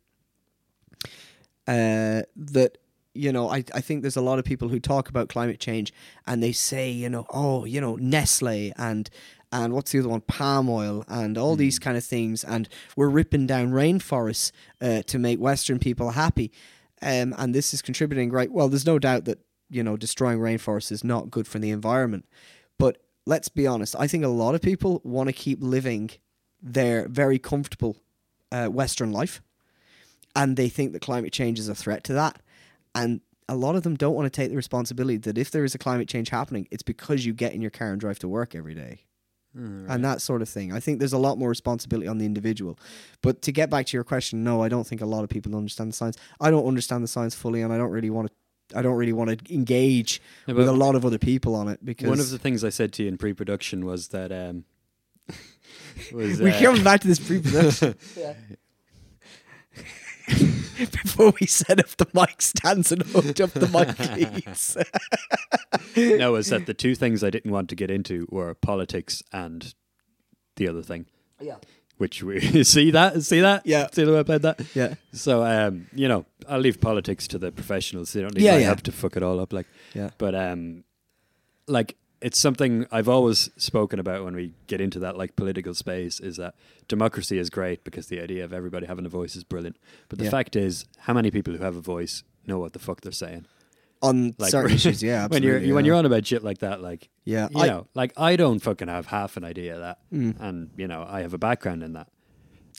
[1.66, 2.78] Uh, that
[3.16, 5.92] you know, I, I think there's a lot of people who talk about climate change
[6.26, 9.08] and they say, you know, oh, you know, Nestle and
[9.52, 13.08] and what's the other one, palm oil and all these kind of things, and we're
[13.08, 16.50] ripping down rainforests uh, to make Western people happy,
[17.02, 18.50] um, and this is contributing right.
[18.50, 22.26] Well, there's no doubt that you know destroying rainforests is not good for the environment,
[22.78, 23.94] but let's be honest.
[23.98, 26.10] I think a lot of people want to keep living
[26.62, 27.96] their very comfortable
[28.50, 29.42] uh, Western life
[30.36, 32.40] and they think that climate change is a threat to that.
[32.94, 35.74] And a lot of them don't want to take the responsibility that if there is
[35.74, 38.54] a climate change happening, it's because you get in your car and drive to work
[38.54, 39.05] every day.
[39.56, 40.72] And that sort of thing.
[40.72, 42.78] I think there's a lot more responsibility on the individual.
[43.22, 45.56] But to get back to your question, no, I don't think a lot of people
[45.56, 46.18] understand the science.
[46.40, 48.34] I don't understand the science fully, and I don't really want to.
[48.76, 51.84] I don't really want to engage Yeah, with a lot of other people on it
[51.84, 54.64] because One of the things I said to you in pre-production was that um,
[56.12, 57.94] was we're uh, coming back to this pre-production.
[61.02, 63.98] Before we set up the mic stands and hooked up the mic
[64.46, 64.76] leads.
[66.18, 69.74] no, was that the two things I didn't want to get into were politics and
[70.56, 71.06] the other thing,
[71.40, 71.56] yeah.
[71.98, 73.88] which we see that see that Yeah.
[73.92, 74.60] see the way I played that.
[74.74, 74.94] Yeah.
[75.12, 78.12] So um, you know, I'll leave politics to the professionals.
[78.12, 78.66] They don't need Yeah, my yeah.
[78.66, 79.52] help to fuck it all up.
[79.52, 80.10] Like, Yeah.
[80.18, 80.84] but um,
[81.66, 81.96] like
[82.26, 86.34] it's something I've always spoken about when we get into that like political space is
[86.42, 86.54] that
[86.88, 89.76] democracy is great because the idea of everybody having a voice is brilliant.
[90.08, 90.30] But the Yeah.
[90.38, 93.46] fact is, how many people who have a voice know what the fuck they're saying?
[94.02, 95.26] On Like certain issues, yeah.
[95.28, 97.48] when you're absolutely, when you're on about shit like that, like Yeah.
[97.54, 100.34] you I- know, like I don't fucking have half an idea of that, Mm.
[100.40, 102.08] and you know, I have a background in that,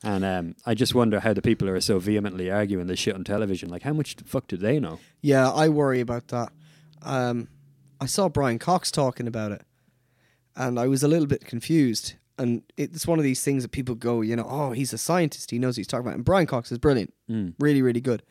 [0.04, 3.16] and um, I just wonder how the people who are so vehemently arguing this shit
[3.16, 5.00] on television, like how much the fuck do they know?
[5.22, 6.50] Yeah, I worry about that.
[7.02, 7.48] Um,
[8.00, 9.62] I saw Brian Cox talking about it,
[10.56, 12.14] and I was a little bit confused.
[12.40, 15.50] And it's one of these things that people go, you know, oh, he's a scientist,
[15.50, 16.16] he knows what he's talking about.
[16.18, 17.54] And Brian Cox is brilliant, Mm.
[17.60, 18.22] really, really good.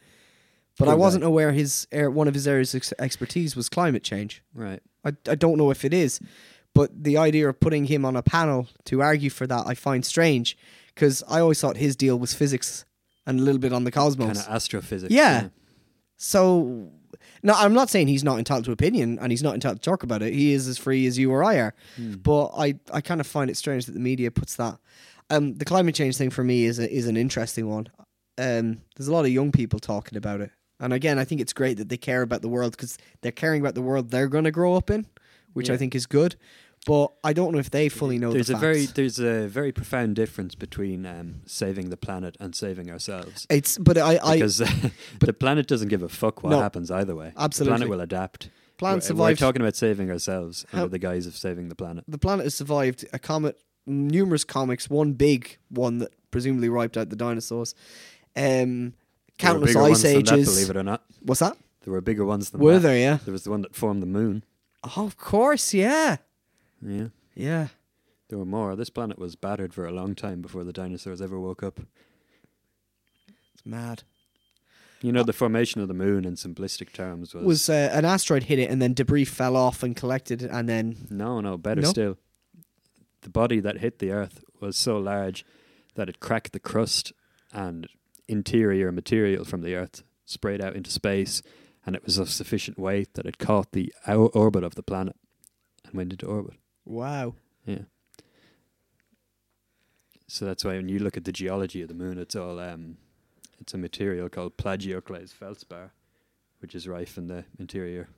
[0.78, 4.42] But I wasn't aware his one of his areas of expertise was climate change.
[4.54, 4.80] Right.
[5.04, 6.20] I, I don't know if it is,
[6.74, 10.04] but the idea of putting him on a panel to argue for that I find
[10.04, 10.56] strange
[10.94, 12.84] because I always thought his deal was physics
[13.26, 14.26] and a little bit on the cosmos.
[14.26, 15.12] Kind of astrophysics.
[15.12, 15.48] Yeah.
[16.16, 16.90] So
[17.42, 20.02] no, I'm not saying he's not entitled to opinion and he's not entitled to talk
[20.02, 20.32] about it.
[20.32, 21.74] He is as free as you or I are.
[21.96, 24.78] But I, I kind of find it strange that the media puts that.
[25.30, 27.88] Um, the climate change thing for me is a, is an interesting one.
[28.38, 31.52] Um, there's a lot of young people talking about it, and again, I think it's
[31.54, 34.44] great that they care about the world because they're caring about the world they're going
[34.44, 35.06] to grow up in,
[35.54, 36.36] which I think is good.
[36.87, 39.72] But I don't know if they fully know there's the a very there's a very
[39.72, 43.45] profound difference between um, saving the planet and saving ourselves.
[43.51, 44.59] It's but I, I Because
[45.20, 46.61] the planet doesn't give a fuck what No.
[46.62, 47.32] happens either way.
[47.37, 48.51] Absolutely, The planet will adapt.
[48.78, 51.74] Planet we're, survives- We're talking about saving ourselves How- under the guise of saving the
[51.74, 52.05] planet.
[52.07, 57.09] the planet has survived a comet, numerous comics, one big one that presumably wiped out
[57.11, 57.74] the dinosaurs,
[58.37, 58.93] um,
[59.39, 60.49] countless ice than that, ages.
[60.55, 61.03] believe it or not.
[61.22, 61.57] What's that?
[61.82, 62.80] There were bigger ones than Were that.
[62.80, 62.97] there?
[62.99, 63.18] Yeah.
[63.24, 64.45] There was the one that formed the moon.
[64.97, 65.72] Oh, of course.
[65.74, 66.18] Yeah.
[66.83, 67.09] Yeah.
[67.35, 67.68] Yeah.
[68.29, 68.74] There were more.
[68.77, 71.81] This planet was battered for a long time before the dinosaurs ever woke up.
[73.55, 74.03] It's mad.
[75.03, 78.45] You know, the formation of the moon in simplistic terms was, Was uh, an asteroid
[78.45, 81.89] hit it and then debris fell off and collected and then no, no, better No?
[81.91, 82.18] still.
[83.20, 85.45] The body that hit the Earth was so large
[85.95, 87.12] that it cracked the crust
[87.53, 87.87] and
[88.29, 91.43] interior material from the Earth sprayed out into space,
[91.85, 95.14] and it was of sufficient weight that it caught the ou- orbit of the planet
[95.85, 96.55] and went into orbit.
[96.87, 97.34] Wow.
[97.66, 97.80] Yeah.
[100.28, 102.97] So that's why when you look at the geology of the moon, it's all um,
[103.61, 105.93] it's a material called plagioclase feldspar,
[106.61, 108.09] which is rife in the interior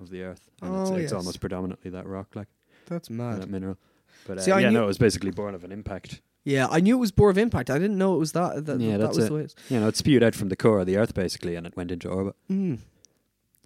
[0.00, 1.12] of the Earth, and it's, Oh, it's yes.
[1.12, 2.48] almost predominantly that rock, like
[2.86, 3.42] That's mad.
[3.42, 3.78] that mineral.
[4.26, 6.20] But uh, See, yeah, no, it was basically born of an impact.
[6.44, 7.70] Yeah, I knew it was Bore of Impact.
[7.70, 8.66] I didn't know it was that.
[8.66, 9.28] that Yeah, that that's was it.
[9.28, 9.54] the way it's.
[9.70, 11.90] You know, it spewed out from the core of the Earth basically, and it went
[11.90, 12.34] into orbit.
[12.50, 12.78] Mm.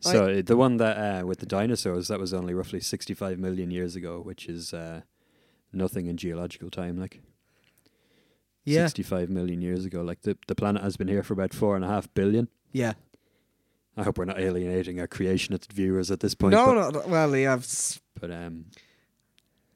[0.06, 3.38] I- So uh, the one that uh, with the dinosaurs, that was only roughly 65
[3.38, 5.00] million years ago, which is uh,
[5.72, 7.20] nothing in geological time, like.
[8.64, 8.86] Yeah.
[8.86, 10.02] 65 million years ago.
[10.02, 12.48] Like the, the planet has been here for about four and a half billion.
[12.72, 12.92] Yeah.
[13.96, 16.52] I hope we're not alienating our creationist viewers at this point.
[16.52, 17.02] No, but, no.
[17.10, 17.54] Well, yeah.
[17.54, 18.66] I've s- but um,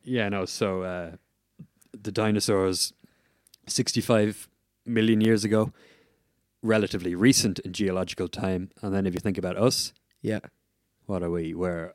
[0.05, 0.45] yeah, no.
[0.45, 1.13] So uh,
[1.99, 2.93] the dinosaurs,
[3.67, 4.47] 65
[4.85, 5.73] million years ago,
[6.63, 8.71] relatively recent in geological time.
[8.83, 9.93] And then if you think about us,
[10.23, 10.39] Yeah.
[11.07, 11.53] what are we?
[11.53, 11.93] We're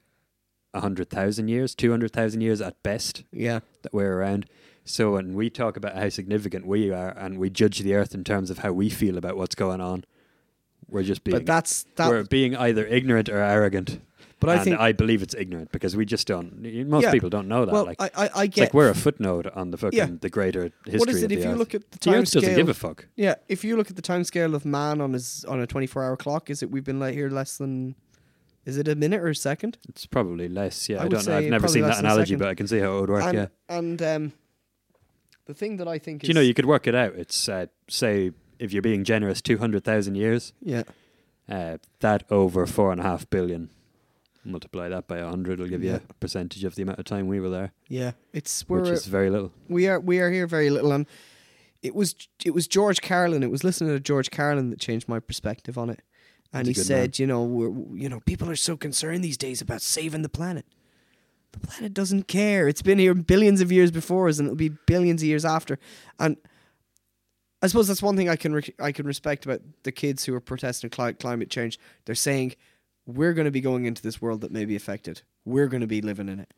[0.73, 3.59] 100,000 years, 200,000 years at best Yeah.
[3.83, 4.45] that we're around.
[4.83, 8.23] So when we talk about how significant we are and we judge the earth in
[8.23, 10.05] terms of how we feel about what's going on,
[10.87, 12.09] we're just being But that's that.
[12.09, 14.01] we're being either ignorant or arrogant.
[14.39, 16.61] But I and think I believe it's ignorant because we just don't.
[16.87, 17.11] Most Yeah.
[17.11, 17.71] people don't know that.
[17.73, 18.61] well, like, I, I, I it's get.
[18.65, 20.09] like we're a footnote on the fucking Yeah.
[20.21, 20.99] the greater history.
[20.99, 21.57] what is it of if you earth.
[21.57, 22.55] look at the the time earth doesn't scale?
[22.55, 23.07] give a fuck.
[23.15, 25.87] yeah, if you look at the time scale of man on his on a twenty
[25.87, 27.95] four hour clock, is it we've been like here less than?
[28.67, 29.77] Is it a minute or a second?
[29.87, 30.89] It's probably less.
[30.89, 31.37] Yeah, I, I don't know.
[31.37, 33.23] I've never seen that analogy, but I can see how it would work.
[33.23, 33.47] and yeah.
[33.69, 34.33] and um,
[35.45, 37.13] the thing that I think Do is you know you could work it out?
[37.15, 40.51] It's uh, say if you're being generous, two hundred thousand years.
[40.61, 40.83] yeah
[41.49, 43.69] Uh, that over four and a half billion.
[44.43, 47.27] Multiply that by a hundred will give you a percentage of the amount of time
[47.27, 49.51] we were there, yeah it's which is very little.
[49.69, 51.05] we are we are here very little and
[51.81, 52.15] it was
[52.45, 55.89] it was George Carlin it was listening to George Carlin that changed my perspective on
[55.89, 55.99] it
[56.53, 59.81] and he said you know we're, you know people are so concerned these days about
[59.81, 60.65] saving the planet.
[61.53, 62.67] The planet doesn't care.
[62.67, 65.79] It's been here billions of years before us and it'll be billions of years after.
[66.19, 66.37] And
[67.61, 70.35] I suppose that's one thing I can re- I can respect about the kids who
[70.35, 71.79] are protesting cli- climate change.
[72.05, 72.55] They're saying
[73.05, 75.21] we're going to be going into this world that may be affected.
[75.45, 76.53] We're going to be living in it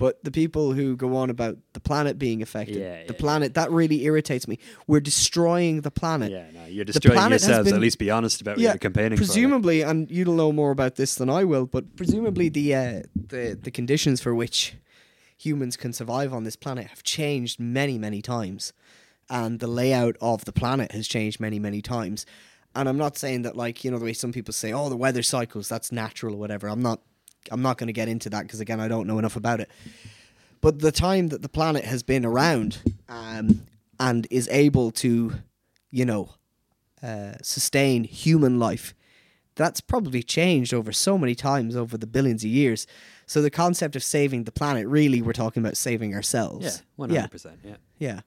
[0.00, 3.54] but the people who go on about the planet being affected, Yeah, the yeah, planet,
[3.54, 4.58] that really irritates me.
[4.86, 6.32] We're destroying the planet.
[6.32, 7.66] Yeah, no, you're destroying yourselves.
[7.68, 9.24] been- At least be honest about what you're campaigning for.
[9.24, 13.56] presumably, and you'll know more about this than I will, but presumably the uh, the
[13.66, 14.74] the conditions for which
[15.36, 18.72] humans can survive on this planet have changed many, many times,
[19.28, 22.26] and the layout of the planet has changed many, many times.
[22.74, 24.96] And I'm not saying that, like you know, the way some people say, "Oh, the
[24.96, 26.68] weather cycles, that's natural" or whatever.
[26.68, 27.00] I'm not.
[27.50, 29.70] I'm not going to get into that because again, I don't know enough about it.
[30.60, 33.66] But the time that the planet has been around um,
[33.98, 35.34] and is able to,
[35.90, 36.34] you know,
[37.02, 38.94] uh, sustain human life,
[39.54, 42.86] that's probably changed over so many times over the billions of years.
[43.26, 46.82] So the concept of saving the planet, really, we're talking about saving ourselves.
[46.98, 47.60] Yeah, hundred percent.
[47.64, 48.20] Yeah, yeah,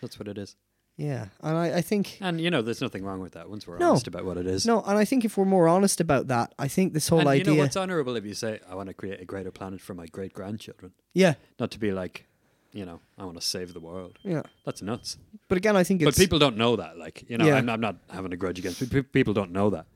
[0.00, 0.56] that's what it is.
[0.96, 1.26] Yeah.
[1.42, 3.90] And I, I think And you know, there's nothing wrong with that once we're No.
[3.90, 4.64] honest about what it is.
[4.66, 7.28] no, and I think if we're more honest about that, I think this whole and
[7.28, 9.80] idea, you know what's honourable if you say, "I want to create a greater planet
[9.80, 12.26] for my great grandchildren," yeah, not to be like,
[12.72, 14.18] you know, I want to save the world.
[14.22, 14.42] yeah.
[14.64, 15.18] That's nuts.
[15.48, 16.98] But again, I think it's But people don't know that.
[16.98, 17.56] Like, you know, Yeah.
[17.56, 19.02] I'm, I'm not having a grudge against people.
[19.04, 19.86] People don't know that.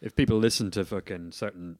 [0.00, 1.78] If people listen to fucking certain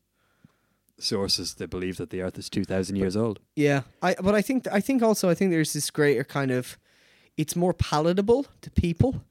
[0.99, 3.39] sources, they believe that the Earth is two thousand years old.
[3.55, 6.79] Yeah, I but I think I think also I think there's this greater kind of
[7.37, 9.23] it's more palatable to people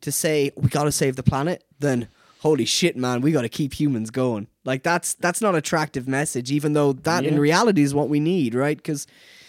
[0.00, 2.08] to say we got to save the planet than
[2.40, 4.46] holy shit, man, we got to keep humans going.
[4.64, 8.54] Like that's that's not attractive message, even though that in reality is what we need,
[8.54, 8.76] right?
[8.76, 9.06] Because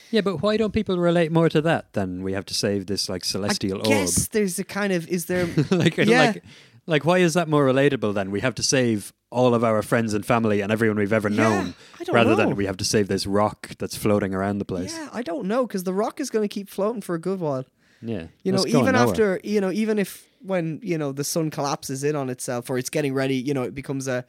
[0.10, 3.08] Yeah, but why don't people relate more to that than we have to save this
[3.08, 6.20] like celestial I guess there's a kind of is there like, Yeah.
[6.20, 6.44] like,
[6.88, 10.14] like, why is that more relatable than we have to save all of our friends
[10.14, 12.36] and family and everyone we've ever Yeah, known, I don't rather know.
[12.48, 14.94] than we have to save this rock that's floating around the place?
[14.94, 17.40] Yeah, I don't know because the rock is going to keep floating for a good
[17.40, 17.64] while.
[18.02, 22.04] Yeah, You know, even after you know, even if when you know the sun collapses
[22.04, 24.26] in on itself or it's getting ready, you know, it becomes a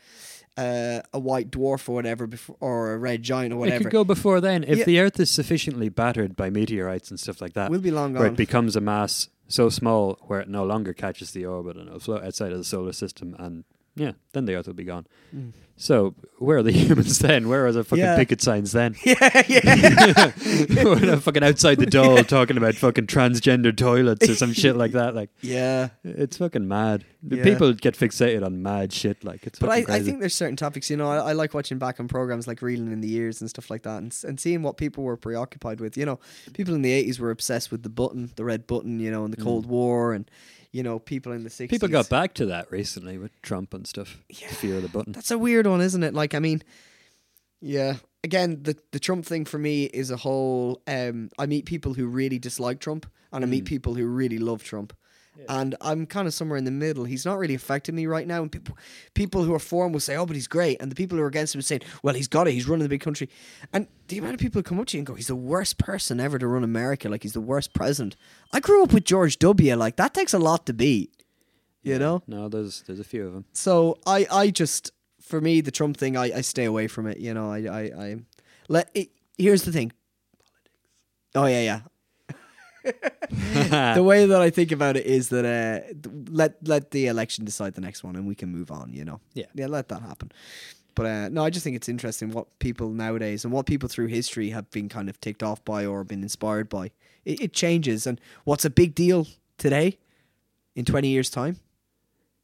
[0.59, 3.77] uh, a white dwarf or whatever, before, or a red giant or whatever.
[3.81, 4.65] It could go before then.
[4.65, 4.85] If Yeah.
[4.85, 8.25] the Earth is sufficiently battered by meteorites and stuff like that, we'll be long where
[8.25, 8.35] gone.
[8.35, 12.01] it becomes a mass so small where it no longer catches the orbit and it'll
[12.01, 13.65] float outside of the solar system, and
[13.97, 15.07] yeah, then the Earth will be gone.
[15.35, 15.53] Mm.
[15.83, 17.49] So where are the humans then?
[17.49, 18.15] Where are the fucking Yeah.
[18.15, 18.95] picket signs then?
[19.05, 20.33] yeah, yeah.
[20.85, 24.93] We're not fucking outside the door talking about fucking transgender toilets or some shit like
[24.93, 25.17] that.
[25.17, 25.89] Like yeah.
[26.05, 27.05] it's fucking mad.
[27.25, 27.43] The Yeah.
[27.43, 29.25] People get fixated on mad shit.
[29.25, 29.59] Like it's.
[29.59, 30.05] But I, fucking I crazy.
[30.11, 32.93] think there's certain topics, you know, I, I like watching back on programs like Reeling
[32.93, 35.81] in the Years and stuff like that and, s- and seeing what people were preoccupied
[35.81, 35.97] with.
[35.97, 36.21] You know,
[36.53, 39.33] people in the 80s were obsessed with the button, the red button, you know, and
[39.33, 39.43] the mm.
[39.43, 40.31] Cold War and,
[40.73, 41.67] you know, people in the 60s.
[41.67, 41.71] Mm.
[41.71, 44.19] people got back to that recently with Trump and stuff.
[44.29, 44.49] Yeah.
[44.49, 45.13] Fear of the button.
[45.13, 46.15] That's a weird one, isn't it?
[46.15, 46.63] Like, I mean,
[47.61, 47.97] yeah.
[48.25, 50.81] Again, the the Trump thing for me is a whole.
[50.87, 53.69] Um, I meet people who really dislike Trump, and I meet Mm.
[53.69, 54.93] people who really love Trump,
[55.49, 57.05] and I'm kind of somewhere in the middle.
[57.05, 58.77] He's not really affecting me right now, and people
[59.15, 61.25] people who are for him will say, "Oh, but he's great," and the people who
[61.25, 62.53] are against him are saying, "Well, he's got it.
[62.53, 63.29] He's running the big country,"
[63.73, 65.79] and the amount of people who come up to you and go, "He's the worst
[65.79, 67.09] person ever to run America.
[67.09, 68.17] Like he's the worst president."
[68.53, 69.75] I grew up with George W.
[69.75, 71.25] Like that takes a lot to beat,
[71.83, 72.23] you know.
[72.27, 73.45] No, there's there's a few of them.
[73.53, 77.19] So I, I just for me the Trump thing I, I stay away from it.
[77.19, 78.17] You know, I I, I
[78.69, 79.93] let it, here's the thing.
[81.35, 81.81] Oh yeah, yeah.
[83.95, 85.95] the way that I think about it is that uh,
[86.31, 88.93] let let the election decide the next one and we can move on.
[88.93, 89.21] You know.
[89.35, 89.47] Yeah.
[89.55, 89.67] Yeah.
[89.67, 90.33] Let that happen.
[90.95, 94.09] But uh, no, I just think it's interesting what people nowadays and what people through
[94.09, 96.91] history have been kind of ticked off by or been inspired by.
[97.25, 99.27] It, it changes, and what's a big deal
[99.57, 99.99] today,
[100.75, 101.57] in twenty years' time,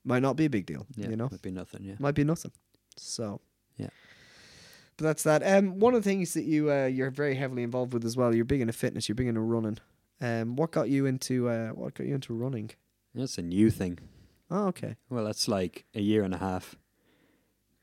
[0.05, 0.87] might not be a big deal.
[0.97, 1.83] Yeah, You know would be nothing.
[1.85, 1.97] Yeah.
[1.99, 2.53] might be nothing.
[2.97, 3.41] So
[3.77, 3.89] Yeah.
[4.97, 5.43] but that's that.
[5.47, 8.35] Um, one of the things that you uh, you're very heavily involved with as well.
[8.35, 9.09] You're big into fitness.
[9.09, 9.79] You're big into running.
[10.21, 12.71] Um, what got you into uh, what got you into running?
[13.15, 13.99] That's a new thing.
[14.51, 14.97] Oh, okay.
[15.11, 16.77] Well, that's like a year and a half.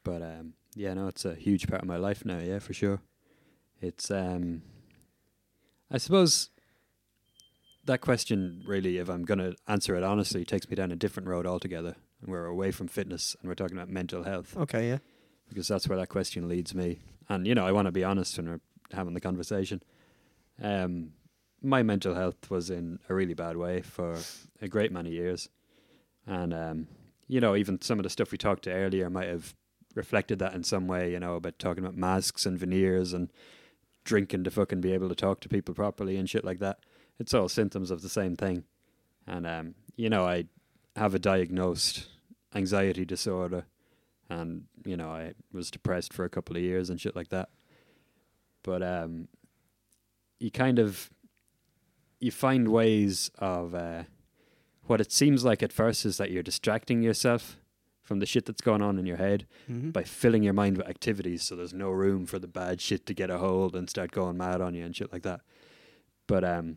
[0.03, 2.39] But um, yeah, no, it's a huge part of my life now.
[2.39, 3.01] Yeah, for sure.
[3.81, 4.61] It's um,
[5.91, 6.49] I suppose
[7.85, 11.45] that question really, if I'm gonna answer it honestly, takes me down a different road
[11.45, 11.95] altogether.
[12.21, 14.97] And we're away from fitness, and we're talking about mental health Okay, yeah.
[15.49, 16.99] because that's where that question leads me.
[17.29, 19.81] And you know, I want to be honest when we're having the conversation.
[20.61, 21.11] Um,
[21.65, 24.17] my mental health was in a really bad way for
[24.61, 25.49] a great many years,
[26.25, 26.87] and um,
[27.27, 29.53] you know, even some of the stuff we talked to earlier might have
[29.95, 31.11] reflected that in some way.
[31.11, 33.31] You know, about talking about masks and veneers and
[34.03, 36.79] drinking to fucking be able to talk to people properly and shit like that.
[37.19, 38.63] It's all symptoms of the same thing,
[39.25, 40.45] and um, you know, I
[40.95, 42.07] have a diagnosed
[42.53, 43.65] anxiety disorder
[44.29, 47.49] and you know I was depressed for a couple of years and shit like that.
[48.63, 49.27] But um,
[50.39, 51.09] you kind of
[52.25, 54.03] you find ways of uh,
[54.87, 57.57] what it seems like at first is that you're distracting yourself
[58.03, 59.89] from the shit that's going on in your head Mm-hmm.
[59.91, 63.13] by filling your mind with activities, so there's no room for the bad shit to
[63.15, 65.41] get a hold and start going mad on you and shit like that.
[66.27, 66.75] But um,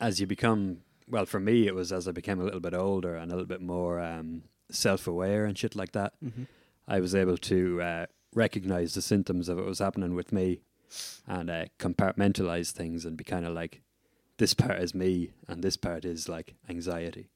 [0.00, 0.78] as you become
[1.08, 3.46] well, for me, it was as I became a little bit older and a little
[3.46, 6.14] bit more um, self-aware and shit like that.
[6.24, 6.44] Mm-hmm.
[6.88, 10.62] I was able to uh, recognize the symptoms of what was happening with me
[11.26, 13.82] and uh, compartmentalize things and be kind of like,
[14.38, 17.30] this part is me and this part is like anxiety.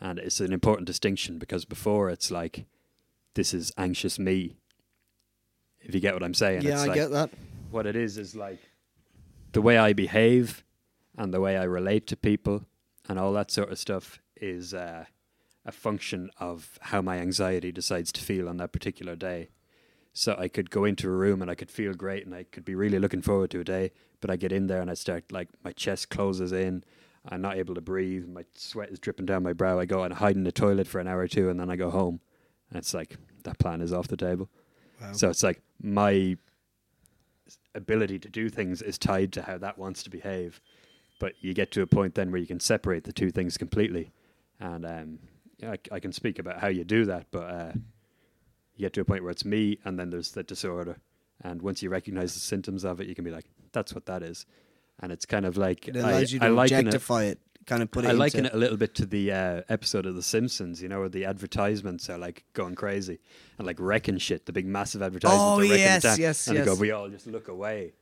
[0.00, 2.64] And it's an important distinction because before it's like,
[3.34, 4.56] this is anxious me.
[5.80, 7.30] If you get what I'm saying, Yeah, it's I like, get that.
[7.70, 8.58] what it is is like
[9.52, 10.64] the way I behave
[11.16, 12.64] and the way I relate to people
[13.08, 15.04] and all that sort of stuff is uh,
[15.66, 19.50] a function of how my anxiety decides to feel on that particular day.
[20.20, 22.62] So I could go into a room and I could feel great and I could
[22.62, 23.90] be really looking forward to a day,
[24.20, 26.84] but I get in there and I start like my chest closes in.
[27.30, 28.28] I'm not able to breathe.
[28.28, 29.78] My sweat is dripping down my brow.
[29.78, 31.76] I go and hide in the toilet for an hour or two and then I
[31.76, 32.20] go home.
[32.68, 34.50] And it's like that plan is off the table.
[35.00, 35.12] Wow.
[35.12, 36.36] So it's like my
[37.74, 40.60] ability to do things is tied to how that wants to behave.
[41.18, 44.12] But you get to a point then where you can separate the two things completely.
[44.60, 45.18] And um,
[45.62, 47.72] I, I can speak about how you do that, but uh,
[48.80, 50.96] you get to a point where it's me and then there's the disorder.
[51.42, 54.22] And once you recognize the symptoms of it, you can be like, that's what that
[54.22, 54.46] is.
[55.00, 57.38] And it's kind of like It I, allows you I to liken it- objectify it,
[57.66, 58.08] kind of put it.
[58.08, 61.00] I liken it a little bit to the uh, episode of The Simpsons, you know,
[61.00, 63.18] where the advertisements are like going crazy
[63.58, 64.46] and like wrecking shit.
[64.46, 66.80] The big massive advertisements Oh, are wrecking yes, it down, yes, and go, yes.
[66.80, 67.92] we all just look away,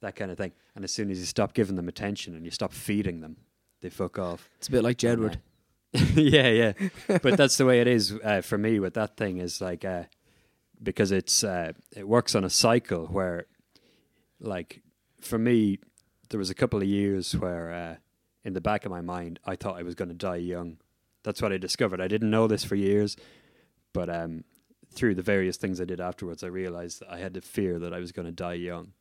[0.00, 0.52] that kind of thing.
[0.74, 3.36] And as soon as you stop giving them attention and you stop feeding them,
[3.80, 4.48] they fuck off.
[4.58, 5.36] It's a bit like Jedward.
[5.92, 6.72] yeah, yeah.
[7.22, 10.04] But that's the way it is uh, for me with that thing is like uh,
[10.82, 13.46] because it's uh, it works on a cycle where
[14.40, 14.82] like
[15.20, 15.78] for me
[16.30, 17.96] there was a couple of years where uh,
[18.44, 20.78] in the back of my mind I thought I was going to die young.
[21.24, 22.00] That's what I discovered.
[22.00, 23.16] I didn't know this for years,
[23.92, 24.44] but um,
[24.92, 27.92] through the various things I did afterwards, I realized that I had the fear that
[27.92, 28.92] I was going to die young,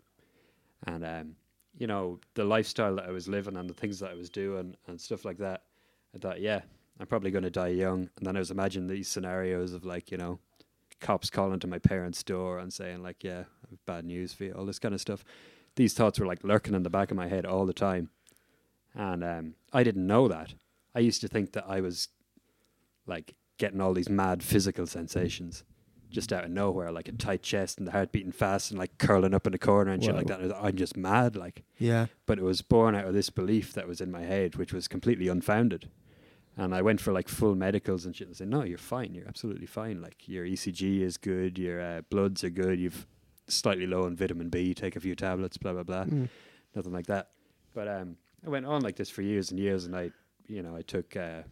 [0.86, 1.36] and um,
[1.78, 4.76] you know the lifestyle that I was living and the things that I was doing
[4.88, 5.64] and stuff like that.
[6.16, 6.62] I thought, yeah,
[7.00, 8.10] I'm probably going to die young.
[8.18, 10.40] And then I was imagining these scenarios of like, you know,
[11.00, 13.44] cops calling to my parents' door and saying like, yeah,
[13.86, 15.24] bad news for you, all this kind of stuff.
[15.76, 18.10] These thoughts were like lurking in the back of my head all the time.
[18.96, 20.54] And um, I didn't know that.
[20.96, 22.08] I used to think that I was
[23.06, 25.64] like getting all these mad physical sensations
[26.10, 28.98] just out of nowhere, like a tight chest and the heart beating fast and like
[28.98, 30.40] curling up in a corner and shit like that.
[30.40, 32.08] And I was- I'm just mad, like Yeah.
[32.26, 34.88] but it was born out of this belief that was in my head, which was
[34.88, 35.90] completely unfounded.
[36.58, 39.14] And I went for like full medicals and shit and said, no, you're fine.
[39.14, 40.02] You're absolutely fine.
[40.02, 41.60] Like your ECG is good.
[41.60, 42.80] Your uh, bloods are good.
[42.80, 43.06] You've
[43.48, 44.74] slightly low on vitamin B.
[44.74, 46.06] Take a few tablets, blah, blah, blah.
[46.76, 47.30] Nothing like that.
[47.76, 49.86] But um, I went on like this for years and years.
[49.86, 50.10] And I,
[50.48, 51.44] you know, I took, uh,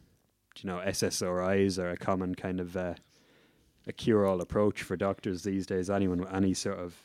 [0.57, 2.95] you know, SSRIs are a common kind of uh,
[3.87, 5.91] a cure-all approach for doctors these days.
[5.91, 6.95] Anyone with any sort of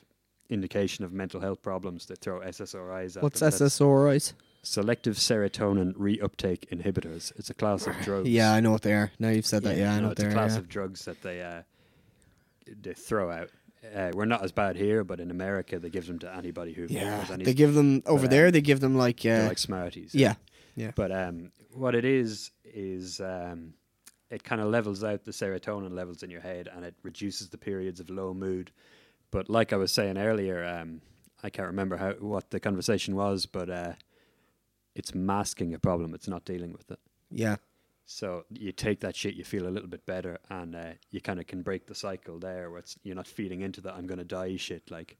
[0.48, 3.50] indication of mental health problems, they throw SSRIs at What's them.
[3.50, 4.32] That's SSRIs?
[4.62, 7.32] Selective serotonin reuptake inhibitors.
[7.38, 8.28] It's a class of drugs.
[8.28, 9.10] Yeah, I know what they are.
[9.18, 9.76] Now you've said that.
[9.76, 10.34] Yeah, I know know, what it's they a are.
[10.34, 10.58] class yeah.
[10.58, 11.62] of drugs that they uh,
[12.82, 13.48] they throw out.
[13.94, 16.86] Uh, we're not as bad here, but in America they give them to anybody who
[16.90, 17.44] Yeah, any.
[17.44, 18.46] they give them over but, there.
[18.46, 20.14] um, They give them like uh, like Smarties.
[20.14, 20.34] yeah,
[20.76, 20.90] yeah.
[20.94, 23.72] But um, what it is is um,
[24.30, 27.56] it kind of levels out the serotonin levels in your head, and it reduces the
[27.58, 28.70] periods of low mood.
[29.30, 31.00] But like I was saying earlier, um,
[31.42, 33.92] I can't remember how what the conversation was, but uh,
[34.94, 36.14] it's masking a problem.
[36.14, 36.98] It's not dealing with it.
[37.30, 37.56] yeah.
[38.06, 41.38] So you take that shit, you feel a little bit better, and uh, you kind
[41.38, 44.18] of can break the cycle there, where it's, you're not feeding into that "I'm going
[44.18, 44.90] to die" shit.
[44.90, 45.16] Like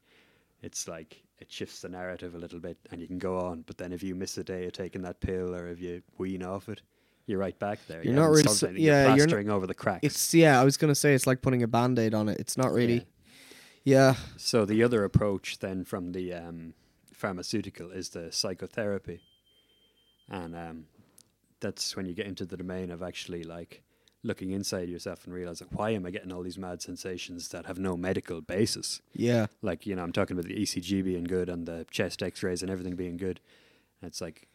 [0.61, 3.61] it's like it shifts the narrative a little bit, and you can go on.
[3.65, 6.43] But then if you miss a day of taking that pill, or if you wean
[6.43, 6.81] off it,
[7.27, 8.03] you're right back there.
[8.03, 8.43] You're You not really
[8.81, 9.99] yeah, you're you're plastering over the cracks.
[10.03, 10.59] It's yeah.
[10.59, 12.41] I was gonna say it's like putting a band-aid on it.
[12.41, 13.07] It's not really.
[13.85, 14.15] Yeah.
[14.35, 16.73] So the other approach then from the um,
[17.13, 19.21] pharmaceutical is the psychotherapy,
[20.31, 20.85] and um,
[21.59, 23.83] that's when you get into the domain of actually like
[24.23, 27.77] looking inside yourself and realizing why am I getting all these mad sensations that have
[27.77, 29.01] no medical basis?
[29.13, 29.47] Yeah.
[29.61, 32.71] Like you know, I'm talking about the ECG being good and the chest X-rays and
[32.71, 33.41] everything being good.
[34.01, 34.47] And it's like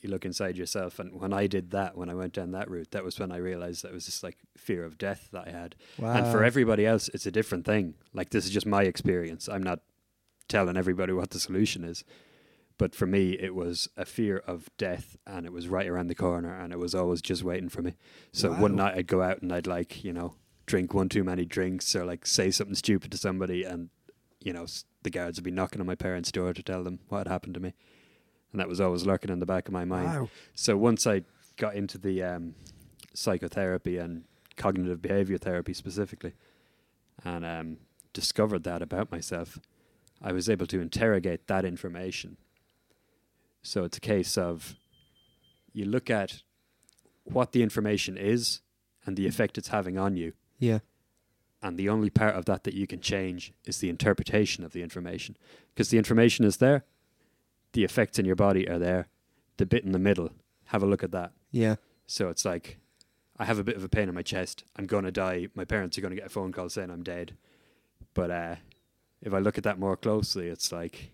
[0.00, 2.92] you look inside yourself, and when I did that, when I went down that route,
[2.92, 5.74] that was when I realized that was just like fear of death that I had.
[5.98, 6.12] Wow.
[6.12, 7.94] And for everybody else, it's a different thing.
[8.14, 9.48] Like this is just my experience.
[9.48, 9.80] I'm not
[10.46, 12.04] telling everybody what the solution is.
[12.78, 16.14] But for me, it was a fear of death, and it was right around the
[16.14, 17.96] corner, and it was always just waiting for me.
[18.32, 21.44] So one night I'd go out and I'd like, you know, drink one too many
[21.44, 23.90] drinks, or like say something stupid to somebody, and
[24.40, 24.66] you know,
[25.02, 27.54] the guards would be knocking on my parents' door to tell them what had happened
[27.54, 27.74] to me,
[28.52, 30.06] and that was always lurking in the back of my mind.
[30.06, 30.28] Wow.
[30.54, 31.22] So once I
[31.56, 32.54] got into the um,
[33.12, 34.22] psychotherapy and
[34.56, 36.34] cognitive behavior therapy specifically,
[37.24, 37.76] and um,
[38.12, 39.58] discovered that about myself,
[40.22, 42.36] I was able to interrogate that information.
[43.68, 44.76] So it's a case of
[45.74, 46.42] you look at
[47.24, 48.62] what the information is
[49.04, 50.78] and the effect it's having on you, Yeah.
[51.62, 54.82] and the only part of that that you can change is the interpretation of the
[54.82, 55.36] information.
[55.74, 56.84] Because the information is there,
[57.72, 59.08] the effects in your body are there,
[59.58, 60.30] the bit in the middle,
[60.66, 61.32] have a look at that.
[61.50, 61.76] Yeah.
[62.06, 62.78] So it's like,
[63.38, 64.64] I have a bit of a pain in my chest.
[64.76, 65.48] I'm going to die.
[65.54, 67.36] My parents are going to get a phone call saying I'm dead.
[68.14, 68.56] But uh,
[69.20, 71.12] if I look at that more closely, it's like,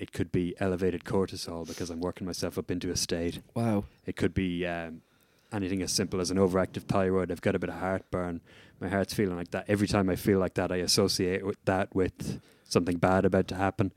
[0.00, 3.42] it could be elevated cortisol because I'm working myself up into a state.
[3.54, 3.84] Wow.
[4.06, 5.02] It could be um,
[5.52, 7.30] anything as simple as an overactive thyroid.
[7.30, 8.40] I've got a bit of heartburn.
[8.80, 9.66] My heart's feeling like that.
[9.68, 13.56] Every time I feel like that, I associate with that with something bad about to
[13.56, 13.92] happen.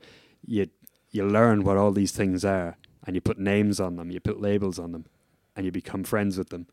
[0.46, 0.66] You
[1.10, 2.76] you learn what all these things are,
[3.06, 4.10] and you put names on them.
[4.10, 5.06] You put labels on them,
[5.56, 6.66] and you become friends with them.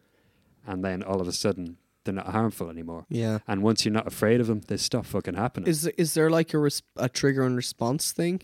[0.67, 3.05] And then all of a sudden, they're not harmful anymore.
[3.07, 3.39] Yeah.
[3.47, 5.69] And once you're not afraid of them, they stop fucking happening.
[5.69, 8.41] Is is there like a res- a trigger and response thing?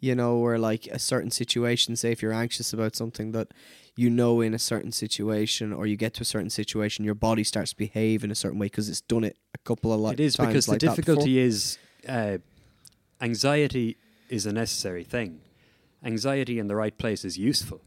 [0.00, 3.48] You know, where like a certain situation, say if you're anxious about something that
[3.96, 7.44] you know in a certain situation, or you get to a certain situation, your body
[7.44, 10.14] starts to behave in a certain way because it's done it a couple of like
[10.14, 11.78] it is times because like the difficulty is
[12.08, 12.38] uh,
[13.20, 13.96] anxiety
[14.28, 15.40] is a necessary thing.
[16.04, 17.80] Anxiety in the right place is useful.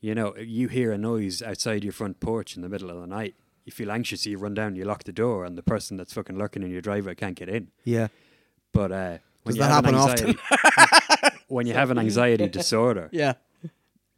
[0.00, 3.06] You know, you hear a noise outside your front porch in the middle of the
[3.06, 3.34] night.
[3.64, 6.38] You feel anxious, you run down, you lock the door, and the person that's fucking
[6.38, 7.72] lurking in your driveway can't get in.
[7.82, 8.08] Yeah.
[8.72, 10.38] But uh, when Does you that happen often?
[11.48, 13.34] when you have an anxiety disorder, Yeah.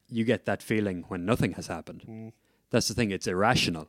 [0.09, 2.33] you get that feeling when nothing has happened.
[2.71, 3.89] That's the thing; it's irrational.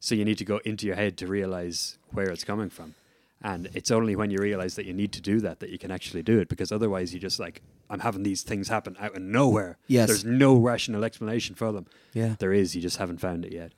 [0.00, 2.94] So you need to go into your head to realize where it's coming from,
[3.40, 5.90] and it's only when you realize that you need to do that that you can
[5.90, 6.48] actually do it.
[6.48, 9.78] Because otherwise, you just like I'm having these things happen out of nowhere.
[9.86, 10.08] Yes.
[10.08, 11.86] there's no rational explanation for them.
[12.14, 12.34] Yeah.
[12.38, 13.72] There is, you just haven't found it yet.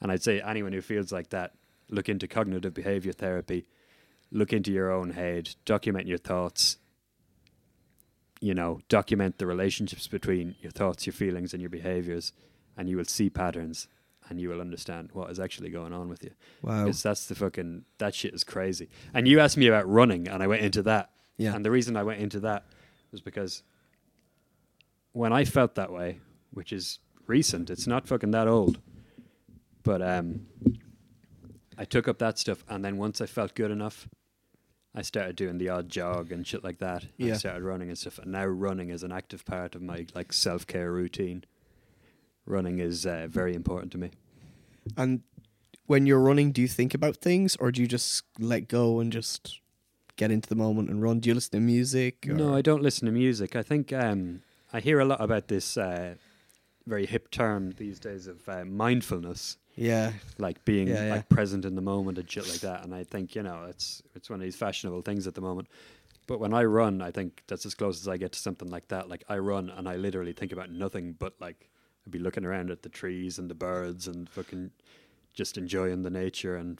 [0.00, 1.52] And I'd say anyone who feels like that,
[1.88, 3.66] look into cognitive behavior therapy,
[4.32, 6.76] look into your own head, document your thoughts.
[8.42, 12.32] You know, document the relationships between your thoughts, your feelings, and your behaviors,
[12.76, 13.86] and you will see patterns
[14.28, 16.30] and you will understand what is actually going on with you.
[16.62, 16.84] Wow.
[16.84, 18.88] Because that's the fucking, that shit is crazy.
[19.12, 21.10] And you asked me about running, and I went into that.
[21.36, 21.54] Yeah.
[21.54, 22.64] And the reason I went into that
[23.10, 23.62] was because
[25.12, 26.18] when I felt that way,
[26.52, 28.80] which is recent, it's not fucking that old.
[29.82, 30.46] But um,
[31.76, 34.08] I took up that stuff, and then once I felt good enough,
[34.94, 37.06] I started doing the odd jog and shit like that.
[37.16, 37.34] Yeah.
[37.34, 40.32] I started running and stuff, and now running is an active part of my like
[40.32, 41.44] self care routine.
[42.44, 44.10] Running is uh, very important to me.
[44.96, 45.22] And
[45.86, 49.12] when you're running, do you think about things or do you just let go and
[49.12, 49.60] just
[50.16, 51.20] get into the moment and run?
[51.20, 52.26] Do you listen to music?
[52.28, 52.34] Or?
[52.34, 53.54] No, I don't listen to music.
[53.56, 54.42] I think um,
[54.72, 56.16] I hear a lot about this uh,
[56.86, 59.56] very hip term these days of uh, mindfulness.
[59.76, 60.12] Yeah.
[60.38, 61.14] like being Yeah, yeah.
[61.14, 62.84] like present in the moment and shit like that.
[62.84, 65.68] And I think you know it's it's one of these fashionable things at the moment.
[66.26, 68.88] But when I run, I think that's as close as I get to something like
[68.88, 69.08] that.
[69.08, 71.68] Like I run and I literally think about nothing but like
[72.06, 74.70] I'd be looking around at the trees and the birds and fucking
[75.34, 76.78] just enjoying the nature and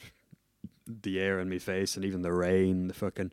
[0.85, 2.87] the air in my face and even the rain.
[2.87, 3.31] The fucking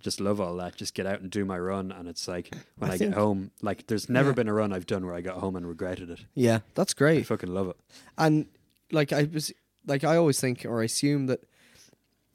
[0.00, 0.76] just love all that.
[0.76, 1.90] Just get out and do my run.
[1.92, 4.34] And it's like when I I, get home, like there's never Yeah.
[4.34, 6.20] been a run I've done where I got home and regretted it.
[6.34, 7.26] Yeah, that's I great.
[7.26, 7.76] fucking love it.
[8.18, 8.46] And
[8.92, 9.52] like I was
[9.86, 11.40] like I always think or assume that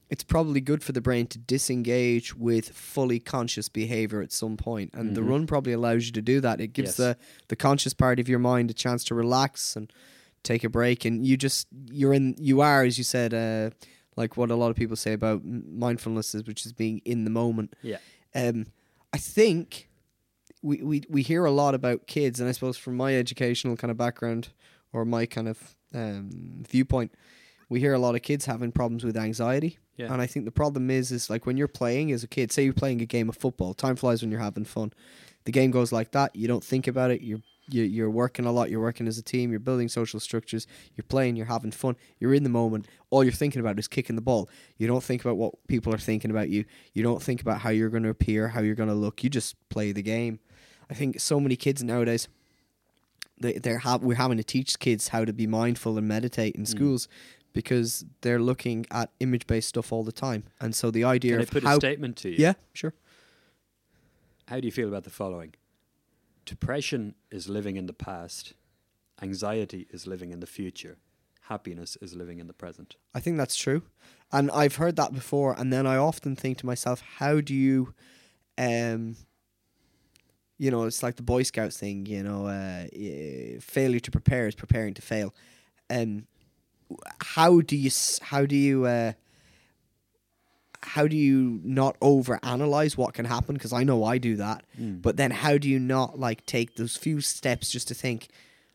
[0.09, 4.91] it's probably good for the brain to disengage with fully conscious behavior at some point
[4.93, 5.29] and the Mhm.
[5.29, 6.97] run probably allows you to do that it gives Yes.
[6.97, 7.17] the
[7.47, 9.91] the conscious part of your mind a chance to relax and
[10.43, 13.69] take a break and you just you're in you are as you said uh
[14.17, 17.29] like what a lot of people say about mindfulness is which is being in the
[17.29, 17.97] moment Yeah.
[18.35, 18.65] um,
[19.13, 19.87] I think
[20.61, 23.89] we, we we hear a lot about kids, and I suppose from my educational kind
[23.91, 24.49] of background
[24.93, 27.11] or my kind of um, viewpoint,
[27.69, 29.77] we hear a lot of kids having problems with anxiety.
[29.97, 30.11] Yeah.
[30.11, 32.63] And I think the problem is, is like when you're playing as a kid, say
[32.63, 34.91] you're playing a game of football, time flies when you're having fun.
[35.45, 36.35] The game goes like that.
[36.35, 37.21] You don't think about it.
[37.21, 38.69] You're you, you're working a lot.
[38.69, 39.51] You're working as a team.
[39.51, 40.67] You're building social structures.
[40.95, 41.35] You're playing.
[41.35, 41.95] You're having fun.
[42.19, 42.87] You're in the moment.
[43.09, 44.49] All you're thinking about is kicking the ball.
[44.77, 46.65] You don't think about what people are thinking about you.
[46.93, 49.23] You don't think about how you're going to appear, how you're going to look.
[49.23, 50.39] You just play the game.
[50.89, 52.27] I think so many kids nowadays,
[53.41, 56.65] they they're ha- we're having to teach kids how to be mindful and meditate in
[56.65, 57.07] schools
[57.53, 60.43] because they're looking at image based stuff all the time.
[60.59, 62.35] And so the idea Can I put how a statement to you?
[62.37, 62.93] yeah, sure.
[64.47, 65.53] How do you feel about the following?
[66.45, 68.53] Depression is living in the past.
[69.21, 70.97] Anxiety is living in the future.
[71.41, 72.95] Happiness is living in the present.
[73.13, 73.83] I think that's true.
[74.31, 77.93] And I've heard that before and then I often think to myself, how do you
[78.57, 79.15] um
[80.61, 82.85] you know, it's like the Boy Scouts thing, you know, uh,
[83.59, 85.33] failure to prepare is preparing to fail.
[85.89, 86.27] Um
[87.19, 87.89] how do you
[88.21, 89.13] how do you uh
[90.83, 94.63] how do you not overanalyze what can happen because I know I do that.
[95.01, 98.27] But then how do you not like take those few steps just to think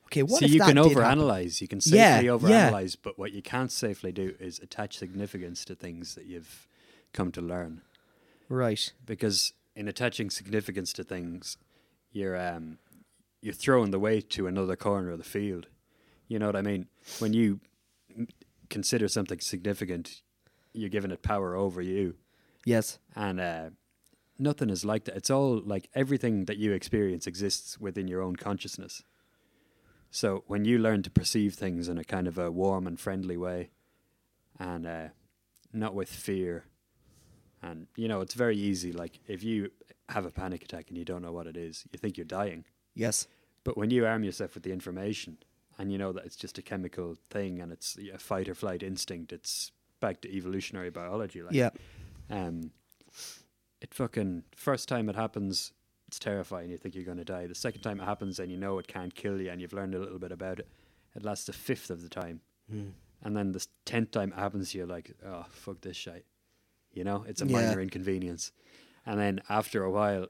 [0.06, 1.60] okay, what if you can overanalyze.
[1.60, 2.32] You can safely yeah.
[2.32, 6.66] overanalyze, but what you can't safely do is attach significance to things that you've
[7.12, 7.82] come to learn.
[8.48, 8.92] Right.
[9.04, 11.58] Because in attaching significance to things,
[12.16, 12.78] you're um,
[13.42, 15.66] you're throwing the weight to another corner of the field.
[16.28, 16.86] You know what I mean?
[17.18, 17.60] When you
[18.16, 18.26] m-
[18.70, 20.22] consider something significant,
[20.72, 22.14] you're giving it power over you.
[22.64, 22.98] Yes.
[23.14, 23.70] and uh,
[24.38, 25.16] nothing is like that.
[25.16, 29.02] It's all like everything that you experience exists within your own consciousness.
[30.10, 33.36] So when you learn to perceive things in a kind of a warm and friendly
[33.36, 33.70] way,
[34.58, 35.08] and uh,
[35.72, 36.64] not with fear,
[37.62, 38.92] and you know it's very easy.
[38.92, 39.70] Like if you
[40.10, 42.64] have a panic attack and you don't know what it is, you think you're dying.
[42.94, 43.26] Yes.
[43.64, 45.38] But when you arm yourself with the information
[45.78, 48.82] and you know that it's just a chemical thing and it's a fight or flight
[48.82, 51.42] instinct, it's back to evolutionary biology.
[51.42, 51.70] Like, Yeah.
[52.30, 52.70] um,
[53.80, 55.72] it fucking first time it happens,
[56.08, 56.70] it's terrifying.
[56.70, 57.46] You think you're going to die.
[57.46, 59.94] The second time it happens, and you know it can't kill you, and you've learned
[59.94, 60.68] a little bit about it.
[61.14, 64.86] It lasts a fifth of the time, and then the tenth time it happens, you're
[64.86, 66.24] like, oh fuck this shit.
[66.92, 67.52] You know, it's a Yeah.
[67.52, 68.52] minor inconvenience,
[69.06, 70.26] and then after a while,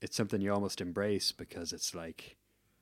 [0.00, 2.36] it's something you almost embrace because it's like,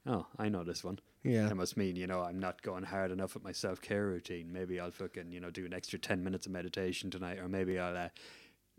[0.07, 0.99] oh, I know this one.
[1.23, 1.49] Yeah.
[1.49, 4.53] That must mean, you know, I'm not going hard enough at my self care routine.
[4.53, 7.79] Maybe I'll fucking, you know, do an extra 10 minutes of meditation tonight, or maybe
[7.79, 8.09] I'll, uh,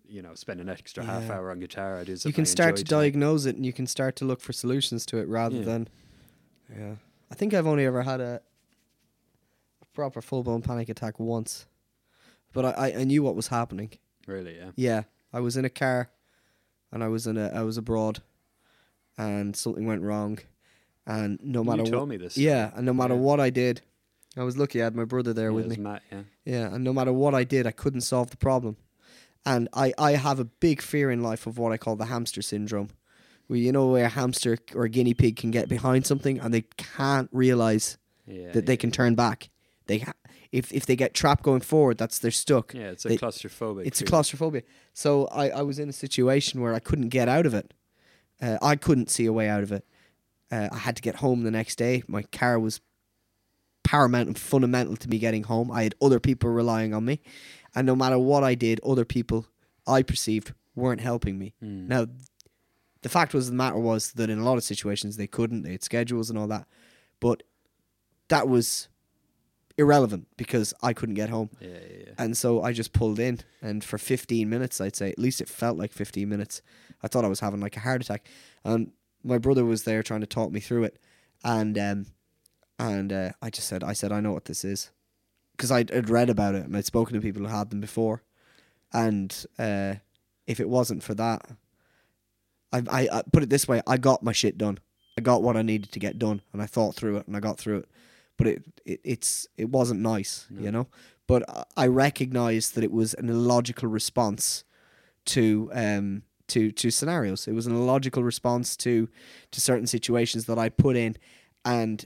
[0.07, 1.97] you know, spend an extra half hour on guitar.
[1.97, 3.01] I do You can start to tonight.
[3.01, 5.63] diagnose it and you can start to look for solutions to it rather Yeah.
[5.63, 5.88] than.
[6.77, 6.95] Yeah.
[7.31, 8.41] I think I've only ever had a,
[9.81, 11.65] a proper full blown panic attack once.
[12.53, 13.91] But I, I, I knew what was happening.
[14.27, 14.72] Really, yeah.
[14.76, 15.03] Yeah.
[15.34, 16.09] I was in a car
[16.95, 18.23] and I was in a I was abroad
[19.17, 20.39] and something went wrong
[21.05, 22.38] and no matter you what told me this.
[22.38, 23.19] Yeah, and no matter Yeah.
[23.19, 23.81] what I did
[24.38, 25.76] I was lucky I had my brother there yeah, with me.
[25.77, 26.22] Matt, yeah.
[26.45, 28.76] Yeah, and no matter what I did, I couldn't solve the problem.
[29.45, 32.41] And I, I have a big fear in life of what I call the hamster
[32.41, 32.89] syndrome.
[33.47, 36.53] Where you know where a hamster or a guinea pig can get behind something and
[36.53, 37.97] they can't realize
[38.27, 39.49] Yeah, that they can turn back.
[39.85, 40.13] They ha-
[40.51, 42.73] if if they get trapped going forward, that's they're stuck.
[42.73, 43.85] Yeah, it's a they- claustrophobic.
[43.85, 44.63] It's a claustrophobia.
[44.93, 47.73] So I, I was in a situation where I couldn't get out of it.
[48.41, 49.85] Uh, I couldn't see a way out of it.
[50.51, 52.03] Uh, I had to get home the next day.
[52.07, 52.81] My car was
[53.84, 55.72] paramount and fundamental to me getting home.
[55.72, 57.22] I had other people relying on me.
[57.73, 59.47] And no matter what I did, other people
[59.88, 61.53] I perceived weren't helping me.
[61.63, 61.88] Mm.
[61.88, 62.07] Now,
[63.01, 65.73] the fact was, the matter was that in a lot of situations they couldn't, they
[65.73, 66.67] had schedules and all that.
[67.19, 67.43] But
[68.30, 68.88] that was
[69.77, 71.49] irrelevant because I couldn't get home.
[71.60, 72.14] Yeah, yeah, yeah.
[72.18, 75.49] And so I just pulled in, and for 15 minutes, I'd say, at least it
[75.49, 76.61] felt like 15 minutes.
[77.03, 78.27] I thought I was having like a heart attack.
[78.64, 78.91] And
[79.23, 80.99] my brother was there trying to talk me through it.
[81.43, 82.06] And um,
[82.80, 84.91] and uh, I just said, I said, I know what this is.
[85.56, 88.23] Because I'd, I'd read about it and I'd spoken to people who had them before.
[88.91, 89.95] And uh,
[90.47, 91.45] if it wasn't for that,
[92.73, 94.80] I, I, I put it this way I got my shit done.
[95.18, 97.39] I got what I needed to get done, and I thought through it, and I
[97.39, 97.89] got through it.
[98.38, 100.88] But it, it it's it wasn't nice, you know.
[101.28, 101.44] But
[101.78, 104.64] I- recognized that it was an illogical response
[105.26, 107.48] to um to to scenarios.
[107.48, 109.07] It was an illogical response to
[109.52, 111.16] to certain situations that I put in,
[111.64, 112.06] and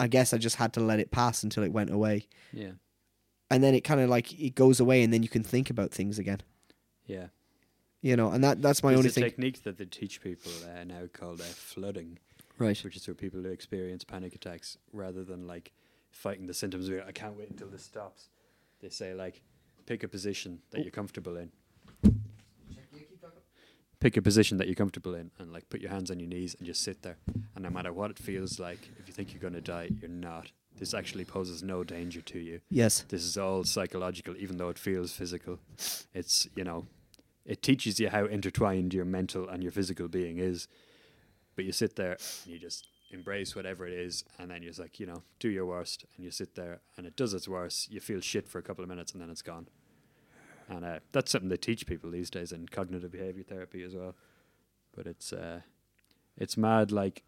[0.00, 2.26] I guess I just had to let it pass until it went away.
[2.52, 2.72] Yeah,
[3.50, 5.90] And then it kind of like it goes away, and then you can think about
[5.92, 6.40] things again.
[7.06, 7.26] yeah.
[8.02, 9.24] You know, and that that's my There's only thing.
[9.24, 12.18] technique that they teach people uh, now called uh, flooding,
[12.60, 12.84] Right.
[12.84, 15.72] which is for people who experience panic attacks rather than like
[16.12, 16.90] fighting the symptoms.
[16.90, 18.28] where I can't wait until this stops.
[18.80, 19.42] They say like,
[19.86, 21.50] pick a position that you're comfortable in.
[23.98, 26.54] Pick a position that you're comfortable in, and like put your hands on your knees
[26.58, 27.18] and just sit there.
[27.54, 30.50] And no matter what it feels like, if you think you're gonna die, you're not.
[30.78, 32.60] This actually poses no danger to you.
[32.70, 33.04] Yes.
[33.08, 35.58] This is all psychological, even though it feels physical.
[36.14, 36.86] It's, you know,
[37.44, 40.66] it teaches you how intertwined your mental and your physical being is.
[41.60, 44.80] But you sit there and you just embrace whatever it is, and then you're just
[44.80, 47.92] like, you know, do your worst, and you sit there and it does its worst.
[47.92, 49.68] You feel shit for a couple of minutes, and then it's gone.
[50.70, 54.14] And uh, that's something they teach people these days in cognitive behavior therapy as well.
[54.96, 55.60] But it's uh,
[56.38, 57.24] it's mad, like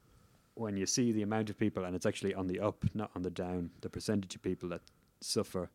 [0.54, 3.20] when you see the amount of people, and it's actually on the up, not on
[3.20, 3.68] the down.
[3.82, 4.80] The percentage of people that
[5.20, 5.68] suffer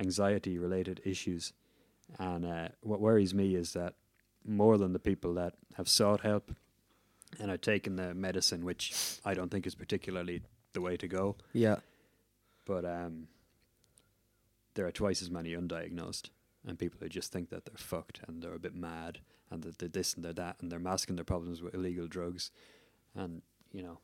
[0.00, 1.52] anxiety related issues.
[2.18, 3.94] And uh, what worries me is that
[4.44, 6.50] more than the people that have sought help
[7.40, 8.92] and are taking the medicine, which
[9.24, 10.42] I don't think is particularly
[10.72, 11.76] the way to go, Yeah.
[12.66, 13.28] but um,
[14.74, 16.30] there are twice as many undiagnosed
[16.66, 19.18] and people who just think that they're fucked and they're a bit mad
[19.50, 22.50] and that they're this and they're that and they're masking their problems with illegal drugs.
[23.14, 23.42] And,
[23.72, 23.98] you know,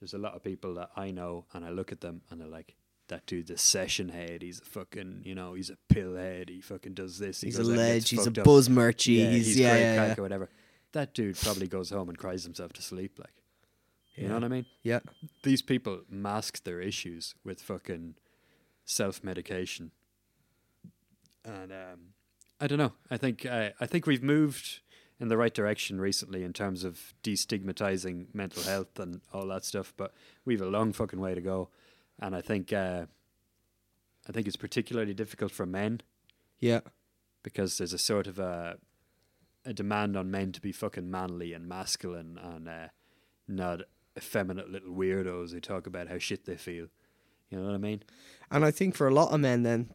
[0.00, 2.48] there's a lot of people that I know and I look at them and they're
[2.48, 2.76] like,
[3.08, 4.42] that dude's a session head.
[4.42, 6.48] He's a fucking, you know, he's a pill head.
[6.48, 7.40] He fucking does this.
[7.40, 8.08] He He's a goes out and gets ledge.
[8.10, 9.18] He's a buzz merchie.
[9.18, 10.14] Yeah, he's, he's yeah, great yeah, yeah.
[10.18, 10.48] or whatever.
[10.92, 13.18] That dude probably goes home and cries himself to sleep.
[13.18, 13.34] Like,
[14.14, 14.28] you Yeah.
[14.28, 14.66] know what I mean?
[14.82, 15.00] Yeah.
[15.42, 18.14] These people mask their issues with fucking
[18.84, 19.90] self medication,
[21.44, 22.00] and um,
[22.60, 22.92] I don't know.
[23.10, 24.80] I think uh, I think we've moved
[25.18, 29.92] in the right direction recently in terms of destigmatizing mental health and all that stuff,
[29.96, 30.12] but
[30.44, 31.70] we've a long fucking way to go.
[32.18, 33.06] And I think uh,
[34.28, 36.00] I think it's particularly difficult for men
[36.58, 36.80] Yeah.
[37.42, 38.78] because there's a sort of a
[39.66, 42.88] a demand on men to be fucking manly and masculine and uh,
[43.48, 43.82] not
[44.16, 46.86] effeminate little weirdos who talk about how shit they feel.
[47.50, 48.02] You know what I mean?
[48.50, 49.90] And I think for a lot of men, then,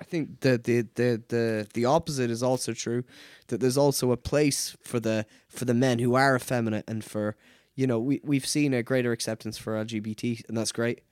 [0.00, 3.04] I think the the the the the opposite is also true.
[3.48, 7.36] That there's also a place for the for the men who are effeminate, and for
[7.74, 11.02] you know we we've seen a greater acceptance for LGBT, and that's great.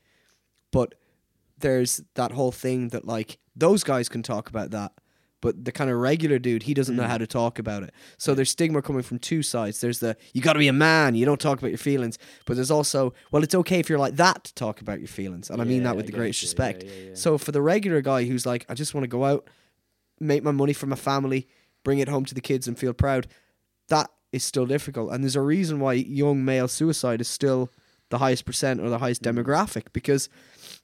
[0.73, 0.95] But
[1.59, 4.93] there's that whole thing that like those guys can talk about that.
[5.41, 7.09] But the kind of regular dude, he doesn't know mm.
[7.09, 7.95] how to talk about it.
[8.19, 9.81] So there's stigma coming from two sides.
[9.81, 12.19] There's the you got to be a man, you don't talk about your feelings.
[12.47, 15.51] But there's also well, it's okay if you're like that to talk about your feelings,
[15.51, 16.47] and I mean that with I the greatest you.
[16.47, 16.83] Respect.
[16.85, 17.15] yeah, yeah.
[17.15, 19.49] So for the regular guy who's like, I just want to go out,
[20.19, 21.49] make my money for my family,
[21.85, 23.27] bring it home to the kids, and feel proud,
[23.89, 25.13] that is still difficult.
[25.13, 27.71] And there's a reason why young male suicide is still
[28.11, 29.33] the highest percent or the highest mm.
[29.33, 30.29] demographic because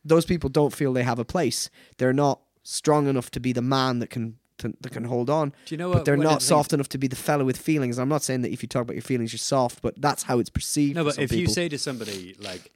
[0.05, 1.69] those people don't feel they have a place.
[1.99, 5.51] They're not strong enough to be the man that can to, that can hold on.
[5.67, 6.05] Do you know But what?
[6.07, 7.99] they're not soft enough to be the fellow with feelings.
[7.99, 10.39] I'm not saying that if you talk about your feelings, you're soft, but that's how
[10.39, 10.97] it's perceived.
[10.97, 12.73] No, but if you say to somebody like,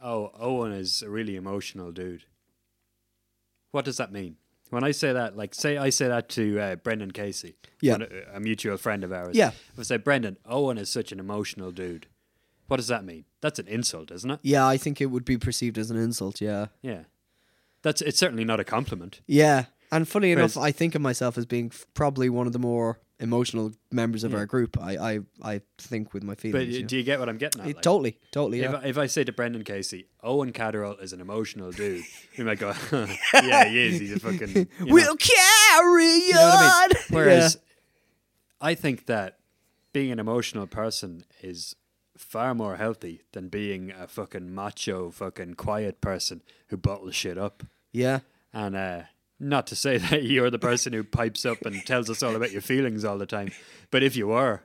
[0.00, 2.24] "Oh, Owen is a really emotional dude,"
[3.70, 4.36] what does that mean?
[4.70, 7.92] When I say that, like, say I say that to uh, Brendan Casey, Yeah.
[7.98, 9.36] one- a mutual friend of ours.
[9.36, 9.48] Yeah.
[9.72, 12.06] If I say, Brendan, Owen is such an emotional dude,
[12.66, 13.26] what does that mean?
[13.40, 14.40] That's an insult, isn't it?
[14.42, 16.40] yeah, I think it would be perceived as an insult.
[16.40, 17.04] Yeah, Yeah.
[17.82, 19.20] That's it's certainly not a compliment.
[19.28, 19.66] yeah.
[19.92, 22.98] And funny enough, I think of myself as being f- probably one of the more
[23.18, 24.38] emotional members of Yeah.
[24.38, 24.76] our group.
[24.80, 26.66] I, I, I think with my feelings.
[26.68, 26.86] y- you know.
[26.88, 27.66] do you get what I'm getting at?
[27.68, 28.60] Like, totally, totally.
[28.62, 28.78] If, Yeah.
[28.78, 32.58] I, if I say to Brendan Casey, Owen Catterall is an emotional dude, he might
[32.58, 32.74] go,
[33.32, 34.00] yeah, he is.
[34.00, 34.68] He's a fucking.
[34.80, 36.88] we'll carry You know what I on.
[36.90, 36.96] mean?
[37.10, 37.58] Whereas
[38.60, 39.38] I think that
[39.92, 41.74] being an emotional person is
[42.18, 47.62] far more healthy than being a fucking macho, fucking quiet person who bottles shit up.
[47.92, 48.20] yeah,
[48.52, 49.02] And uh,
[49.38, 52.52] not to say that you're the person who pipes up and tells us all about
[52.52, 53.50] your feelings all the time,
[53.90, 54.62] but if you were,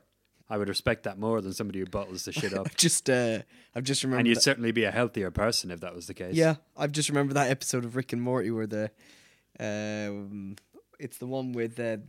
[0.50, 2.76] I would respect that more than somebody who bottles the shit up.
[2.76, 3.40] Just, uh,
[3.74, 4.20] I've just remembered.
[4.20, 6.36] and you'd that- certainly be a healthier person if that was the case.
[6.36, 8.92] Yeah, I've just remembered that episode of Rick and Morty where the,
[9.60, 10.56] um,
[11.00, 12.02] it's the one with the,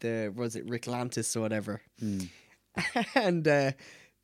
[0.00, 1.82] the was it Ricklantis or whatever,
[3.14, 3.72] and uh,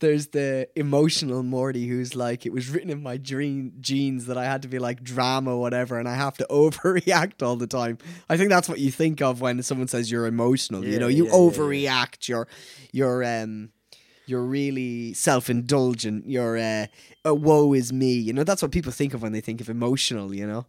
[0.00, 4.44] there's the emotional Morty who's like, it was written in my dream genes that I
[4.44, 7.98] had to be like drama or whatever, and I have to overreact all the time.
[8.28, 10.84] I think that's what you think of when someone says you're emotional.
[10.84, 11.50] you know, you yeah, yeah, yeah.
[11.50, 12.28] overreact.
[12.28, 12.48] You're,
[12.92, 13.70] you're um.
[14.26, 16.28] You're really self-indulgent.
[16.28, 16.86] You're uh,
[17.24, 18.12] a woe is me.
[18.12, 20.32] You know that's what people think of when they think of emotional.
[20.32, 20.66] You know,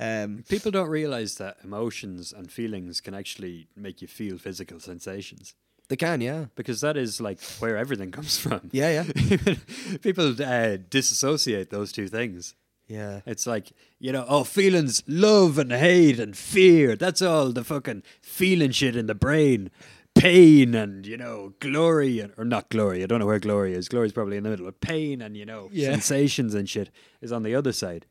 [0.00, 5.54] um, People don't realize that emotions and feelings can actually make you feel physical sensations
[5.88, 6.20] they can.
[6.20, 8.70] Yeah, because that is like where everything comes from.
[8.72, 9.54] yeah, yeah,
[10.02, 12.54] People uh, disassociate those two things.
[12.88, 13.20] yeah.
[13.26, 16.96] It's like, you know, oh, feelings, love and hate and fear.
[16.96, 19.70] That's all the fucking feeling shit in the brain.
[20.14, 23.02] Pain and, you know, glory, and, or not glory.
[23.02, 23.88] I don't know where glory is.
[23.88, 24.66] Glory's probably in the middle.
[24.66, 25.90] But pain and, you know, Yeah.
[25.92, 26.90] sensations and shit
[27.22, 28.04] is on the other side.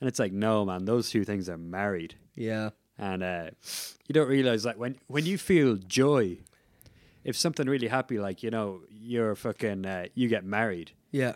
[0.00, 2.14] And it's like, no, man, those two things are married.
[2.34, 3.50] Yeah, And uh,
[4.06, 6.38] you don't realize that when, when you feel joy,
[7.24, 11.34] if something really happy, like, you know, you're fucking, uh, you get married, yeah,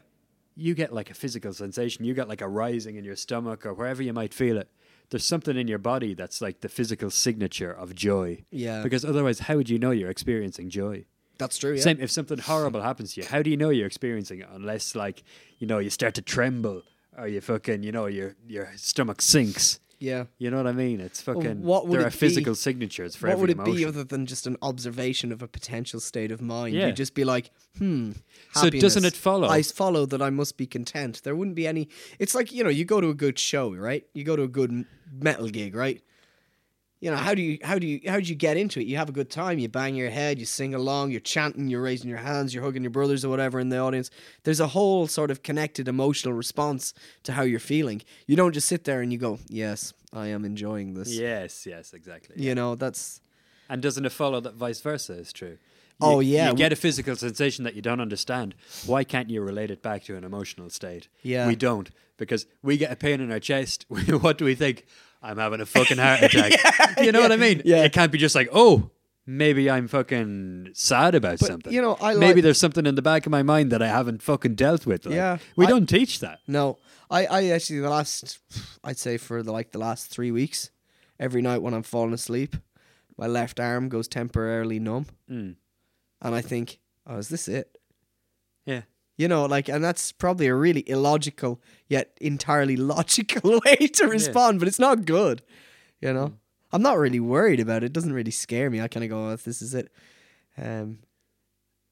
[0.56, 2.05] you get like a physical sensation.
[2.05, 4.69] You get like a rising in your stomach or wherever you might feel it.
[5.11, 8.44] There's something in your body that's like the physical signature of joy.
[8.51, 8.82] yeah.
[8.82, 11.05] Because otherwise, how would you know you're experiencing joy?
[11.39, 11.74] that's true.
[11.74, 14.48] Yeah, Same if something horrible happens to you, how do you know you're experiencing it
[14.52, 15.23] unless like,
[15.59, 16.82] you know, you start to tremble
[17.19, 19.81] or you fucking, you know, your your stomach sinks.
[20.05, 20.24] Yeah.
[20.39, 21.01] You know what I mean?
[21.01, 23.52] It's fucking what would there it are physical be- signatures for what every would it
[23.55, 23.74] emotion.
[23.76, 26.74] be other than just an observation of a potential state of mind?
[26.74, 26.86] Yeah.
[26.86, 28.12] You'd just be like, hmm.
[28.52, 29.48] So doesn't it follow?
[29.48, 31.22] I follow that I must be content.
[31.24, 31.89] There wouldn't be any.
[32.18, 34.05] It's like you know, you go to a good show, right?
[34.14, 36.02] You go to a good metal gig, right?
[37.05, 38.86] You know how do you how do you how do you get into it?
[38.86, 39.59] You have a good time.
[39.59, 40.39] You bang your head.
[40.39, 41.10] You sing along.
[41.10, 41.68] You're chanting.
[41.68, 42.55] You're raising your hands.
[42.55, 44.10] You're hugging your brothers or whatever in the audience.
[44.44, 46.94] There's a whole sort of connected emotional response
[47.24, 48.01] to how you're feeling.
[48.26, 51.93] You don't just sit there and you go, "Yes, I am enjoying this." yes, yes,
[51.93, 52.43] exactly.
[52.43, 53.20] You know that's
[53.68, 55.59] And doesn't it follow that vice versa is true?
[56.01, 56.48] Oh, You- yeah.
[56.48, 58.55] You get a physical sensation that you don't understand.
[58.86, 61.09] Why can't you relate it back to an emotional state?
[61.22, 61.47] Yeah.
[61.48, 61.90] We don't.
[62.16, 63.85] Because we get a pain in our chest.
[64.22, 64.86] what do we think?
[65.25, 67.01] I'm having a fucking heart attack.
[67.01, 67.63] you know what I mean?
[67.65, 67.85] yeah.
[67.85, 68.91] It can't be just like, oh,
[69.27, 71.73] maybe I'm fucking sad about But, something.
[71.73, 73.89] you know, I maybe like- there's something in the back of my mind that I
[73.89, 75.07] haven't fucking dealt with.
[75.07, 75.39] Like, Yeah.
[75.57, 76.41] We I- don't teach that.
[76.47, 76.79] No,
[77.11, 78.39] I, I actually the last,
[78.85, 80.71] I'd say for the, like the last three weeks,
[81.19, 82.57] every night when I'm falling asleep,
[83.17, 85.55] my left arm goes temporarily numb, Mm.
[86.21, 87.79] and I think, oh, is this it?
[88.67, 88.83] Yeah.
[89.16, 94.59] You know, like, and that's probably a really illogical yet entirely logical way to respond,
[94.59, 95.43] but it's not good.
[96.01, 96.35] You know, Mm.
[96.73, 97.86] I'm not really worried about it.
[97.86, 98.81] It doesn't really scare me.
[98.81, 99.93] I kind of go, oh, this is it.
[100.59, 100.99] Um,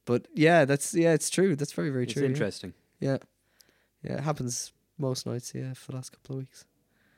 [0.04, 1.54] but yeah, that's yeah, it's true.
[1.54, 2.22] That's very very It's true.
[2.22, 2.28] yeah.
[2.28, 2.72] interesting.
[2.98, 3.18] Yeah.
[4.02, 6.64] Yeah, it happens most nights, yeah, for the last couple of weeks.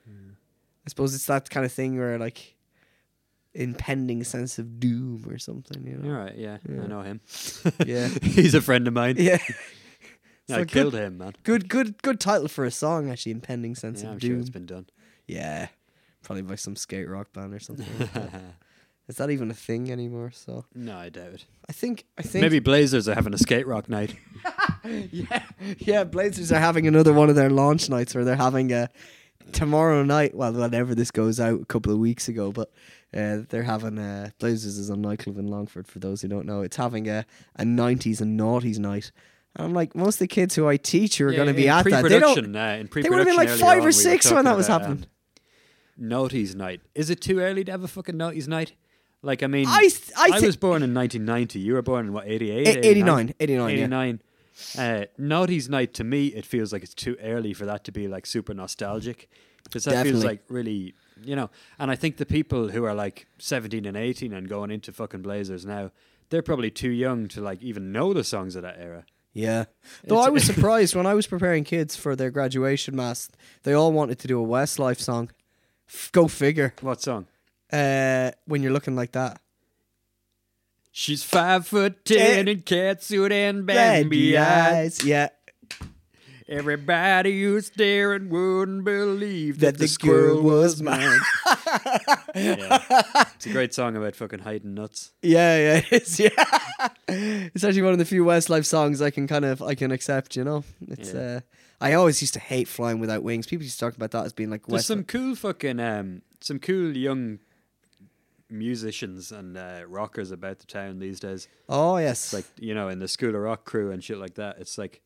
[0.07, 2.57] I suppose it's that kind of thing where like
[3.55, 6.11] impending sense of doom or something, you know.
[6.15, 6.37] All right.
[6.37, 6.59] Yeah.
[6.69, 6.83] Yeah.
[6.83, 7.21] I know him.
[7.87, 8.09] Yeah.
[8.23, 9.17] He's a friend of mine.
[9.19, 9.39] Yeah.
[10.51, 11.33] I So killed good, him, man.
[11.43, 14.41] good good good title for a song actually, impending sense Yeah, of I'm sure doom.
[14.41, 14.87] it's been done.
[15.27, 15.69] yeah.
[16.23, 17.87] Probably by some skate rock band or something.
[17.99, 18.33] like.
[19.09, 20.31] Is that even a thing anymore?
[20.33, 21.45] So no, I doubt it.
[21.69, 24.17] I think I think Maybe Blazers are having a skate rock night.
[25.11, 25.43] yeah,
[25.79, 26.05] yeah.
[26.05, 28.89] Blazers are having another one of their launch nights where they're having a
[29.53, 30.35] tomorrow night.
[30.35, 32.71] Well, whenever this goes out, a couple of weeks ago, but
[33.15, 35.87] uh, they're having a Blazers is on nightclub in Longford.
[35.87, 37.27] For those who don't know, it's having a
[37.57, 39.13] a nineties and noughties night,
[39.57, 41.55] And I'm like, most of the kids who I teach who are Yeah, going to
[41.55, 42.39] be at that, they don't.
[42.57, 44.67] uh, in They would have been like five on, or we six when that was
[44.67, 45.05] about, happening.
[45.05, 45.09] Um,
[45.97, 46.81] Naughty's night.
[46.95, 48.73] Is it too early to have a fucking Naughty's night?
[49.23, 51.59] Like, I mean, I I I was born in 1990.
[51.61, 52.67] You were born in what, 88?
[52.67, 53.85] A- 89, 89, yeah.
[53.85, 54.23] 89.
[54.77, 58.07] Uh, Naughty's night, to me, it feels like it's too early for that to be
[58.09, 59.29] like super nostalgic.
[59.63, 61.49] Because that feels like really, you know,
[61.79, 65.23] and I think the people who are like 17 and 18 and going into fucking
[65.23, 65.91] Blazers now,
[66.29, 69.07] they're probably too young to like even know the songs of that era.
[69.35, 69.65] Yeah.
[70.05, 73.29] Though I was surprised when I was preparing kids for their graduation mass,
[73.65, 75.31] they all wanted to do a Westlife song.
[75.89, 76.73] F- Go figure.
[76.81, 77.27] What song?
[77.73, 79.41] Uh, when you're looking like that.
[80.93, 85.05] She's five foot ten in catsuit and Baby eyes.
[85.05, 85.31] Yeah.
[86.47, 91.19] Everybody who's staring wouldn't believe That that, the the squirrel girl was mine.
[92.35, 93.25] yeah.
[93.37, 95.13] It's a great song about fucking hiding nuts.
[95.23, 96.21] Yeah, yeah, it is.
[96.21, 96.29] Yeah.
[97.09, 100.37] it's actually one of the few Westlife songs I can kind of I can accept,
[100.37, 100.65] you know.
[100.89, 101.21] It's Yeah.
[101.21, 101.41] uh
[101.81, 103.47] I always used to hate flying without wings.
[103.47, 106.23] People used to talk about that as being like There's West some cool fucking um,
[106.41, 107.41] some cool young
[108.51, 111.49] musicians and uh, rockers about the town these days.
[111.69, 112.25] Oh yes.
[112.27, 114.57] It's like you know in the School of Rock crew and shit like that.
[114.59, 115.01] It's like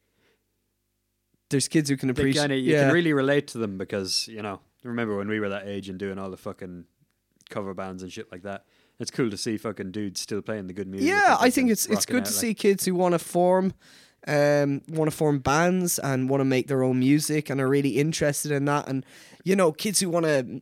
[1.50, 2.84] there's kids who can appreciate kinda, you yeah.
[2.84, 5.98] can really relate to them because you know remember when we were that age and
[5.98, 6.84] doing all the fucking
[7.50, 8.64] cover bands and shit like that.
[8.98, 11.08] It's cool to see fucking dudes still playing the good music.
[11.08, 13.74] Yeah, I think it's it's good out, to like- see kids who want to form
[14.26, 17.90] um want to form bands and want to make their own music and are really
[17.90, 19.06] interested in that and
[19.44, 20.60] you know kids who want to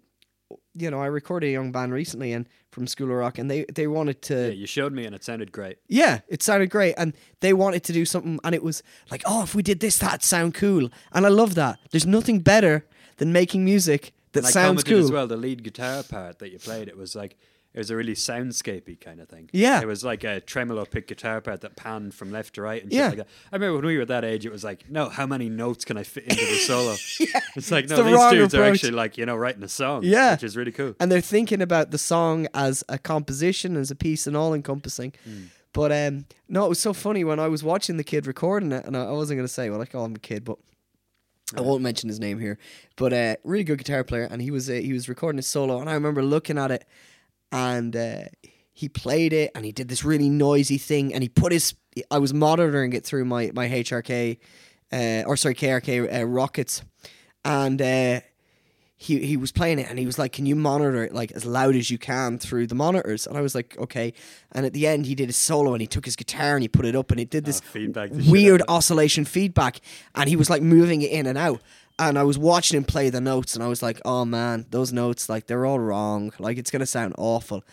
[0.77, 3.65] you know I recorded a young band recently and from School of Rock and they
[3.73, 5.79] they wanted to Yeah, you showed me and it sounded great.
[5.89, 9.43] Yeah, it sounded great, and they wanted to do something, and it was like, oh,
[9.43, 11.79] if we did this, that'd sound cool, and I love that.
[11.91, 12.85] There's nothing better
[13.17, 14.99] than making music that and sounds cool.
[14.99, 15.27] as well.
[15.27, 17.37] The lead guitar part that you played, it was like
[17.77, 19.49] it was a really soundscapey kind of thing.
[19.53, 19.81] Yeah.
[19.83, 22.91] it was like a tremolo pick guitar part that panned from left to right and
[22.91, 23.09] shit Yeah.
[23.09, 23.29] like that.
[23.53, 25.97] I remember when we were that age, it was like, no, how many notes can
[25.99, 26.97] I fit into the solo?
[27.21, 27.41] yeah.
[27.55, 30.03] It's like, no, the these dudes are actually like you know writing a song.
[30.05, 30.33] Yeah.
[30.33, 30.95] which is really cool.
[30.99, 35.13] and they're thinking about the song as a composition, as a piece, and all encompassing.
[35.75, 38.87] But um, no, it was so funny when I was watching the kid recording it,
[38.87, 40.57] and I, I wasn't going to say, well, I call him a kid, but
[41.57, 42.59] I won't mention his name here.
[42.97, 45.79] But uh, really good guitar player, and he was uh, he was recording his solo,
[45.81, 46.85] and I remember looking at it,
[47.53, 48.25] and uh,
[48.73, 51.75] he played it, and he did this really noisy thing, and he put his.
[52.11, 54.39] I was monitoring it through my my HRK,
[54.93, 56.83] uh, or sorry KRK uh, Rokits,
[57.45, 57.81] and.
[57.81, 58.21] Uh,
[58.99, 61.45] he he was playing it and he was like, "Can you monitor it like as
[61.45, 64.15] loud as you can through the monitors?" And I was like, "Okay."
[64.53, 66.69] And at the end, he did his solo and he took his guitar and he
[66.69, 68.77] put it up and it did this feedback weird out of it.
[68.77, 69.81] oscillation feedback,
[70.15, 71.61] and he was like moving it in and out.
[71.99, 74.93] And I was watching him play the notes, and I was like, "Oh man, those
[74.93, 76.33] notes like they're all wrong.
[76.39, 77.65] Like it's gonna sound awful."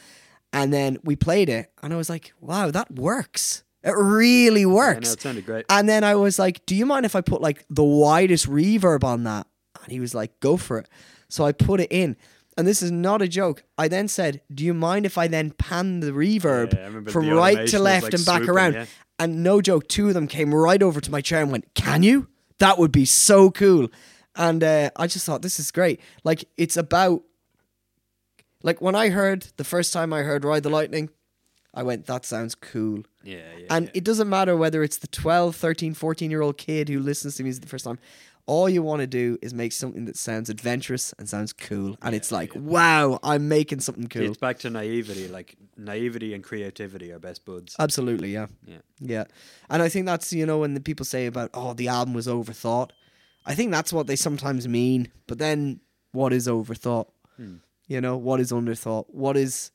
[0.54, 3.64] And then we played it, and I was like, "Wow, that works.
[3.84, 5.66] It really Yeah, works." no, it sounded great.
[5.70, 9.04] And then I was like, "Do you mind if I put like the widest reverb
[9.04, 9.46] on that?"
[9.84, 10.88] And he was like, "Go for it."
[11.28, 12.16] So I put it in,
[12.58, 13.64] and this is not a joke.
[13.78, 17.36] I then said, "Do you mind if I then pan the reverb Yeah, from the
[17.36, 18.86] right to left like, and back swooping, around?" yeah.
[19.20, 22.04] And no joke, two of them came right over to my chair and went, "Can
[22.04, 22.28] you?
[22.60, 23.90] That would be so cool."
[24.36, 26.00] And uh, I just thought this is great.
[26.24, 27.24] Like it's about
[28.64, 31.10] like when I heard the first time I heard Ride the Lightning,
[31.74, 33.68] I went, "That sounds cool." Yeah, yeah.
[33.70, 33.92] And yeah.
[33.96, 37.44] it doesn't matter whether it's the 12, 13, 14 year old kid who listens to
[37.44, 38.00] music the first time.
[38.46, 41.96] All you want to do is make something that sounds adventurous and sounds cool.
[42.02, 44.24] And it's like, wow, I'm making something cool.
[44.24, 45.30] It's back to naivety.
[45.30, 47.74] Like naivety and creativity are best buds.
[47.80, 48.48] Absolutely, yeah.
[48.66, 48.80] Yeah.
[49.00, 49.24] Yeah.
[49.70, 52.28] And I think that's, you know, when the people say about, oh, the album was
[52.28, 52.90] overthought,
[53.46, 55.12] I think that's what they sometimes mean.
[55.28, 55.80] But then
[56.12, 57.08] what is overthought?
[57.38, 57.56] Hmm.
[57.88, 59.06] You know, what is underthought?
[59.10, 59.72] What is.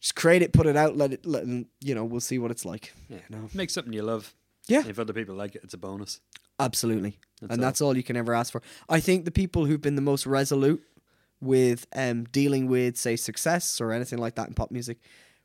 [0.00, 2.66] Just create it, put it out, let it, let, you know, we'll see what it's
[2.66, 2.92] like.
[3.08, 3.20] Yeah.
[3.28, 3.48] You know?
[3.54, 4.34] Make something you love.
[4.68, 4.82] Yeah.
[4.86, 6.20] If other people like it, it's a bonus.
[6.58, 7.18] Absolutely.
[7.40, 7.66] That's and all.
[7.66, 8.62] that's all you can ever ask for.
[8.88, 10.82] I think the people who've been the most resolute
[11.40, 14.98] with um, dealing with, say, success or anything like that in pop music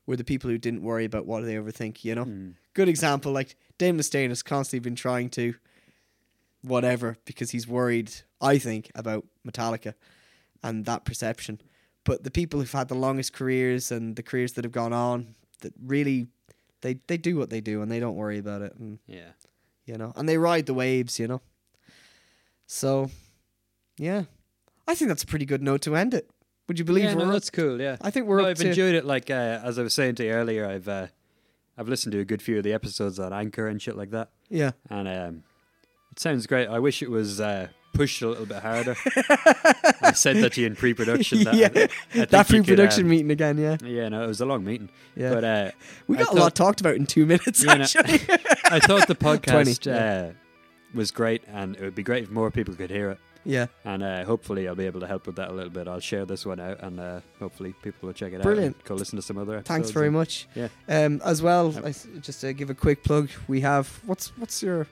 [0.06, 2.04] were the people who didn't worry about what they overthink.
[2.04, 2.24] you know?
[2.24, 2.50] Hmm.
[2.74, 5.54] Good example, like Dave Mustaine has constantly been trying to
[6.62, 9.94] whatever because he's worried, I think, about Metallica
[10.62, 11.60] and that perception.
[12.04, 15.34] But the people who've had the longest careers and the careers that have gone on,
[15.60, 16.28] that really
[16.82, 19.32] they they do what they do and they don't worry about it and Yeah.
[19.86, 21.40] you know, and they ride the waves, you know.
[22.66, 23.10] So,
[23.98, 24.24] yeah,
[24.86, 26.30] I think that's a pretty good note to end it.
[26.68, 27.80] Would you believe yeah, no, that's cool.
[27.80, 27.96] Yeah.
[28.00, 29.04] I think we're No, I've enjoyed it.
[29.04, 31.08] Like uh, as I was saying to you earlier, I've uh,
[31.76, 34.30] I've listened to a good few of the episodes on Anchor and shit like that,
[34.48, 35.42] yeah, and um,
[36.12, 36.68] it sounds great.
[36.68, 38.96] I wish it was uh, pushed a little bit harder.
[40.02, 41.44] I said that to you in pre-production.
[41.44, 41.68] That, yeah,
[42.22, 43.58] I that pre-production um, meeting again.
[43.58, 44.90] Yeah, Yeah, no, it was a long meeting.
[45.16, 45.32] Yeah.
[45.34, 45.70] But uh,
[46.06, 47.62] we I got a lot talked about in two minutes.
[47.64, 47.84] Yeah, no.
[47.84, 48.14] actually,
[48.70, 50.28] I thought the 20, podcast yeah.
[50.28, 50.32] uh,
[50.94, 53.18] was great, and it would be great if more people could hear it.
[53.44, 55.86] yeah, And uh, hopefully, I'll be able to help with that a little bit.
[55.88, 58.76] I'll share this one out, and uh, hopefully, people will check it Brilliant.
[58.76, 58.80] out.
[58.80, 59.54] and Go listen to some other.
[59.56, 60.48] Episodes thanks very and- much.
[60.54, 60.68] Yeah.
[60.88, 64.86] Um, as well, I just to give a quick plug, we have what's what's your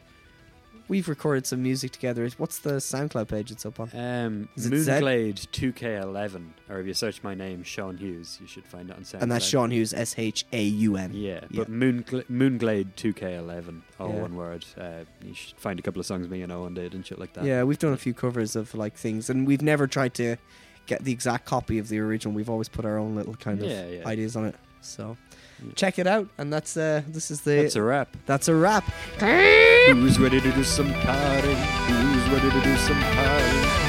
[0.88, 2.28] we've recorded some music together.
[2.38, 3.90] What's the SoundCloud page it's up on?
[3.94, 4.72] Um, Is it?
[4.72, 9.02] Moonglade 2K11, or if you search my name, Shaun Hughes, you should find it on
[9.02, 9.22] SoundCloud.
[9.22, 11.12] and that's Shaun Hughes, S H A U N.
[11.14, 14.22] Yeah, but Moongla- Moonglade 2K11, all Yeah.
[14.22, 14.64] one word.
[14.76, 17.32] Uh, you should find a couple of songs me and Owen did and shit like
[17.34, 17.44] that.
[17.44, 20.36] Yeah, we've done a few covers of like things, and we've never tried to
[20.86, 22.34] get the exact copy of the original.
[22.34, 24.08] We've always put our own little kind of Yeah, yeah.
[24.08, 24.54] ideas on it.
[24.80, 25.16] So.
[25.74, 28.08] Check it out, and that's uh, this is the That's a wrap.
[28.26, 28.84] that's a wrap.
[29.20, 31.54] Who's ready to do some party?
[31.54, 33.87] Who's ready to do some party?